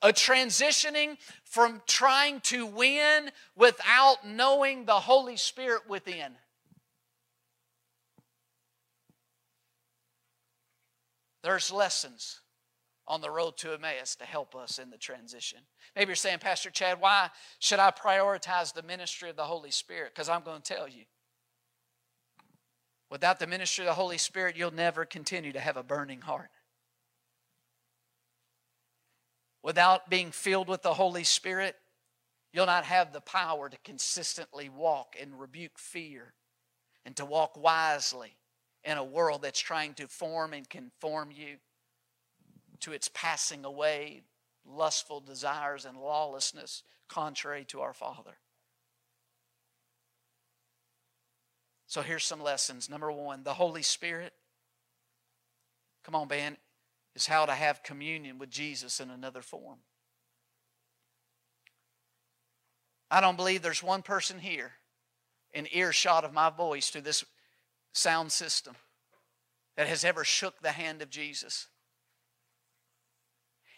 A 0.02 0.12
transitioning 0.12 1.16
from 1.44 1.82
trying 1.86 2.40
to 2.42 2.66
win 2.66 3.30
without 3.56 4.26
knowing 4.26 4.84
the 4.84 4.92
Holy 4.92 5.36
Spirit 5.36 5.88
within. 5.88 6.36
There's 11.42 11.72
lessons 11.72 12.39
on 13.10 13.20
the 13.20 13.30
road 13.30 13.56
to 13.56 13.74
Emmaus 13.74 14.14
to 14.14 14.24
help 14.24 14.54
us 14.54 14.78
in 14.78 14.88
the 14.88 14.96
transition. 14.96 15.58
Maybe 15.96 16.10
you're 16.10 16.14
saying, 16.14 16.38
Pastor 16.38 16.70
Chad, 16.70 17.00
why 17.00 17.30
should 17.58 17.80
I 17.80 17.90
prioritize 17.90 18.72
the 18.72 18.84
ministry 18.84 19.28
of 19.28 19.34
the 19.34 19.42
Holy 19.42 19.72
Spirit? 19.72 20.12
Because 20.14 20.28
I'm 20.28 20.44
going 20.44 20.62
to 20.62 20.74
tell 20.74 20.88
you. 20.88 21.02
Without 23.10 23.40
the 23.40 23.48
ministry 23.48 23.84
of 23.84 23.88
the 23.88 23.94
Holy 23.94 24.16
Spirit, 24.16 24.56
you'll 24.56 24.72
never 24.72 25.04
continue 25.04 25.52
to 25.52 25.58
have 25.58 25.76
a 25.76 25.82
burning 25.82 26.20
heart. 26.20 26.50
Without 29.64 30.08
being 30.08 30.30
filled 30.30 30.68
with 30.68 30.82
the 30.82 30.94
Holy 30.94 31.24
Spirit, 31.24 31.74
you'll 32.52 32.64
not 32.64 32.84
have 32.84 33.12
the 33.12 33.20
power 33.20 33.68
to 33.68 33.76
consistently 33.84 34.68
walk 34.68 35.16
and 35.20 35.40
rebuke 35.40 35.80
fear 35.80 36.32
and 37.04 37.16
to 37.16 37.24
walk 37.24 37.60
wisely 37.60 38.36
in 38.84 38.96
a 38.96 39.04
world 39.04 39.42
that's 39.42 39.58
trying 39.58 39.94
to 39.94 40.06
form 40.06 40.52
and 40.52 40.70
conform 40.70 41.32
you 41.32 41.56
to 42.80 42.92
its 42.92 43.10
passing 43.12 43.64
away, 43.64 44.22
lustful 44.66 45.20
desires, 45.20 45.84
and 45.84 45.98
lawlessness 45.98 46.82
contrary 47.08 47.64
to 47.66 47.80
our 47.80 47.92
Father. 47.92 48.38
So 51.86 52.02
here's 52.02 52.24
some 52.24 52.42
lessons. 52.42 52.88
Number 52.88 53.10
one, 53.10 53.42
the 53.42 53.54
Holy 53.54 53.82
Spirit, 53.82 54.32
come 56.04 56.14
on, 56.14 56.28
Ben, 56.28 56.56
is 57.16 57.26
how 57.26 57.46
to 57.46 57.52
have 57.52 57.82
communion 57.82 58.38
with 58.38 58.50
Jesus 58.50 59.00
in 59.00 59.10
another 59.10 59.42
form. 59.42 59.78
I 63.10 63.20
don't 63.20 63.36
believe 63.36 63.62
there's 63.62 63.82
one 63.82 64.02
person 64.02 64.38
here 64.38 64.72
in 65.52 65.66
earshot 65.72 66.24
of 66.24 66.32
my 66.32 66.48
voice 66.48 66.90
through 66.90 67.00
this 67.00 67.24
sound 67.92 68.30
system 68.30 68.76
that 69.76 69.88
has 69.88 70.04
ever 70.04 70.22
shook 70.22 70.60
the 70.60 70.70
hand 70.70 71.02
of 71.02 71.10
Jesus. 71.10 71.66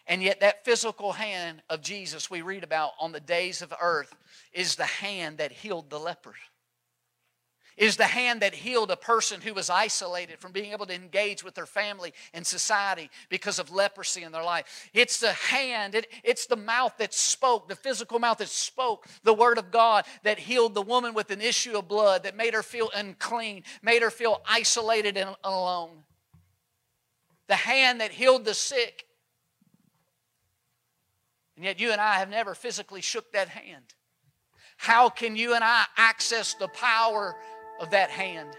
And 0.05 0.21
yet, 0.21 0.41
that 0.41 0.65
physical 0.65 1.13
hand 1.13 1.61
of 1.69 1.81
Jesus 1.81 2.29
we 2.29 2.41
read 2.41 2.63
about 2.63 2.91
on 2.99 3.13
the 3.13 3.21
days 3.21 3.61
of 3.61 3.73
earth 3.81 4.13
is 4.51 4.75
the 4.75 4.85
hand 4.85 5.37
that 5.37 5.51
healed 5.51 5.89
the 5.89 5.99
lepers. 5.99 6.35
Is 7.75 7.97
the 7.97 8.05
hand 8.05 8.41
that 8.41 8.53
healed 8.53 8.91
a 8.91 8.97
person 8.97 9.41
who 9.41 9.53
was 9.53 9.69
isolated 9.69 10.37
from 10.37 10.51
being 10.51 10.73
able 10.73 10.85
to 10.85 10.93
engage 10.93 11.43
with 11.43 11.55
their 11.55 11.65
family 11.65 12.13
and 12.31 12.45
society 12.45 13.09
because 13.29 13.57
of 13.57 13.71
leprosy 13.71 14.21
in 14.21 14.31
their 14.31 14.43
life. 14.43 14.89
It's 14.93 15.19
the 15.19 15.31
hand, 15.31 15.95
it, 15.95 16.07
it's 16.23 16.45
the 16.45 16.55
mouth 16.55 16.93
that 16.99 17.15
spoke, 17.15 17.67
the 17.67 17.75
physical 17.75 18.19
mouth 18.19 18.37
that 18.37 18.49
spoke 18.49 19.07
the 19.23 19.33
word 19.33 19.57
of 19.57 19.71
God 19.71 20.05
that 20.21 20.37
healed 20.37 20.75
the 20.75 20.83
woman 20.83 21.15
with 21.15 21.31
an 21.31 21.41
issue 21.41 21.75
of 21.75 21.87
blood, 21.87 22.23
that 22.23 22.37
made 22.37 22.53
her 22.53 22.61
feel 22.61 22.91
unclean, 22.93 23.63
made 23.81 24.03
her 24.03 24.11
feel 24.11 24.43
isolated 24.47 25.17
and 25.17 25.35
alone. 25.43 26.03
The 27.47 27.55
hand 27.55 28.01
that 28.01 28.11
healed 28.11 28.45
the 28.45 28.53
sick 28.53 29.05
and 31.55 31.65
yet 31.65 31.79
you 31.79 31.91
and 31.91 32.01
I 32.01 32.15
have 32.15 32.29
never 32.29 32.55
physically 32.55 33.01
shook 33.01 33.31
that 33.33 33.49
hand. 33.49 33.93
How 34.77 35.09
can 35.09 35.35
you 35.35 35.53
and 35.53 35.63
I 35.63 35.85
access 35.97 36.55
the 36.55 36.67
power 36.67 37.35
of 37.79 37.91
that 37.91 38.09
hand? 38.09 38.49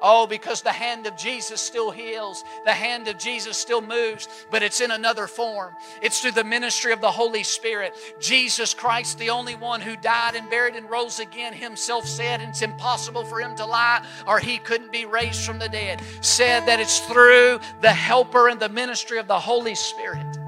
Oh, 0.00 0.28
because 0.28 0.62
the 0.62 0.70
hand 0.70 1.06
of 1.06 1.16
Jesus 1.16 1.60
still 1.60 1.90
heals. 1.90 2.44
The 2.64 2.72
hand 2.72 3.08
of 3.08 3.18
Jesus 3.18 3.56
still 3.56 3.80
moves, 3.80 4.28
but 4.48 4.62
it's 4.62 4.80
in 4.80 4.92
another 4.92 5.26
form. 5.26 5.74
It's 6.02 6.20
through 6.20 6.32
the 6.32 6.44
ministry 6.44 6.92
of 6.92 7.00
the 7.00 7.10
Holy 7.10 7.42
Spirit. 7.42 7.94
Jesus 8.20 8.74
Christ, 8.74 9.18
the 9.18 9.30
only 9.30 9.56
one 9.56 9.80
who 9.80 9.96
died 9.96 10.36
and 10.36 10.48
buried 10.48 10.76
and 10.76 10.88
rose 10.88 11.18
again, 11.18 11.52
himself 11.52 12.06
said 12.06 12.40
it's 12.40 12.62
impossible 12.62 13.24
for 13.24 13.40
him 13.40 13.56
to 13.56 13.66
lie 13.66 14.04
or 14.26 14.38
he 14.38 14.58
couldn't 14.58 14.92
be 14.92 15.04
raised 15.04 15.44
from 15.44 15.58
the 15.58 15.68
dead. 15.68 16.00
Said 16.20 16.66
that 16.66 16.78
it's 16.78 17.00
through 17.00 17.58
the 17.80 17.92
helper 17.92 18.48
and 18.48 18.60
the 18.60 18.68
ministry 18.68 19.18
of 19.18 19.26
the 19.26 19.40
Holy 19.40 19.74
Spirit 19.74 20.38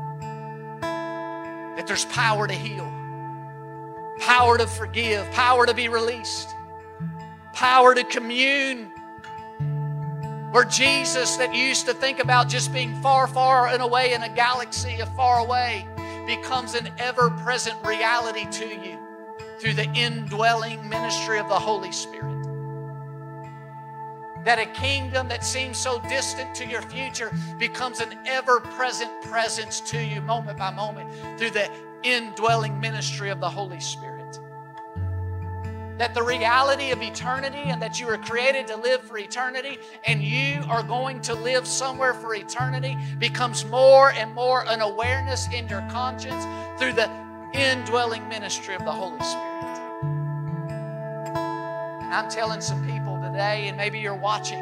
that 1.81 1.87
there's 1.87 2.05
power 2.05 2.47
to 2.47 2.53
heal, 2.53 2.85
power 4.19 4.59
to 4.59 4.67
forgive, 4.67 5.25
power 5.31 5.65
to 5.65 5.73
be 5.73 5.89
released, 5.89 6.55
power 7.55 7.95
to 7.95 8.05
commune. 8.05 8.93
Where 10.51 10.67
Jesus, 10.67 11.37
that 11.37 11.55
used 11.55 11.87
to 11.87 11.95
think 11.95 12.19
about 12.19 12.51
just 12.51 12.71
being 12.71 13.01
far, 13.01 13.27
far 13.27 13.69
and 13.69 13.81
away 13.81 14.13
in 14.13 14.23
a 14.23 14.29
galaxy 14.29 15.01
of 15.01 15.09
far 15.17 15.39
away, 15.39 15.89
becomes 16.27 16.75
an 16.75 16.91
ever 16.99 17.31
present 17.31 17.83
reality 17.83 18.45
to 18.51 18.67
you 18.67 18.99
through 19.59 19.73
the 19.73 19.91
indwelling 19.95 20.87
ministry 20.87 21.39
of 21.39 21.49
the 21.49 21.59
Holy 21.59 21.93
Spirit 21.93 22.40
that 24.45 24.59
a 24.59 24.67
kingdom 24.67 25.29
that 25.29 25.45
seems 25.45 25.77
so 25.77 26.01
distant 26.09 26.55
to 26.55 26.67
your 26.67 26.83
future 26.83 27.31
becomes 27.59 28.01
an 28.01 28.19
ever 28.27 28.61
present 28.61 29.11
presence 29.23 29.81
to 29.81 30.03
you 30.03 30.21
moment 30.23 30.59
by 30.59 30.71
moment 30.71 31.11
through 31.39 31.51
the 31.51 31.71
indwelling 32.03 32.81
ministry 32.81 33.31
of 33.31 33.41
the 33.41 33.49
Holy 33.49 33.81
Spirit. 33.81 34.39
That 35.99 36.15
the 36.15 36.23
reality 36.23 36.93
of 36.93 37.03
eternity 37.03 37.59
and 37.59 37.83
that 37.83 38.01
you 38.01 38.07
were 38.07 38.17
created 38.17 38.67
to 38.69 38.77
live 38.77 39.03
for 39.03 39.19
eternity 39.19 39.79
and 40.07 40.23
you 40.23 40.65
are 40.69 40.83
going 40.83 41.21
to 41.23 41.35
live 41.35 41.67
somewhere 41.67 42.15
for 42.15 42.35
eternity 42.35 42.97
becomes 43.19 43.67
more 43.67 44.13
and 44.13 44.33
more 44.33 44.65
an 44.69 44.81
awareness 44.81 45.47
in 45.53 45.69
your 45.69 45.87
conscience 45.91 46.43
through 46.81 46.95
the 46.95 47.11
indwelling 47.53 48.27
ministry 48.29 48.75
of 48.75 48.85
the 48.87 48.93
Holy 48.93 49.21
Spirit. 49.21 49.51
I'm 52.13 52.29
telling 52.29 52.61
some 52.61 52.85
people 52.87 53.00
today, 53.31 53.69
and 53.69 53.77
maybe 53.77 53.99
you're 53.99 54.15
watching, 54.15 54.61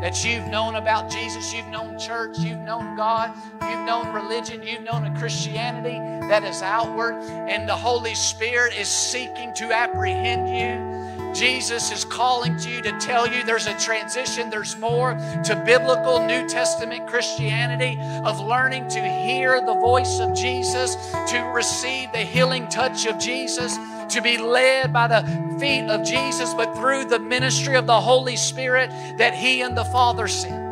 that 0.00 0.24
you've 0.24 0.46
known 0.46 0.76
about 0.76 1.10
Jesus, 1.10 1.52
you've 1.52 1.66
known 1.66 1.98
church, 1.98 2.38
you've 2.38 2.60
known 2.60 2.96
God, 2.96 3.34
you've 3.62 3.84
known 3.84 4.14
religion, 4.14 4.62
you've 4.62 4.84
known 4.84 5.04
a 5.04 5.18
Christianity 5.18 5.98
that 6.28 6.44
is 6.44 6.62
outward, 6.62 7.14
and 7.48 7.68
the 7.68 7.74
Holy 7.74 8.14
Spirit 8.14 8.76
is 8.78 8.88
seeking 8.88 9.52
to 9.54 9.72
apprehend 9.72 10.48
you. 10.48 11.34
Jesus 11.34 11.90
is 11.90 12.04
calling 12.04 12.56
to 12.58 12.70
you 12.70 12.80
to 12.82 12.98
tell 13.00 13.26
you 13.26 13.44
there's 13.44 13.66
a 13.66 13.78
transition, 13.78 14.48
there's 14.48 14.78
more 14.78 15.14
to 15.44 15.62
biblical 15.66 16.24
New 16.24 16.48
Testament 16.48 17.06
Christianity 17.08 17.98
of 18.24 18.40
learning 18.40 18.88
to 18.90 19.00
hear 19.00 19.60
the 19.60 19.74
voice 19.74 20.20
of 20.20 20.34
Jesus, 20.34 20.94
to 21.30 21.50
receive 21.52 22.12
the 22.12 22.18
healing 22.18 22.68
touch 22.68 23.06
of 23.06 23.18
Jesus 23.18 23.76
to 24.10 24.22
be 24.22 24.38
led 24.38 24.92
by 24.92 25.06
the 25.06 25.22
feet 25.60 25.88
of 25.88 26.04
Jesus, 26.04 26.54
but 26.54 26.74
through 26.76 27.06
the 27.06 27.18
ministry 27.18 27.74
of 27.76 27.86
the 27.86 28.00
Holy 28.00 28.36
Spirit 28.36 28.90
that 29.18 29.34
He 29.34 29.62
and 29.62 29.76
the 29.76 29.84
Father 29.84 30.28
sent. 30.28 30.68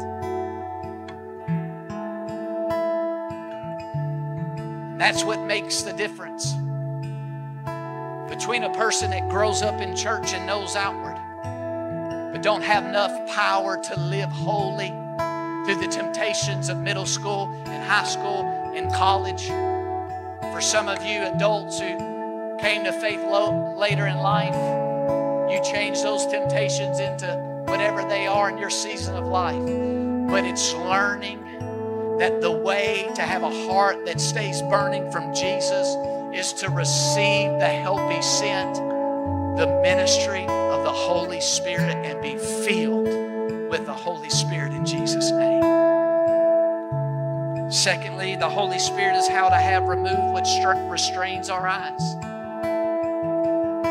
That's 4.99 5.23
what 5.25 5.41
makes 5.41 5.83
the 5.83 5.93
difference 5.93 6.55
between 8.29 8.65
a 8.65 8.73
person 8.75 9.11
that 9.11 9.29
grows 9.29 9.63
up 9.63 9.81
in 9.81 9.95
church 9.95 10.33
and 10.33 10.47
knows 10.47 10.75
outward, 10.75 11.17
but 12.33 12.43
don't 12.43 12.63
have 12.63 12.85
enough 12.85 13.29
power 13.29 13.77
to 13.83 14.01
live 14.01 14.31
holy 14.31 14.89
through 15.67 15.81
the 15.81 15.89
temptations 15.91 16.69
of 16.69 16.79
middle 16.79 17.07
school 17.07 17.49
and 17.67 17.85
high 17.85 18.05
school 18.07 18.43
and 18.75 18.93
college. 18.93 19.47
For 20.53 20.61
some 20.61 20.89
of 20.89 21.05
you 21.05 21.23
adults 21.23 21.81
who 21.81 22.16
came 22.61 22.85
to 22.85 22.93
faith 22.93 23.21
low, 23.21 23.75
later 23.77 24.07
in 24.07 24.19
life, 24.19 24.55
you 25.51 25.63
change 25.63 26.03
those 26.03 26.27
temptations 26.27 26.99
into 27.01 27.27
whatever 27.67 28.03
they 28.09 28.27
are 28.27 28.51
in 28.51 28.59
your 28.59 28.71
season 28.71 29.15
of 29.15 29.27
life. 29.27 29.65
But 30.29 30.45
it's 30.45 30.73
learning 30.75 31.45
that 32.19 32.41
the 32.41 32.51
way 32.51 33.09
to 33.15 33.23
have 33.23 33.43
a 33.43 33.67
heart 33.67 34.07
that 34.07 34.21
stays 34.21 34.63
burning 34.63 35.11
from 35.13 35.35
Jesus 35.35 35.87
is 36.35 36.53
to 36.55 36.71
receive 36.71 37.51
the 37.59 37.69
help 37.69 38.11
He 38.11 38.23
sent, 38.23 38.77
the 39.57 39.81
ministry 39.83 40.47
of 40.47 40.83
the 40.85 40.93
Holy 40.93 41.41
Spirit, 41.41 41.95
and 41.95 42.23
be 42.23 42.37
filled 42.39 43.09
with 43.71 43.87
the 43.87 43.95
Holy 43.95 44.31
Spirit 44.31 44.73
in 44.73 44.85
Jesus' 44.85 45.31
name. 45.31 45.63
Secondly, 47.71 48.37
the 48.37 48.49
Holy 48.49 48.79
Spirit 48.79 49.17
is 49.17 49.29
how 49.29 49.49
to 49.49 49.57
have 49.57 49.89
removed 49.89 50.33
what 50.33 50.47
restrains 50.91 51.51
our 51.51 51.67
eyes. 51.67 52.36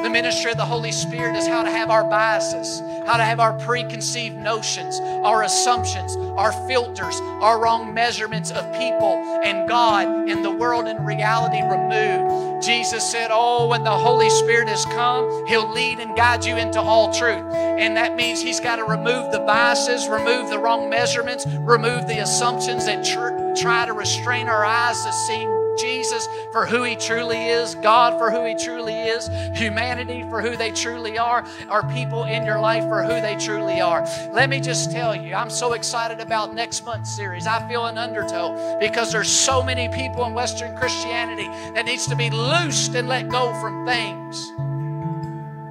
The 0.06 0.12
ministry 0.12 0.52
of 0.52 0.58
the 0.58 0.66
Holy 0.66 0.92
Spirit 0.92 1.36
is 1.36 1.48
how 1.48 1.64
to 1.64 1.72
have 1.72 1.90
our 1.90 2.04
biases, 2.04 2.80
how 3.08 3.18
to 3.18 3.24
have 3.24 3.40
our 3.40 3.54
preconceived 3.54 4.38
notions, 4.38 5.00
our 5.00 5.42
assumptions, 5.42 6.16
our 6.38 6.52
filters, 6.68 7.20
our 7.42 7.60
wrong 7.60 7.92
measurements 7.92 8.52
of 8.52 8.72
people 8.74 9.16
and 9.44 9.68
God 9.68 10.30
and 10.30 10.46
the 10.46 10.52
world 10.52 10.86
and 10.86 11.08
reality 11.08 11.60
removed. 11.60 12.64
Jesus 12.64 13.04
said, 13.04 13.32
Oh, 13.34 13.68
when 13.68 13.84
the 13.84 13.98
Holy 13.98 14.30
Spirit 14.30 14.68
has 14.68 14.86
come, 14.86 15.48
He'll 15.48 15.74
lead 15.74 15.98
and 15.98 16.16
guide 16.16 16.46
you 16.46 16.56
into 16.56 16.80
all 16.80 17.12
truth. 17.12 17.52
And 17.56 17.98
that 17.98 18.16
means 18.16 18.44
He's 18.44 18.60
got 18.60 18.76
to 18.76 18.84
remove 18.84 19.32
the 19.32 19.40
biases, 19.40 20.08
remove 20.08 20.52
the 20.52 20.60
wrong 20.60 20.88
measurements, 20.88 21.48
remove 21.48 22.08
the 22.08 22.20
assumptions 22.20 22.86
that 22.86 23.04
tr- 23.04 23.60
try 23.60 23.88
to 23.88 23.94
restrain 23.94 24.50
our 24.50 24.64
eyes 24.64 25.04
to 25.04 25.12
seeing 25.12 25.65
Jesus 25.78 26.28
for 26.52 26.66
who 26.66 26.84
he 26.84 26.96
truly 26.96 27.50
is, 27.50 27.76
God 27.76 28.18
for 28.18 28.32
who 28.32 28.46
he 28.46 28.56
truly 28.56 28.94
is, 28.94 29.28
humanity 29.58 30.24
for 30.30 30.42
who 30.42 30.56
they 30.56 30.72
truly 30.72 31.18
are, 31.18 31.46
or 31.70 31.84
people 31.90 32.24
in 32.24 32.46
your 32.46 32.60
life 32.60 32.84
for 32.84 33.04
who 33.04 33.22
they 33.22 33.36
truly 33.38 33.82
are. 33.82 34.06
Let 34.32 34.50
me 34.50 34.60
just 34.60 34.92
tell 34.92 35.16
you, 35.16 35.34
I'm 35.34 35.50
so 35.50 35.74
excited 35.74 36.20
about 36.20 36.54
next 36.54 36.86
month's 36.86 37.16
series. 37.16 37.48
I 37.48 37.68
feel 37.68 37.86
an 37.86 37.98
undertow 37.98 38.78
because 38.80 39.12
there's 39.12 39.30
so 39.30 39.62
many 39.64 39.90
people 39.90 40.26
in 40.26 40.34
Western 40.34 40.76
Christianity 40.78 41.48
that 41.74 41.86
needs 41.86 42.08
to 42.08 42.16
be 42.16 42.30
loosed 42.30 42.96
and 42.96 43.08
let 43.08 43.30
go 43.30 43.54
from 43.60 43.86
things 43.86 44.52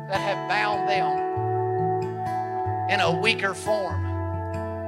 that 0.08 0.20
have 0.20 0.48
bound 0.48 0.88
them 0.88 1.24
in 2.90 3.00
a 3.00 3.20
weaker 3.20 3.54
form 3.54 4.04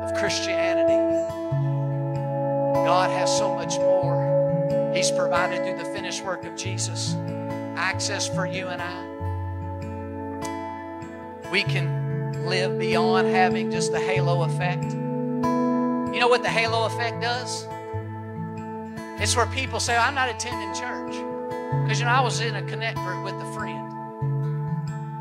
of 0.03 0.15
Christianity. 0.15 0.95
God 2.85 3.11
has 3.11 3.37
so 3.37 3.55
much 3.55 3.79
more. 3.79 4.26
He's 4.97 5.11
provided 5.11 5.63
through 5.63 5.77
the 5.77 5.85
finished 5.93 6.25
work 6.25 6.47
of 6.47 6.57
Jesus 6.57 7.15
access 7.77 8.27
for 8.27 8.47
you 8.47 8.69
and 8.69 8.81
I. 8.81 9.05
We 11.51 11.63
can 11.65 12.47
live 12.47 12.79
beyond 12.79 13.29
having 13.29 13.71
just 13.71 13.93
the 13.93 14.01
halo 14.01 14.45
effect. 14.45 14.85
You 14.85 16.19
know 16.19 16.29
what 16.29 16.43
the 16.43 16.49
halo 16.49 16.87
effect 16.87 17.21
does? 17.21 17.69
It's 19.21 19.37
where 19.37 19.45
people 19.49 19.81
say, 19.81 19.95
I'm 19.95 20.15
not 20.15 20.31
attending 20.31 20.73
church. 20.73 21.13
Because, 21.83 21.99
you 21.99 22.07
know, 22.07 22.13
I 22.13 22.23
was 22.23 22.41
in 22.41 22.57
a 22.57 22.63
connect 22.63 22.97
group 22.97 23.23
with 23.23 23.35
a 23.35 23.53
friend. 23.53 23.93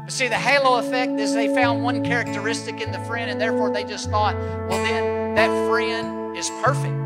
But 0.06 0.14
see, 0.14 0.30
the 0.30 0.36
halo 0.36 0.78
effect 0.80 1.20
is 1.20 1.34
they 1.34 1.54
found 1.54 1.84
one 1.84 2.02
characteristic 2.02 2.80
in 2.80 2.94
the 2.94 3.00
friend, 3.00 3.30
and 3.30 3.42
therefore 3.42 3.72
they 3.72 3.84
just 3.84 4.10
thought, 4.10 4.36
well, 4.70 4.82
then 4.86 5.36
that 5.36 5.50
friend 5.68 6.38
is 6.38 6.50
perfect 6.64 7.05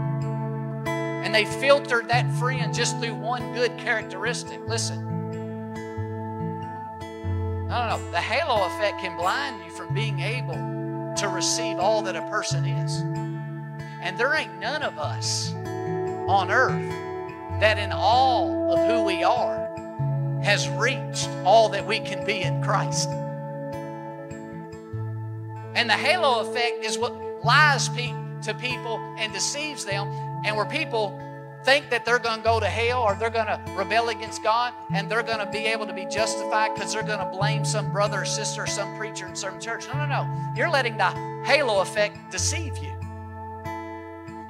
and 1.29 1.35
they 1.35 1.45
filtered 1.45 2.09
that 2.09 2.27
friend 2.39 2.73
just 2.73 2.99
through 2.99 3.13
one 3.13 3.53
good 3.53 3.77
characteristic. 3.77 4.59
Listen. 4.67 5.05
No, 7.67 7.87
no, 7.87 7.97
no. 7.97 8.11
The 8.11 8.17
halo 8.17 8.65
effect 8.65 8.99
can 9.01 9.15
blind 9.15 9.63
you 9.63 9.69
from 9.69 9.93
being 9.93 10.19
able 10.21 10.55
to 10.55 11.27
receive 11.27 11.77
all 11.77 12.01
that 12.01 12.15
a 12.15 12.23
person 12.31 12.65
is. 12.65 13.01
And 14.01 14.17
there 14.17 14.33
ain't 14.33 14.59
none 14.59 14.81
of 14.81 14.97
us 14.97 15.53
on 15.53 16.49
earth 16.49 16.89
that, 17.59 17.77
in 17.77 17.91
all 17.91 18.73
of 18.73 18.89
who 18.89 19.03
we 19.03 19.23
are, 19.23 19.69
has 20.41 20.67
reached 20.67 21.29
all 21.45 21.69
that 21.69 21.85
we 21.85 21.99
can 21.99 22.25
be 22.25 22.41
in 22.41 22.63
Christ. 22.63 23.07
And 25.75 25.87
the 25.87 25.93
halo 25.93 26.39
effect 26.39 26.83
is 26.83 26.97
what 26.97 27.13
lies 27.45 27.87
pe- 27.89 28.15
to 28.45 28.55
people 28.55 28.97
and 29.19 29.31
deceives 29.31 29.85
them 29.85 30.07
and 30.43 30.55
where 30.55 30.65
people 30.65 31.17
think 31.63 31.89
that 31.89 32.05
they're 32.05 32.19
going 32.19 32.37
to 32.37 32.43
go 32.43 32.59
to 32.59 32.65
hell 32.65 33.01
or 33.01 33.15
they're 33.15 33.29
going 33.29 33.47
to 33.47 33.59
rebel 33.75 34.09
against 34.09 34.41
God 34.43 34.73
and 34.93 35.09
they're 35.09 35.23
going 35.23 35.39
to 35.39 35.45
be 35.45 35.65
able 35.65 35.85
to 35.85 35.93
be 35.93 36.05
justified 36.05 36.73
because 36.73 36.93
they're 36.93 37.03
going 37.03 37.19
to 37.19 37.25
blame 37.25 37.65
some 37.65 37.91
brother 37.91 38.21
or 38.21 38.25
sister 38.25 38.63
or 38.63 38.67
some 38.67 38.97
preacher 38.97 39.27
in 39.27 39.35
some 39.35 39.59
church. 39.59 39.87
No, 39.87 39.93
no, 39.93 40.05
no. 40.05 40.53
You're 40.55 40.69
letting 40.69 40.97
the 40.97 41.09
halo 41.45 41.81
effect 41.81 42.31
deceive 42.31 42.77
you. 42.77 42.93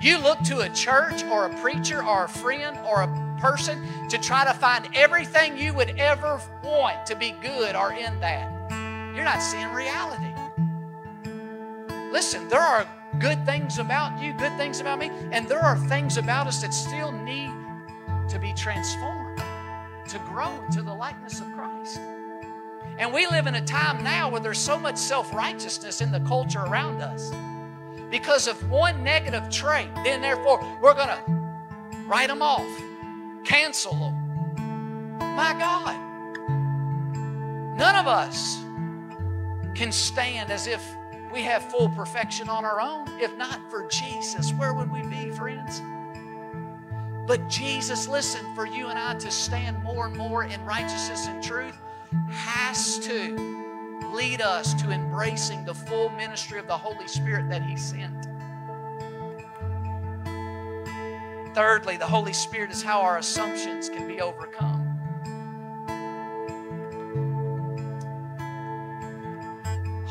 You 0.01 0.17
look 0.17 0.39
to 0.43 0.61
a 0.61 0.69
church 0.69 1.23
or 1.25 1.47
a 1.47 1.61
preacher 1.61 2.03
or 2.03 2.25
a 2.25 2.29
friend 2.29 2.77
or 2.85 3.01
a 3.01 3.37
person 3.41 4.07
to 4.09 4.17
try 4.17 4.45
to 4.45 4.53
find 4.53 4.87
everything 4.95 5.57
you 5.57 5.73
would 5.73 5.99
ever 5.99 6.39
want 6.63 7.05
to 7.07 7.15
be 7.15 7.31
good 7.41 7.75
or 7.75 7.91
in 7.93 8.19
that. 8.21 8.71
You're 9.15 9.25
not 9.25 9.41
seeing 9.41 9.73
reality. 9.73 10.33
Listen, 12.11 12.47
there 12.47 12.61
are 12.61 12.87
good 13.19 13.45
things 13.45 13.79
about 13.79 14.21
you, 14.21 14.33
good 14.33 14.55
things 14.57 14.79
about 14.79 14.99
me, 14.99 15.11
and 15.31 15.47
there 15.47 15.59
are 15.59 15.77
things 15.77 16.17
about 16.17 16.47
us 16.47 16.61
that 16.61 16.73
still 16.73 17.11
need 17.11 17.51
to 18.29 18.39
be 18.39 18.53
transformed, 18.53 19.37
to 20.09 20.19
grow 20.19 20.51
into 20.65 20.81
the 20.81 20.93
likeness 20.93 21.41
of 21.41 21.47
Christ. 21.53 21.99
And 22.97 23.13
we 23.13 23.27
live 23.27 23.47
in 23.47 23.55
a 23.55 23.65
time 23.65 24.03
now 24.03 24.29
where 24.29 24.41
there's 24.41 24.59
so 24.59 24.77
much 24.77 24.97
self 24.97 25.33
righteousness 25.33 26.01
in 26.01 26.11
the 26.11 26.19
culture 26.21 26.59
around 26.59 27.01
us. 27.01 27.31
Because 28.09 28.47
of 28.47 28.69
one 28.69 29.03
negative 29.03 29.49
trait, 29.49 29.87
then 30.03 30.21
therefore 30.21 30.59
we're 30.81 30.95
going 30.95 31.07
to 31.07 32.03
write 32.07 32.27
them 32.27 32.41
off, 32.41 32.67
cancel 33.45 33.93
them. 33.93 35.15
My 35.19 35.53
God. 35.53 36.09
None 37.77 37.95
of 37.95 38.07
us 38.07 38.57
can 39.75 39.91
stand 39.91 40.51
as 40.51 40.67
if 40.67 40.83
we 41.31 41.41
have 41.43 41.63
full 41.69 41.89
perfection 41.89 42.49
on 42.49 42.65
our 42.65 42.81
own. 42.81 43.07
If 43.19 43.35
not 43.37 43.59
for 43.69 43.87
Jesus, 43.87 44.51
where 44.53 44.73
would 44.73 44.91
we 44.91 45.01
be, 45.03 45.29
friends? 45.31 45.81
But 47.27 47.47
Jesus, 47.47 48.07
listen, 48.07 48.43
for 48.55 48.65
you 48.65 48.87
and 48.87 48.97
I 48.97 49.13
to 49.15 49.29
stand 49.29 49.83
more 49.83 50.07
and 50.07 50.15
more 50.17 50.45
in 50.45 50.63
righteousness 50.65 51.27
and 51.27 51.43
truth 51.43 51.77
has 52.29 52.97
to 52.99 53.35
lead 54.11 54.41
us 54.41 54.73
to 54.81 54.89
embracing 54.89 55.63
the 55.63 55.73
full 55.73 56.09
ministry 56.09 56.57
of 56.57 56.67
the 56.67 56.77
Holy 56.77 57.07
Spirit 57.07 57.49
that 57.49 57.61
He 57.61 57.77
sent. 57.77 58.25
Thirdly, 61.53 61.97
the 61.97 62.07
Holy 62.07 62.33
Spirit 62.33 62.71
is 62.71 62.81
how 62.81 63.01
our 63.01 63.17
assumptions 63.17 63.89
can 63.89 64.07
be 64.07 64.21
overcome. 64.21 64.78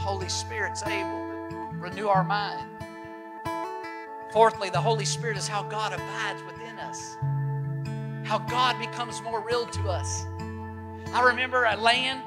Holy 0.09 0.31
Spirit's 0.31 0.83
able 0.85 1.29
to 1.51 1.69
renew 1.79 2.09
our 2.09 2.25
mind. 2.25 2.67
Fourthly, 4.33 4.71
the 4.71 4.81
Holy 4.81 5.05
Spirit 5.05 5.37
is 5.37 5.47
how 5.47 5.63
God 5.63 5.93
abides 5.93 6.43
within 6.45 6.79
us, 6.79 7.19
how 8.25 8.39
God 8.39 8.79
becomes 8.79 9.21
more 9.21 9.45
real 9.47 9.67
to 9.67 9.91
us. 9.91 10.25
I 11.13 11.23
remember 11.27 11.67
I 11.67 11.75
laying 11.75 12.23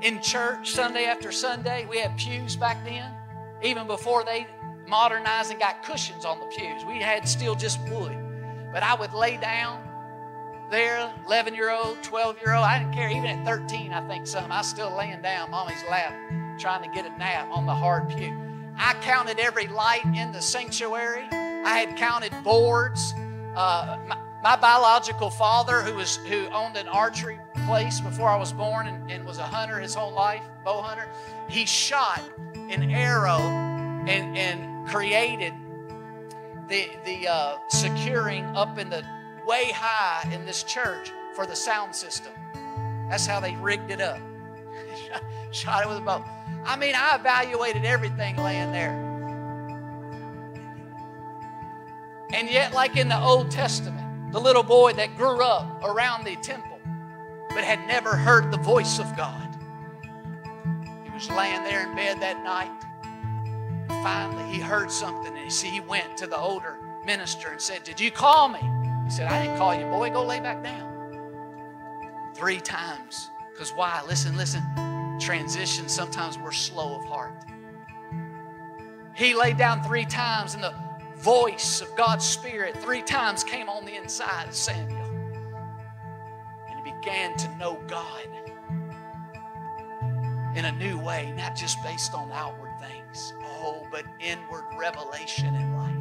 in 0.00 0.22
church 0.22 0.70
Sunday 0.70 1.06
after 1.06 1.32
Sunday. 1.32 1.88
We 1.90 1.98
had 1.98 2.16
pews 2.16 2.54
back 2.54 2.84
then, 2.84 3.10
even 3.64 3.88
before 3.88 4.22
they 4.22 4.46
modernized 4.86 5.50
and 5.50 5.58
got 5.58 5.82
cushions 5.82 6.24
on 6.24 6.38
the 6.38 6.46
pews. 6.46 6.84
We 6.84 7.00
had 7.00 7.28
still 7.28 7.56
just 7.56 7.80
wood. 7.88 8.16
But 8.72 8.84
I 8.84 8.94
would 8.94 9.12
lay 9.12 9.38
down 9.38 9.82
there, 10.70 11.12
11 11.26 11.56
year 11.56 11.72
old, 11.72 12.00
12 12.04 12.36
year 12.40 12.54
old. 12.54 12.64
I 12.64 12.78
didn't 12.78 12.94
care. 12.94 13.08
Even 13.08 13.26
at 13.26 13.44
13, 13.44 13.92
I 13.92 14.06
think 14.06 14.28
some. 14.28 14.52
I 14.52 14.58
was 14.58 14.68
still 14.68 14.96
laying 14.96 15.20
down 15.20 15.50
mommy's 15.50 15.82
lap 15.90 16.14
trying 16.58 16.82
to 16.82 16.94
get 16.94 17.06
a 17.06 17.18
nap 17.18 17.48
on 17.50 17.66
the 17.66 17.74
hard 17.74 18.08
pew. 18.08 18.36
I 18.76 18.94
counted 19.02 19.38
every 19.38 19.66
light 19.68 20.04
in 20.04 20.32
the 20.32 20.40
sanctuary. 20.40 21.26
I 21.32 21.84
had 21.84 21.96
counted 21.96 22.32
boards. 22.44 23.14
Uh, 23.56 23.98
my, 24.06 24.16
my, 24.42 24.56
biological 24.56 25.30
father, 25.30 25.82
who 25.82 25.94
was 25.94 26.16
who 26.16 26.46
owned 26.48 26.76
an 26.76 26.86
archery 26.88 27.38
place 27.66 28.00
before 28.00 28.28
I 28.28 28.36
was 28.36 28.52
born 28.52 28.86
and, 28.86 29.10
and 29.10 29.24
was 29.24 29.38
a 29.38 29.42
hunter 29.42 29.80
his 29.80 29.94
whole 29.94 30.12
life, 30.12 30.42
bow 30.64 30.80
hunter, 30.80 31.08
he 31.48 31.66
shot 31.66 32.22
an 32.54 32.90
arrow 32.90 33.40
and, 33.40 34.36
and 34.36 34.88
created 34.88 35.52
the 36.68 36.88
the 37.04 37.26
uh, 37.26 37.56
securing 37.68 38.44
up 38.56 38.78
in 38.78 38.90
the 38.90 39.02
way 39.46 39.72
high 39.72 40.28
in 40.32 40.44
this 40.44 40.62
church 40.62 41.10
for 41.34 41.46
the 41.46 41.56
sound 41.56 41.94
system. 41.94 42.32
That's 43.08 43.26
how 43.26 43.40
they 43.40 43.56
rigged 43.56 43.90
it 43.90 44.00
up. 44.00 44.20
shot 45.50 45.84
it 45.84 45.88
with 45.88 45.98
a 45.98 46.00
bow. 46.00 46.24
I 46.64 46.76
mean, 46.76 46.94
I 46.94 47.16
evaluated 47.16 47.84
everything 47.84 48.36
laying 48.36 48.72
there. 48.72 49.08
And 52.34 52.50
yet, 52.50 52.74
like 52.74 52.96
in 52.96 53.08
the 53.08 53.18
Old 53.18 53.50
Testament, 53.50 54.32
the 54.32 54.40
little 54.40 54.62
boy 54.62 54.92
that 54.94 55.16
grew 55.16 55.42
up 55.42 55.82
around 55.82 56.24
the 56.24 56.36
temple 56.36 56.78
but 57.50 57.64
had 57.64 57.86
never 57.88 58.14
heard 58.14 58.50
the 58.50 58.58
voice 58.58 58.98
of 58.98 59.16
God, 59.16 59.56
he 61.02 61.10
was 61.10 61.30
laying 61.30 61.64
there 61.64 61.88
in 61.88 61.96
bed 61.96 62.20
that 62.20 62.44
night. 62.44 62.70
Finally, 64.02 64.52
he 64.52 64.60
heard 64.60 64.90
something, 64.90 65.34
and 65.34 65.44
he, 65.44 65.50
see, 65.50 65.70
he 65.70 65.80
went 65.80 66.16
to 66.18 66.26
the 66.26 66.36
older 66.36 66.76
minister 67.06 67.48
and 67.48 67.60
said, 67.60 67.82
Did 67.84 67.98
you 67.98 68.10
call 68.10 68.48
me? 68.48 68.60
He 69.04 69.10
said, 69.10 69.26
I 69.26 69.42
didn't 69.42 69.56
call 69.56 69.74
you, 69.74 69.86
boy. 69.86 70.10
Go 70.10 70.24
lay 70.24 70.40
back 70.40 70.62
down. 70.62 70.86
Three 72.34 72.60
times. 72.60 73.30
Because 73.50 73.70
why? 73.70 74.02
Listen, 74.06 74.36
listen 74.36 74.62
transition, 75.18 75.88
sometimes 75.88 76.38
we're 76.38 76.52
slow 76.52 76.96
of 76.96 77.04
heart. 77.04 77.44
He 79.14 79.34
laid 79.34 79.56
down 79.56 79.82
three 79.82 80.04
times, 80.04 80.54
and 80.54 80.62
the 80.62 80.74
voice 81.16 81.80
of 81.80 81.94
God's 81.96 82.24
Spirit 82.24 82.76
three 82.76 83.02
times 83.02 83.42
came 83.42 83.68
on 83.68 83.84
the 83.84 83.96
inside 83.96 84.48
of 84.48 84.54
Samuel. 84.54 85.04
And 86.68 86.86
he 86.86 86.92
began 86.92 87.36
to 87.36 87.56
know 87.56 87.82
God 87.88 88.26
in 90.54 90.64
a 90.64 90.72
new 90.72 90.98
way, 90.98 91.32
not 91.36 91.54
just 91.54 91.82
based 91.82 92.14
on 92.14 92.32
outward 92.32 92.70
things, 92.80 93.32
oh, 93.44 93.86
but 93.92 94.04
inward 94.18 94.64
revelation 94.76 95.54
in 95.54 95.76
life. 95.76 95.94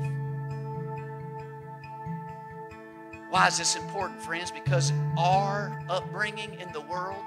Why 3.29 3.47
is 3.47 3.57
this 3.57 3.75
important, 3.75 4.21
friends? 4.21 4.51
Because 4.51 4.93
our 5.17 5.83
upbringing 5.89 6.59
in 6.59 6.71
the 6.71 6.81
world 6.81 7.21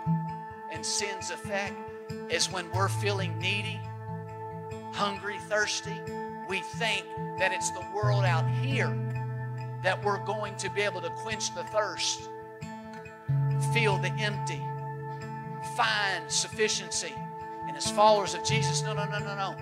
and 0.72 0.84
sin's 0.84 1.30
effect 1.30 1.74
is 2.30 2.50
when 2.50 2.70
we're 2.72 2.88
feeling 2.88 3.38
needy, 3.38 3.80
hungry, 4.92 5.36
thirsty, 5.48 5.96
we 6.48 6.60
think 6.60 7.04
that 7.38 7.52
it's 7.52 7.70
the 7.70 7.84
world 7.94 8.24
out 8.24 8.48
here 8.50 8.96
that 9.82 10.04
we're 10.04 10.24
going 10.24 10.54
to 10.56 10.70
be 10.70 10.82
able 10.82 11.00
to 11.00 11.10
quench 11.10 11.54
the 11.54 11.64
thirst, 11.64 12.28
feel 13.72 13.98
the 13.98 14.12
empty, 14.18 14.62
find 15.76 16.30
sufficiency. 16.30 17.14
And 17.66 17.76
as 17.76 17.90
followers 17.90 18.34
of 18.34 18.44
Jesus, 18.44 18.82
no, 18.82 18.92
no, 18.92 19.04
no, 19.06 19.18
no, 19.18 19.34
no. 19.34 19.56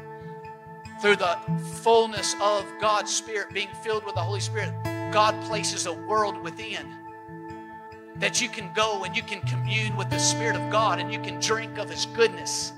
Through 1.01 1.17
the 1.17 1.39
fullness 1.83 2.35
of 2.41 2.65
God's 2.81 3.15
Spirit, 3.15 3.53
being 3.53 3.69
filled 3.85 4.05
with 4.05 4.15
the 4.15 4.21
Holy 4.21 4.41
Spirit, 4.41 4.73
God 5.13 5.41
places 5.45 5.87
a 5.87 5.93
world 5.93 6.43
within 6.43 6.98
that 8.19 8.41
you 8.41 8.49
can 8.49 8.71
go 8.75 9.05
and 9.05 9.17
you 9.17 9.23
can 9.23 9.41
commune 9.43 9.97
with 9.97 10.11
the 10.11 10.19
Spirit 10.19 10.57
of 10.57 10.71
God 10.71 10.99
and 10.99 11.13
you 11.13 11.21
can 11.21 11.41
drink 11.41 11.79
of 11.79 11.89
His 11.89 12.07
goodness. 12.07 12.73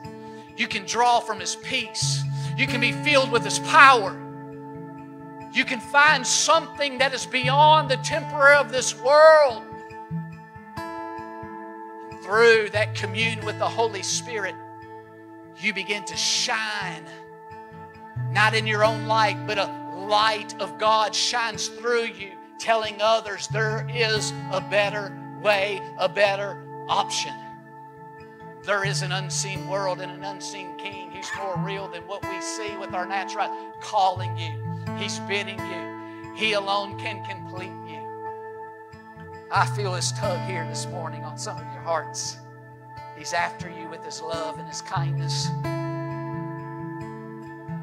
You 0.57 0.69
can 0.69 0.85
draw 0.85 1.21
from 1.21 1.41
His 1.41 1.57
peace. 1.57 2.23
You 2.57 2.67
can 2.67 2.81
be 2.81 2.93
filled 2.93 3.31
with 3.31 3.43
His 3.43 3.59
power. 3.61 4.17
You 5.53 5.65
can 5.65 5.81
find 5.81 6.27
something 6.27 6.99
that 6.99 7.15
is 7.15 7.27
beyond 7.27 7.91
the 7.91 7.97
temporary 7.99 8.57
of 8.57 8.71
this 8.71 9.01
world. 9.01 9.65
Through 12.23 12.69
that 12.73 12.95
commune 12.95 13.45
with 13.45 13.59
the 13.59 13.69
Holy 13.69 14.03
Spirit, 14.03 14.55
you 15.59 15.75
begin 15.75 16.05
to 16.05 16.17
shine, 16.17 17.05
not 18.31 18.55
in 18.55 18.67
your 18.67 18.85
own 18.85 19.07
light, 19.07 19.47
but 19.47 19.59
a 19.59 19.67
light 20.07 20.55
of 20.61 20.79
God 20.79 21.15
shines 21.15 21.69
through 21.69 22.05
you, 22.05 22.33
telling 22.59 22.97
others 23.01 23.49
there 23.49 23.89
is 23.93 24.33
a 24.53 24.61
better 24.61 25.13
way, 25.41 25.81
a 25.99 26.09
better 26.09 26.63
option. 26.89 27.35
There 28.65 28.85
is 28.85 29.03
an 29.03 29.13
unseen 29.13 29.67
world 29.69 30.01
and 30.01 30.13
an 30.13 30.23
unseen 30.23 30.77
king 30.77 31.11
who's 31.11 31.31
more 31.37 31.57
real 31.59 31.89
than 31.89 32.03
what 32.03 32.23
we 32.29 32.41
see 32.41 32.77
with 32.77 32.93
our 32.93 33.07
natural 33.07 33.51
calling 33.81 34.37
you. 34.37 34.53
He's 34.99 35.19
bidding 35.21 35.59
you. 35.59 36.35
He 36.35 36.53
alone 36.53 36.99
can 36.99 37.25
complete 37.25 37.73
you. 37.89 38.01
I 39.51 39.67
feel 39.75 39.95
his 39.95 40.13
tug 40.13 40.39
here 40.49 40.67
this 40.69 40.87
morning 40.87 41.25
on 41.25 41.39
some 41.39 41.57
of 41.57 41.65
your 41.73 41.83
hearts. 41.83 42.37
He's 43.17 43.33
after 43.33 43.69
you 43.69 43.89
with 43.89 44.05
his 44.05 44.21
love 44.23 44.59
and 44.59 44.69
his 44.69 44.83
kindness. 44.83 45.49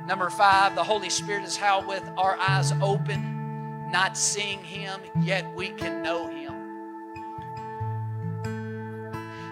Number 0.07 0.29
five, 0.29 0.75
the 0.75 0.83
Holy 0.83 1.09
Spirit 1.09 1.43
is 1.43 1.57
how, 1.57 1.85
with 1.85 2.09
our 2.17 2.37
eyes 2.37 2.71
open, 2.81 3.91
not 3.91 4.15
seeing 4.15 4.63
him, 4.63 5.01
yet 5.21 5.45
we 5.53 5.69
can 5.69 6.01
know 6.01 6.27
him. 6.27 6.56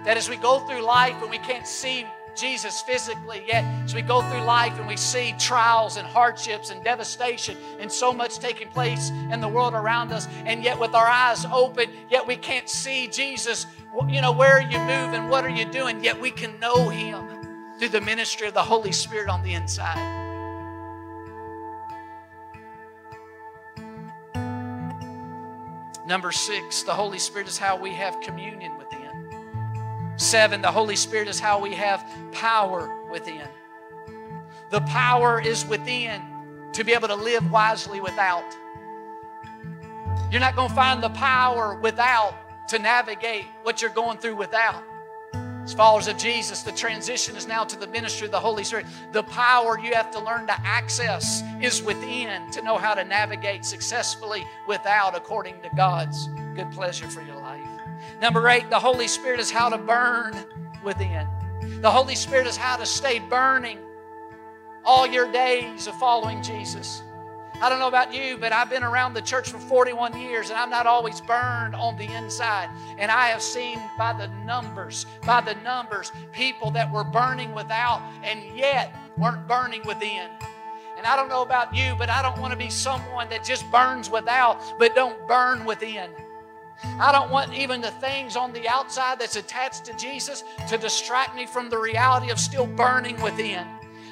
That 0.06 0.18
as 0.18 0.30
we 0.30 0.38
go 0.38 0.60
through 0.60 0.82
life 0.82 1.20
and 1.22 1.30
we 1.30 1.39
can't 1.39 1.68
see 1.68 2.06
Jesus 2.36 2.82
physically, 2.82 3.43
yet 3.47 3.64
as 3.86 3.95
we 3.95 4.01
go 4.01 4.22
through 4.22 4.41
life 4.41 4.78
and 4.78 4.88
we 4.88 4.97
see 4.97 5.34
trials 5.39 5.97
and 5.97 6.06
hardships 6.06 6.70
and 6.70 6.84
devastation 6.84 7.58
and 7.80 7.91
so 7.91 8.14
much 8.14 8.39
taking 8.39 8.68
place 8.70 9.10
in 9.32 9.41
the 9.41 9.47
world 9.47 9.74
around 9.74 10.12
us, 10.12 10.28
and 10.45 10.64
yet 10.64 10.80
with 10.80 10.93
our 10.93 11.08
eyes 11.08 11.45
open, 11.45 11.89
yet 12.10 12.28
we 12.28 12.36
can't 12.36 12.70
see 12.70 13.08
Jesus. 13.08 13.66
You 14.08 14.22
know, 14.22 14.32
where 14.32 14.53
are 14.53 14.62
you 14.62 14.78
moving? 14.80 15.30
What 15.30 15.45
are 15.45 15.49
you 15.49 15.66
doing? 15.66 16.03
Yet 16.03 16.20
we 16.20 16.30
can 16.30 16.60
know 16.60 16.89
Him 16.89 17.26
through 17.80 17.89
the 17.89 18.01
ministry 18.01 18.47
of 18.47 18.53
the 18.53 18.64
Holy 18.64 18.91
Spirit 18.91 19.30
on 19.30 19.41
the 19.41 19.53
inside. 19.53 20.24
Number 26.06 26.32
six, 26.32 26.84
the 26.84 26.93
Holy 26.93 27.18
Spirit 27.18 27.47
is 27.47 27.58
how 27.58 27.76
we 27.76 27.91
have 27.93 28.22
communion 28.22 28.78
with. 28.78 28.84
Seven, 30.18 30.61
the 30.61 30.72
Holy 30.72 30.95
Spirit 30.95 31.28
is 31.28 31.39
how 31.39 31.59
we 31.59 31.74
have 31.74 32.05
power 32.32 32.89
within. 33.09 33.47
The 34.72 34.82
power 34.82 35.41
is 35.41 35.66
within 35.66 36.22
to 36.74 36.84
be 36.84 36.93
able 36.93 37.07
to 37.07 37.16
live 37.16 37.51
wisely 37.51 37.99
without. 37.99 38.43
You're 40.32 40.41
not 40.41 40.55
going 40.55 40.70
to 40.70 40.76
find 40.76 41.03
the 41.03 41.09
power 41.09 41.76
without 41.76 42.36
to 42.70 42.80
navigate 42.80 43.45
what 43.63 43.82
you're 43.82 43.91
going 43.91 44.18
through 44.18 44.36
without. 44.36 44.84
As 45.63 45.74
followers 45.74 46.07
of 46.07 46.18
Jesus, 46.18 46.61
the 46.61 46.72
transition 46.72 47.36
is 47.36 47.47
now 47.47 47.63
to 47.63 47.80
the 47.80 47.88
ministry 47.88 48.26
of 48.26 48.32
the 48.32 48.39
Holy 48.39 48.63
Spirit. 48.63 48.86
The 49.13 49.24
power 49.24 49.80
you 49.80 49.93
have 49.93 50.11
to 50.11 50.20
learn 50.20 50.45
to 50.47 50.55
access 50.63 51.41
is 51.61 51.82
within 51.82 52.51
to 52.51 52.61
know 52.61 52.78
how 52.78 52.93
to 52.93 53.03
navigate 53.03 53.66
successfully 53.66 54.45
without 54.68 55.16
according 55.16 55.61
to 55.61 55.70
God's 55.76 56.28
good 56.55 56.72
pleasure 56.72 57.09
for 57.09 57.22
your 57.22 57.38
life. 57.38 57.44
Number 58.22 58.47
eight, 58.49 58.70
the 58.70 58.80
Holy 58.80 59.07
Spirit 59.07 59.39
is 59.39 59.51
how 59.51 59.70
to 59.70 59.78
burn 59.78 60.34
within. 60.84 61.28
The 61.82 61.91
Holy 61.91 62.16
Spirit 62.16 62.47
is 62.47 62.55
how 62.55 62.78
to 62.78 62.86
stay 62.86 63.20
burning 63.20 63.80
all 64.86 65.05
your 65.05 65.32
days 65.32 65.88
of 65.88 65.95
following 65.95 66.41
Jesus. 66.41 67.01
I 67.61 67.70
don't 67.70 67.80
know 67.80 67.88
about 67.88 68.13
you, 68.13 68.38
but 68.38 68.51
I've 68.51 68.70
been 68.70 68.84
around 68.84 69.13
the 69.13 69.22
church 69.22 69.49
for 69.49 69.57
41 69.57 70.20
years 70.20 70.49
and 70.49 70.59
I'm 70.59 70.70
not 70.70 70.86
always 70.86 71.22
burned 71.22 71.74
on 71.74 71.97
the 71.97 72.05
inside. 72.13 72.70
And 72.97 73.09
I 73.09 73.28
have 73.28 73.41
seen 73.41 73.80
by 73.97 74.13
the 74.13 74.28
numbers, 74.45 75.05
by 75.26 75.41
the 75.41 75.55
numbers, 75.63 76.11
people 76.34 76.70
that 76.72 76.91
were 76.91 77.05
burning 77.05 77.53
without 77.53 78.01
and 78.24 78.57
yet 78.57 78.93
weren't 79.18 79.47
burning 79.47 79.82
within. 79.86 80.30
And 80.97 81.05
I 81.05 81.16
don't 81.16 81.30
know 81.30 81.41
about 81.41 81.74
you, 81.74 81.95
but 81.97 82.09
I 82.09 82.22
don't 82.22 82.39
want 82.39 82.51
to 82.51 82.57
be 82.57 82.70
someone 82.70 83.30
that 83.30 83.43
just 83.43 83.70
burns 83.72 84.09
without 84.09 84.59
but 84.78 84.93
don't 84.93 85.28
burn 85.28 85.66
within. 85.66 86.09
I 86.84 87.11
don't 87.11 87.32
want 87.32 87.53
even 87.53 87.82
the 87.82 87.91
things 87.91 88.36
on 88.36 88.53
the 88.53 88.67
outside 88.67 89.19
that's 89.19 89.36
attached 89.36 89.86
to 89.86 89.93
Jesus 89.95 90.43
to 90.69 90.78
distract 90.78 91.36
me 91.36 91.45
from 91.45 91.69
the 91.69 91.78
reality 91.78 92.32
of 92.32 92.39
still 92.39 92.67
burning 92.67 93.21
within. 93.21 93.65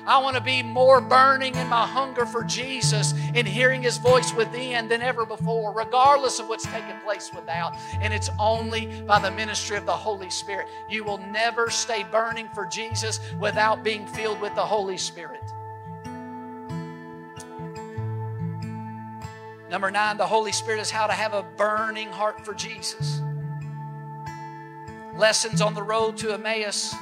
I 0.06 0.18
want 0.18 0.36
to 0.36 0.44
be 0.44 0.62
more 0.62 1.00
burning 1.00 1.56
in 1.56 1.68
my 1.68 1.88
hunger 1.88 2.26
for 2.26 2.44
Jesus 2.44 3.14
and 3.34 3.48
hearing 3.48 3.82
His 3.82 3.98
voice 3.98 4.34
within 4.34 4.90
than 4.90 5.02
ever 5.02 5.26
before, 5.26 5.74
regardless 5.74 6.40
of 6.40 6.50
what's 6.50 6.66
taking 6.66 7.00
place 7.06 7.32
without. 7.34 7.78
And 8.02 8.14
it's 8.14 8.30
only 8.38 9.02
by 9.04 9.20
the 9.20 9.32
ministry 9.32 9.78
of 9.78 9.86
the 9.86 9.94
Holy 9.94 10.30
Spirit. 10.30 10.68
You 10.90 11.06
will 11.06 11.20
never 11.20 11.70
stay 11.70 12.04
burning 12.04 12.50
for 12.54 12.66
Jesus 12.66 13.22
without 13.40 13.84
being 13.84 14.06
filled 14.08 14.42
with 14.42 14.54
the 14.56 14.66
Holy 14.66 14.98
Spirit. 14.98 15.53
Number 19.74 19.90
nine, 19.90 20.18
the 20.18 20.28
Holy 20.28 20.52
Spirit 20.52 20.82
is 20.82 20.92
how 20.92 21.08
to 21.08 21.14
have 21.14 21.34
a 21.34 21.42
burning 21.42 22.10
heart 22.10 22.46
for 22.46 22.54
Jesus. 22.54 23.24
Lessons 25.16 25.62
on 25.62 25.74
the 25.74 25.82
road 25.82 26.16
to 26.18 26.32
Emmaus. 26.32 26.94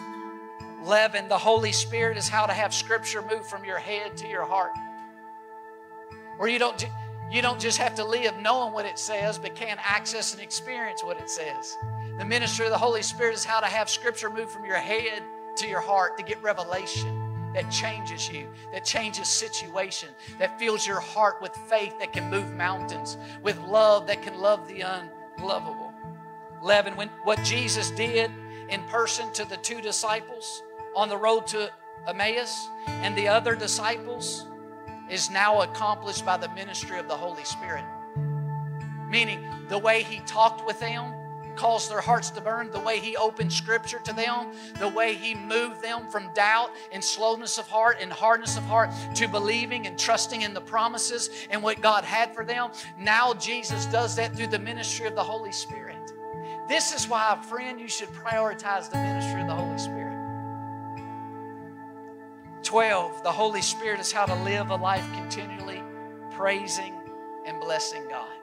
11, 0.85 1.27
the 1.27 1.37
Holy 1.37 1.73
Spirit 1.73 2.15
is 2.15 2.29
how 2.29 2.45
to 2.45 2.53
have 2.53 2.73
Scripture 2.73 3.21
move 3.29 3.45
from 3.45 3.65
your 3.65 3.77
head 3.77 4.15
to 4.15 4.27
your 4.29 4.45
heart. 4.45 4.71
Where 6.37 6.47
you 6.47 6.59
don't, 6.59 6.87
you 7.29 7.41
don't 7.41 7.59
just 7.59 7.77
have 7.77 7.93
to 7.95 8.05
live 8.05 8.37
knowing 8.39 8.71
what 8.71 8.85
it 8.85 8.97
says, 8.97 9.37
but 9.37 9.53
can 9.53 9.75
access 9.83 10.33
and 10.33 10.41
experience 10.41 11.03
what 11.03 11.19
it 11.19 11.29
says. 11.29 11.75
The 12.19 12.25
ministry 12.25 12.67
of 12.67 12.71
the 12.71 12.77
Holy 12.77 13.01
Spirit 13.01 13.35
is 13.35 13.43
how 13.43 13.59
to 13.59 13.67
have 13.67 13.89
Scripture 13.89 14.29
move 14.29 14.49
from 14.49 14.63
your 14.63 14.77
head 14.77 15.23
to 15.57 15.67
your 15.67 15.81
heart 15.81 16.17
to 16.19 16.23
get 16.23 16.41
revelation 16.41 17.20
that 17.53 17.69
changes 17.69 18.29
you, 18.29 18.47
that 18.71 18.85
changes 18.85 19.27
situation, 19.27 20.09
that 20.39 20.57
fills 20.59 20.85
your 20.85 20.99
heart 20.99 21.41
with 21.41 21.55
faith 21.67 21.97
that 21.99 22.13
can 22.13 22.29
move 22.29 22.53
mountains, 22.55 23.17
with 23.41 23.59
love 23.59 24.07
that 24.07 24.21
can 24.21 24.39
love 24.39 24.67
the 24.67 24.81
unlovable. 24.81 25.93
11, 26.61 26.95
when 26.95 27.09
what 27.23 27.41
Jesus 27.43 27.91
did 27.91 28.31
in 28.69 28.81
person 28.83 29.31
to 29.33 29.45
the 29.45 29.57
two 29.57 29.81
disciples 29.81 30.63
on 30.95 31.09
the 31.09 31.17
road 31.17 31.47
to 31.47 31.71
Emmaus 32.07 32.67
and 32.87 33.15
the 33.17 33.27
other 33.27 33.55
disciples 33.55 34.45
is 35.09 35.29
now 35.29 35.61
accomplished 35.61 36.25
by 36.25 36.37
the 36.37 36.49
ministry 36.49 36.97
of 36.97 37.07
the 37.07 37.15
Holy 37.15 37.43
Spirit. 37.43 37.83
Meaning, 39.09 39.45
the 39.67 39.77
way 39.77 40.03
he 40.03 40.19
talked 40.21 40.65
with 40.65 40.79
them, 40.79 41.13
caused 41.55 41.89
their 41.91 42.01
hearts 42.01 42.29
to 42.31 42.41
burn, 42.41 42.71
the 42.71 42.79
way 42.79 42.99
He 42.99 43.15
opened 43.15 43.51
Scripture 43.51 43.99
to 43.99 44.13
them, 44.13 44.53
the 44.79 44.87
way 44.87 45.15
He 45.15 45.35
moved 45.35 45.81
them 45.81 46.09
from 46.09 46.33
doubt 46.33 46.71
and 46.91 47.03
slowness 47.03 47.57
of 47.57 47.67
heart 47.67 47.97
and 48.01 48.11
hardness 48.11 48.57
of 48.57 48.63
heart 48.63 48.91
to 49.15 49.27
believing 49.27 49.87
and 49.87 49.97
trusting 49.97 50.41
in 50.41 50.53
the 50.53 50.61
promises 50.61 51.29
and 51.49 51.61
what 51.61 51.81
God 51.81 52.03
had 52.03 52.33
for 52.33 52.43
them. 52.43 52.71
Now 52.97 53.33
Jesus 53.33 53.85
does 53.87 54.15
that 54.15 54.35
through 54.35 54.47
the 54.47 54.59
ministry 54.59 55.07
of 55.07 55.15
the 55.15 55.23
Holy 55.23 55.51
Spirit. 55.51 55.97
This 56.67 56.93
is 56.93 57.07
why, 57.07 57.37
friend, 57.49 57.79
you 57.79 57.87
should 57.87 58.09
prioritize 58.09 58.89
the 58.89 58.97
ministry 58.97 59.41
of 59.41 59.47
the 59.47 59.55
Holy 59.55 59.77
Spirit. 59.77 60.11
12, 62.63 63.23
the 63.23 63.31
Holy 63.31 63.61
Spirit 63.61 63.99
is 63.99 64.11
how 64.11 64.25
to 64.25 64.35
live 64.43 64.69
a 64.69 64.75
life 64.75 65.05
continually 65.13 65.81
praising 66.31 66.93
and 67.45 67.59
blessing 67.59 68.03
God. 68.09 68.40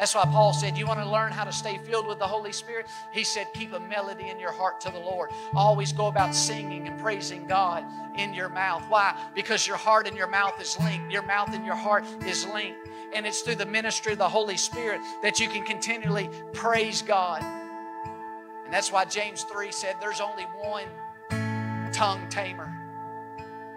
That's 0.00 0.14
why 0.14 0.24
Paul 0.24 0.54
said, 0.54 0.78
You 0.78 0.86
want 0.86 0.98
to 1.00 1.08
learn 1.08 1.30
how 1.30 1.44
to 1.44 1.52
stay 1.52 1.78
filled 1.84 2.06
with 2.06 2.18
the 2.18 2.26
Holy 2.26 2.52
Spirit? 2.52 2.86
He 3.12 3.22
said, 3.22 3.48
Keep 3.52 3.74
a 3.74 3.80
melody 3.80 4.30
in 4.30 4.40
your 4.40 4.50
heart 4.50 4.80
to 4.80 4.90
the 4.90 4.98
Lord. 4.98 5.30
Always 5.54 5.92
go 5.92 6.06
about 6.06 6.34
singing 6.34 6.88
and 6.88 6.98
praising 6.98 7.46
God 7.46 7.84
in 8.16 8.32
your 8.32 8.48
mouth. 8.48 8.82
Why? 8.88 9.14
Because 9.34 9.66
your 9.66 9.76
heart 9.76 10.08
and 10.08 10.16
your 10.16 10.26
mouth 10.26 10.58
is 10.58 10.78
linked. 10.80 11.12
Your 11.12 11.22
mouth 11.22 11.52
and 11.52 11.66
your 11.66 11.74
heart 11.74 12.06
is 12.24 12.46
linked. 12.46 12.88
And 13.14 13.26
it's 13.26 13.42
through 13.42 13.56
the 13.56 13.66
ministry 13.66 14.12
of 14.12 14.18
the 14.18 14.28
Holy 14.28 14.56
Spirit 14.56 15.02
that 15.22 15.38
you 15.38 15.48
can 15.48 15.66
continually 15.66 16.30
praise 16.54 17.02
God. 17.02 17.42
And 17.42 18.72
that's 18.72 18.90
why 18.90 19.04
James 19.04 19.42
3 19.52 19.70
said, 19.70 19.96
There's 20.00 20.22
only 20.22 20.44
one 20.44 20.86
tongue 21.92 22.26
tamer. 22.30 22.74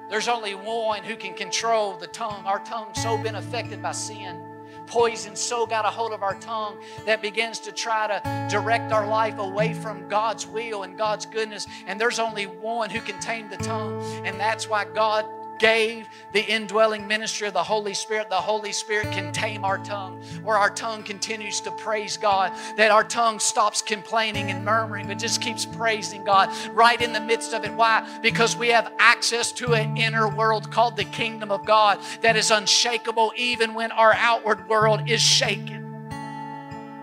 There's 0.09 0.29
only 0.29 0.55
one 0.55 1.03
who 1.03 1.17
can 1.17 1.33
control 1.33 1.97
the 1.97 2.07
tongue. 2.07 2.45
Our 2.45 2.59
tongue's 2.59 3.03
so 3.03 3.17
been 3.17 3.35
affected 3.35 3.81
by 3.81 3.91
sin 3.91 4.52
poison 4.87 5.35
so 5.35 5.65
got 5.65 5.85
a 5.85 5.89
hold 5.89 6.13
of 6.13 6.23
our 6.23 6.35
tongue 6.35 6.77
that 7.05 7.21
begins 7.21 7.59
to 7.59 7.71
try 7.71 8.07
to 8.07 8.47
direct 8.49 8.91
our 8.91 9.07
life 9.07 9.37
away 9.37 9.73
from 9.73 10.07
God's 10.07 10.45
will 10.45 10.83
and 10.83 10.97
God's 10.97 11.25
goodness. 11.25 11.67
And 11.87 11.99
there's 11.99 12.19
only 12.19 12.45
one 12.45 12.89
who 12.89 12.99
can 13.01 13.19
tame 13.19 13.49
the 13.49 13.57
tongue, 13.57 14.01
and 14.25 14.39
that's 14.39 14.69
why 14.69 14.85
God 14.85 15.25
gave 15.59 16.07
the 16.31 16.41
indwelling 16.41 17.07
ministry 17.07 17.47
of 17.47 17.53
the 17.53 17.63
Holy 17.63 17.93
Spirit, 17.93 18.29
the 18.29 18.35
Holy 18.35 18.71
Spirit 18.71 19.11
can 19.11 19.31
tame 19.31 19.63
our 19.63 19.77
tongue, 19.79 20.21
where 20.43 20.57
our 20.57 20.69
tongue 20.69 21.03
continues 21.03 21.61
to 21.61 21.71
praise 21.71 22.17
God, 22.17 22.51
that 22.77 22.91
our 22.91 23.03
tongue 23.03 23.39
stops 23.39 23.81
complaining 23.81 24.51
and 24.51 24.65
murmuring, 24.65 25.07
but 25.07 25.19
just 25.19 25.41
keeps 25.41 25.65
praising 25.65 26.23
God 26.23 26.49
right 26.71 27.01
in 27.01 27.13
the 27.13 27.21
midst 27.21 27.53
of 27.53 27.63
it. 27.63 27.73
Why? 27.73 28.07
Because 28.21 28.55
we 28.55 28.69
have 28.69 28.91
access 28.99 29.51
to 29.53 29.73
an 29.73 29.97
inner 29.97 30.27
world 30.27 30.71
called 30.71 30.97
the 30.97 31.05
kingdom 31.05 31.51
of 31.51 31.65
God 31.65 31.99
that 32.21 32.35
is 32.35 32.51
unshakable 32.51 33.33
even 33.35 33.73
when 33.73 33.91
our 33.91 34.13
outward 34.13 34.67
world 34.67 35.09
is 35.09 35.21
shaken. 35.21 35.83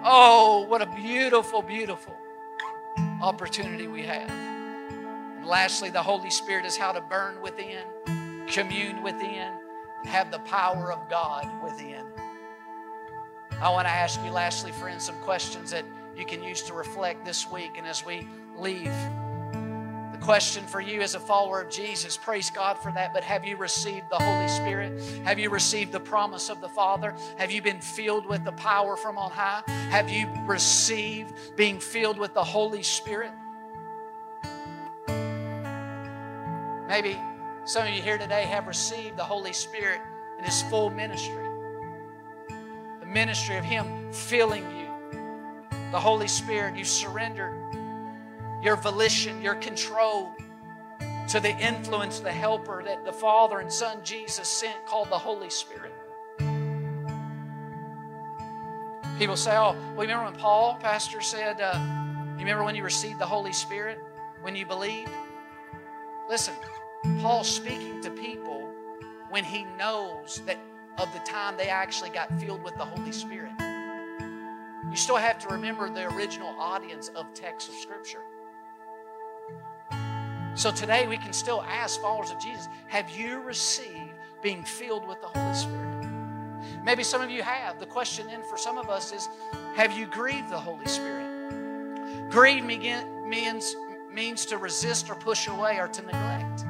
Oh, 0.03 0.65
what 0.69 0.81
a 0.81 0.87
beautiful, 0.87 1.63
beautiful 1.63 2.17
opportunity 3.21 3.87
we 3.87 4.03
have. 4.03 4.31
And 4.31 5.47
lastly, 5.47 5.91
the 5.91 6.03
Holy 6.03 6.31
Spirit 6.31 6.65
is 6.65 6.77
how 6.77 6.93
to 6.93 7.01
burn 7.01 7.41
within 7.43 7.85
commune 8.51 9.03
within, 9.03 9.53
and 10.01 10.09
have 10.09 10.31
the 10.31 10.41
power 10.41 10.93
of 10.93 11.09
God 11.09 11.47
within. 11.63 12.05
I 13.61 13.69
want 13.71 13.87
to 13.87 13.93
ask 13.93 14.21
you, 14.25 14.31
lastly, 14.31 14.73
friends, 14.73 15.05
some 15.05 15.17
questions 15.21 15.71
that 15.71 15.85
you 16.17 16.25
can 16.25 16.43
use 16.43 16.63
to 16.63 16.75
reflect 16.75 17.25
this 17.25 17.51
week 17.51 17.73
and 17.77 17.87
as 17.87 18.05
we 18.05 18.27
leave. 18.57 18.93
The 20.13 20.19
question 20.21 20.65
for 20.65 20.81
you 20.81 21.01
as 21.01 21.15
a 21.15 21.21
follower 21.21 21.61
of 21.61 21.71
Jesus, 21.71 22.17
praise 22.17 22.51
God 22.51 22.79
for 22.79 22.91
that, 22.93 23.15
but 23.15 23.23
have 23.23 23.45
you 23.45 23.57
received 23.57 24.07
the 24.11 24.17
Holy 24.17 24.49
Spirit? 24.49 25.01
Have 25.25 25.39
you 25.39 25.49
received 25.49 25.93
the 25.93 26.01
promise 26.01 26.51
of 26.51 26.61
the 26.61 26.69
Father? 26.69 27.15
Have 27.37 27.51
you 27.51 27.63
been 27.63 27.81
filled 27.81 28.27
with 28.27 28.45
the 28.45 28.53
power 28.53 28.97
from 28.97 29.17
on 29.17 29.31
high? 29.31 29.63
Have 29.91 30.11
you 30.11 30.29
received 30.45 31.33
being 31.57 31.79
filled 31.79 32.19
with 32.19 32.35
the 32.35 32.45
Holy 32.45 32.83
Spirit? 32.83 33.31
Maybe 36.89 37.17
some 37.65 37.87
of 37.87 37.93
you 37.93 38.03
here 38.03 38.19
today 38.19 38.45
have 38.45 38.67
received 38.67 39.17
the 39.17 39.25
Holy 39.25 39.53
Spirit 39.53 40.01
in 40.39 40.45
His 40.45 40.63
full 40.63 40.91
ministry. 40.91 41.45
The 43.01 43.07
ministry 43.07 43.57
of 43.57 43.65
Him 43.65 44.13
filling 44.13 44.65
you. 44.77 44.89
The 45.93 46.01
Holy 46.01 46.29
Spirit, 46.29 46.77
you 46.77 46.85
surrendered 46.85 47.55
your 48.63 48.77
volition, 48.77 49.41
your 49.41 49.55
control 49.57 50.35
to 51.29 51.41
the 51.41 51.57
influence, 51.59 52.21
the 52.21 52.33
helper 52.33 52.83
that 52.85 53.05
the 53.05 53.13
Father 53.13 53.61
and 53.61 53.73
Son 53.73 53.99
Jesus 54.03 54.49
sent 54.49 54.85
called 54.87 55.11
the 55.11 55.19
Holy 55.19 55.51
Spirit. 55.51 55.93
People 59.19 59.37
say, 59.37 59.53
oh, 59.53 59.73
well, 59.73 59.97
remember 59.97 60.25
when 60.25 60.35
Paul, 60.35 60.79
pastor, 60.81 61.21
said, 61.21 61.61
uh, 61.61 61.79
you 62.33 62.39
remember 62.39 62.65
when 62.65 62.75
you 62.75 62.83
received 62.83 63.19
the 63.19 63.27
Holy 63.27 63.53
Spirit? 63.53 63.99
When 64.41 64.57
you 64.57 64.65
believed? 64.65 65.11
Listen, 66.29 66.55
Paul's 67.21 67.49
speaking 67.49 68.01
to 68.03 68.11
people 68.11 68.69
when 69.31 69.45
he 69.45 69.65
knows 69.79 70.43
that 70.47 70.59
of 70.99 71.13
the 71.13 71.21
time 71.21 71.57
they 71.57 71.69
actually 71.69 72.11
got 72.11 72.29
filled 72.41 72.63
with 72.63 72.77
the 72.77 72.85
Holy 72.85 73.13
Spirit. 73.13 73.53
You 74.91 74.97
still 74.97 75.17
have 75.17 75.39
to 75.41 75.49
remember 75.49 75.89
the 75.89 76.13
original 76.15 76.55
audience 76.59 77.11
of 77.15 77.33
texts 77.33 77.71
of 77.71 77.77
Scripture. 77.77 78.23
So 80.55 80.73
today 80.73 81.07
we 81.07 81.17
can 81.17 81.33
still 81.33 81.63
ask 81.63 82.01
followers 82.01 82.33
of 82.33 82.41
Jesus, 82.41 82.69
have 82.89 83.09
you 83.11 83.41
received 83.41 84.13
being 84.43 84.65
filled 84.65 85.07
with 85.07 85.21
the 85.21 85.29
Holy 85.29 85.55
Spirit? 85.55 86.07
Maybe 86.85 87.03
some 87.03 87.23
of 87.23 87.31
you 87.31 87.43
have. 87.43 87.79
The 87.79 87.87
question 87.87 88.27
then 88.27 88.43
for 88.43 88.57
some 88.57 88.77
of 88.77 88.91
us 88.91 89.13
is, 89.13 89.29
have 89.77 89.97
you 89.97 90.07
grieved 90.07 90.51
the 90.51 90.59
Holy 90.59 90.87
Spirit? 90.87 92.31
Grieve 92.31 92.65
means, 92.65 93.77
means 94.13 94.45
to 94.47 94.59
resist 94.59 95.09
or 95.09 95.15
push 95.15 95.47
away 95.47 95.79
or 95.79 95.89
to 95.89 96.03
neglect. 96.03 96.65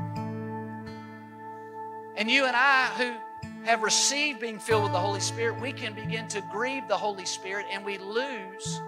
And 2.20 2.30
you 2.30 2.44
and 2.44 2.54
I, 2.54 2.88
who 2.98 3.14
have 3.64 3.82
received 3.82 4.40
being 4.40 4.58
filled 4.58 4.82
with 4.82 4.92
the 4.92 4.98
Holy 4.98 5.20
Spirit, 5.20 5.58
we 5.58 5.72
can 5.72 5.94
begin 5.94 6.28
to 6.28 6.42
grieve 6.52 6.86
the 6.86 6.96
Holy 6.96 7.24
Spirit 7.24 7.64
and 7.72 7.82
we 7.82 7.96
lose 7.96 8.78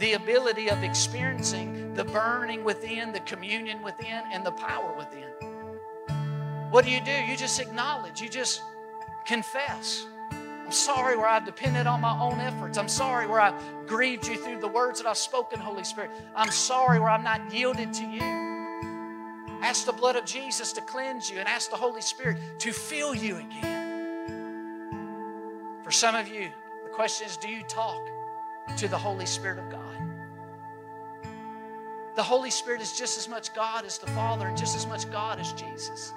the 0.00 0.14
ability 0.14 0.68
of 0.70 0.82
experiencing 0.82 1.94
the 1.94 2.02
burning 2.02 2.64
within, 2.64 3.12
the 3.12 3.20
communion 3.20 3.80
within, 3.84 4.24
and 4.32 4.44
the 4.44 4.50
power 4.50 4.92
within. 4.98 5.28
What 6.72 6.84
do 6.84 6.90
you 6.90 7.00
do? 7.00 7.12
You 7.12 7.36
just 7.36 7.60
acknowledge, 7.60 8.20
you 8.20 8.28
just 8.28 8.60
confess. 9.24 10.04
I'm 10.32 10.72
sorry 10.72 11.16
where 11.16 11.28
I've 11.28 11.44
depended 11.44 11.86
on 11.86 12.00
my 12.00 12.18
own 12.18 12.40
efforts. 12.40 12.76
I'm 12.76 12.88
sorry 12.88 13.28
where 13.28 13.40
I've 13.40 13.86
grieved 13.86 14.26
you 14.26 14.36
through 14.36 14.58
the 14.58 14.68
words 14.68 15.00
that 15.00 15.08
I've 15.08 15.16
spoken, 15.16 15.60
Holy 15.60 15.84
Spirit. 15.84 16.10
I'm 16.34 16.50
sorry 16.50 16.98
where 16.98 17.10
I'm 17.10 17.22
not 17.22 17.54
yielded 17.54 17.92
to 17.92 18.04
you. 18.04 18.49
Ask 19.62 19.84
the 19.84 19.92
blood 19.92 20.16
of 20.16 20.24
Jesus 20.24 20.72
to 20.72 20.80
cleanse 20.80 21.30
you 21.30 21.38
and 21.38 21.48
ask 21.48 21.70
the 21.70 21.76
Holy 21.76 22.00
Spirit 22.00 22.38
to 22.60 22.72
fill 22.72 23.14
you 23.14 23.36
again. 23.36 23.80
For 25.82 25.90
some 25.90 26.14
of 26.14 26.28
you, 26.28 26.50
the 26.84 26.90
question 26.90 27.26
is 27.26 27.36
do 27.36 27.48
you 27.48 27.62
talk 27.64 28.00
to 28.76 28.88
the 28.88 28.98
Holy 28.98 29.26
Spirit 29.26 29.58
of 29.58 29.68
God? 29.70 29.80
The 32.16 32.22
Holy 32.22 32.50
Spirit 32.50 32.80
is 32.80 32.98
just 32.98 33.18
as 33.18 33.28
much 33.28 33.54
God 33.54 33.84
as 33.84 33.98
the 33.98 34.06
Father 34.08 34.46
and 34.46 34.56
just 34.56 34.76
as 34.76 34.86
much 34.86 35.10
God 35.10 35.38
as 35.38 35.52
Jesus. 35.52 36.12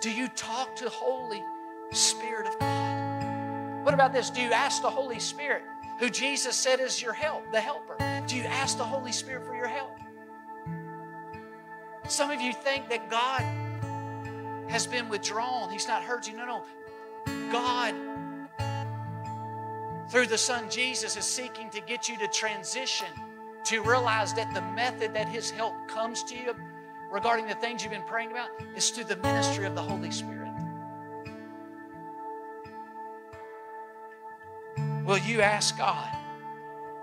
Do 0.00 0.10
you 0.10 0.28
talk 0.28 0.74
to 0.76 0.84
the 0.84 0.90
Holy 0.90 1.42
Spirit 1.92 2.46
of 2.46 2.58
God? 2.58 3.84
What 3.84 3.94
about 3.94 4.12
this? 4.12 4.30
Do 4.30 4.40
you 4.40 4.52
ask 4.52 4.82
the 4.82 4.90
Holy 4.90 5.18
Spirit, 5.18 5.62
who 5.98 6.08
Jesus 6.08 6.56
said 6.56 6.80
is 6.80 7.02
your 7.02 7.12
help, 7.12 7.50
the 7.52 7.60
helper? 7.60 7.96
Do 8.26 8.36
you 8.36 8.44
ask 8.44 8.78
the 8.78 8.84
Holy 8.84 9.12
Spirit 9.12 9.46
for 9.46 9.54
your 9.54 9.68
help? 9.68 9.98
Some 12.08 12.30
of 12.30 12.40
you 12.40 12.52
think 12.52 12.88
that 12.88 13.08
God 13.10 13.42
has 14.68 14.86
been 14.86 15.08
withdrawn, 15.08 15.70
He's 15.70 15.88
not 15.88 16.02
heard 16.02 16.26
you. 16.26 16.36
No, 16.36 16.46
no. 16.46 16.64
God, 17.50 17.94
through 20.10 20.26
the 20.26 20.38
Son 20.38 20.68
Jesus, 20.70 21.16
is 21.16 21.24
seeking 21.24 21.70
to 21.70 21.80
get 21.80 22.08
you 22.08 22.16
to 22.18 22.28
transition, 22.28 23.08
to 23.66 23.82
realize 23.82 24.32
that 24.34 24.52
the 24.54 24.62
method 24.74 25.14
that 25.14 25.28
His 25.28 25.50
help 25.50 25.74
comes 25.88 26.22
to 26.24 26.34
you 26.34 26.54
regarding 27.10 27.46
the 27.46 27.54
things 27.54 27.82
you've 27.82 27.92
been 27.92 28.02
praying 28.02 28.30
about 28.30 28.48
is 28.74 28.90
through 28.90 29.04
the 29.04 29.16
ministry 29.16 29.66
of 29.66 29.74
the 29.74 29.82
Holy 29.82 30.10
Spirit. 30.10 30.48
Will 35.04 35.18
you 35.18 35.40
ask 35.40 35.76
God 35.76 36.08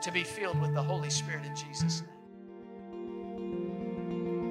to 0.02 0.12
be 0.12 0.24
filled 0.24 0.60
with 0.62 0.74
the 0.74 0.82
Holy 0.82 1.10
Spirit 1.10 1.46
in 1.46 1.56
Jesus' 1.56 2.02
name? 2.02 2.19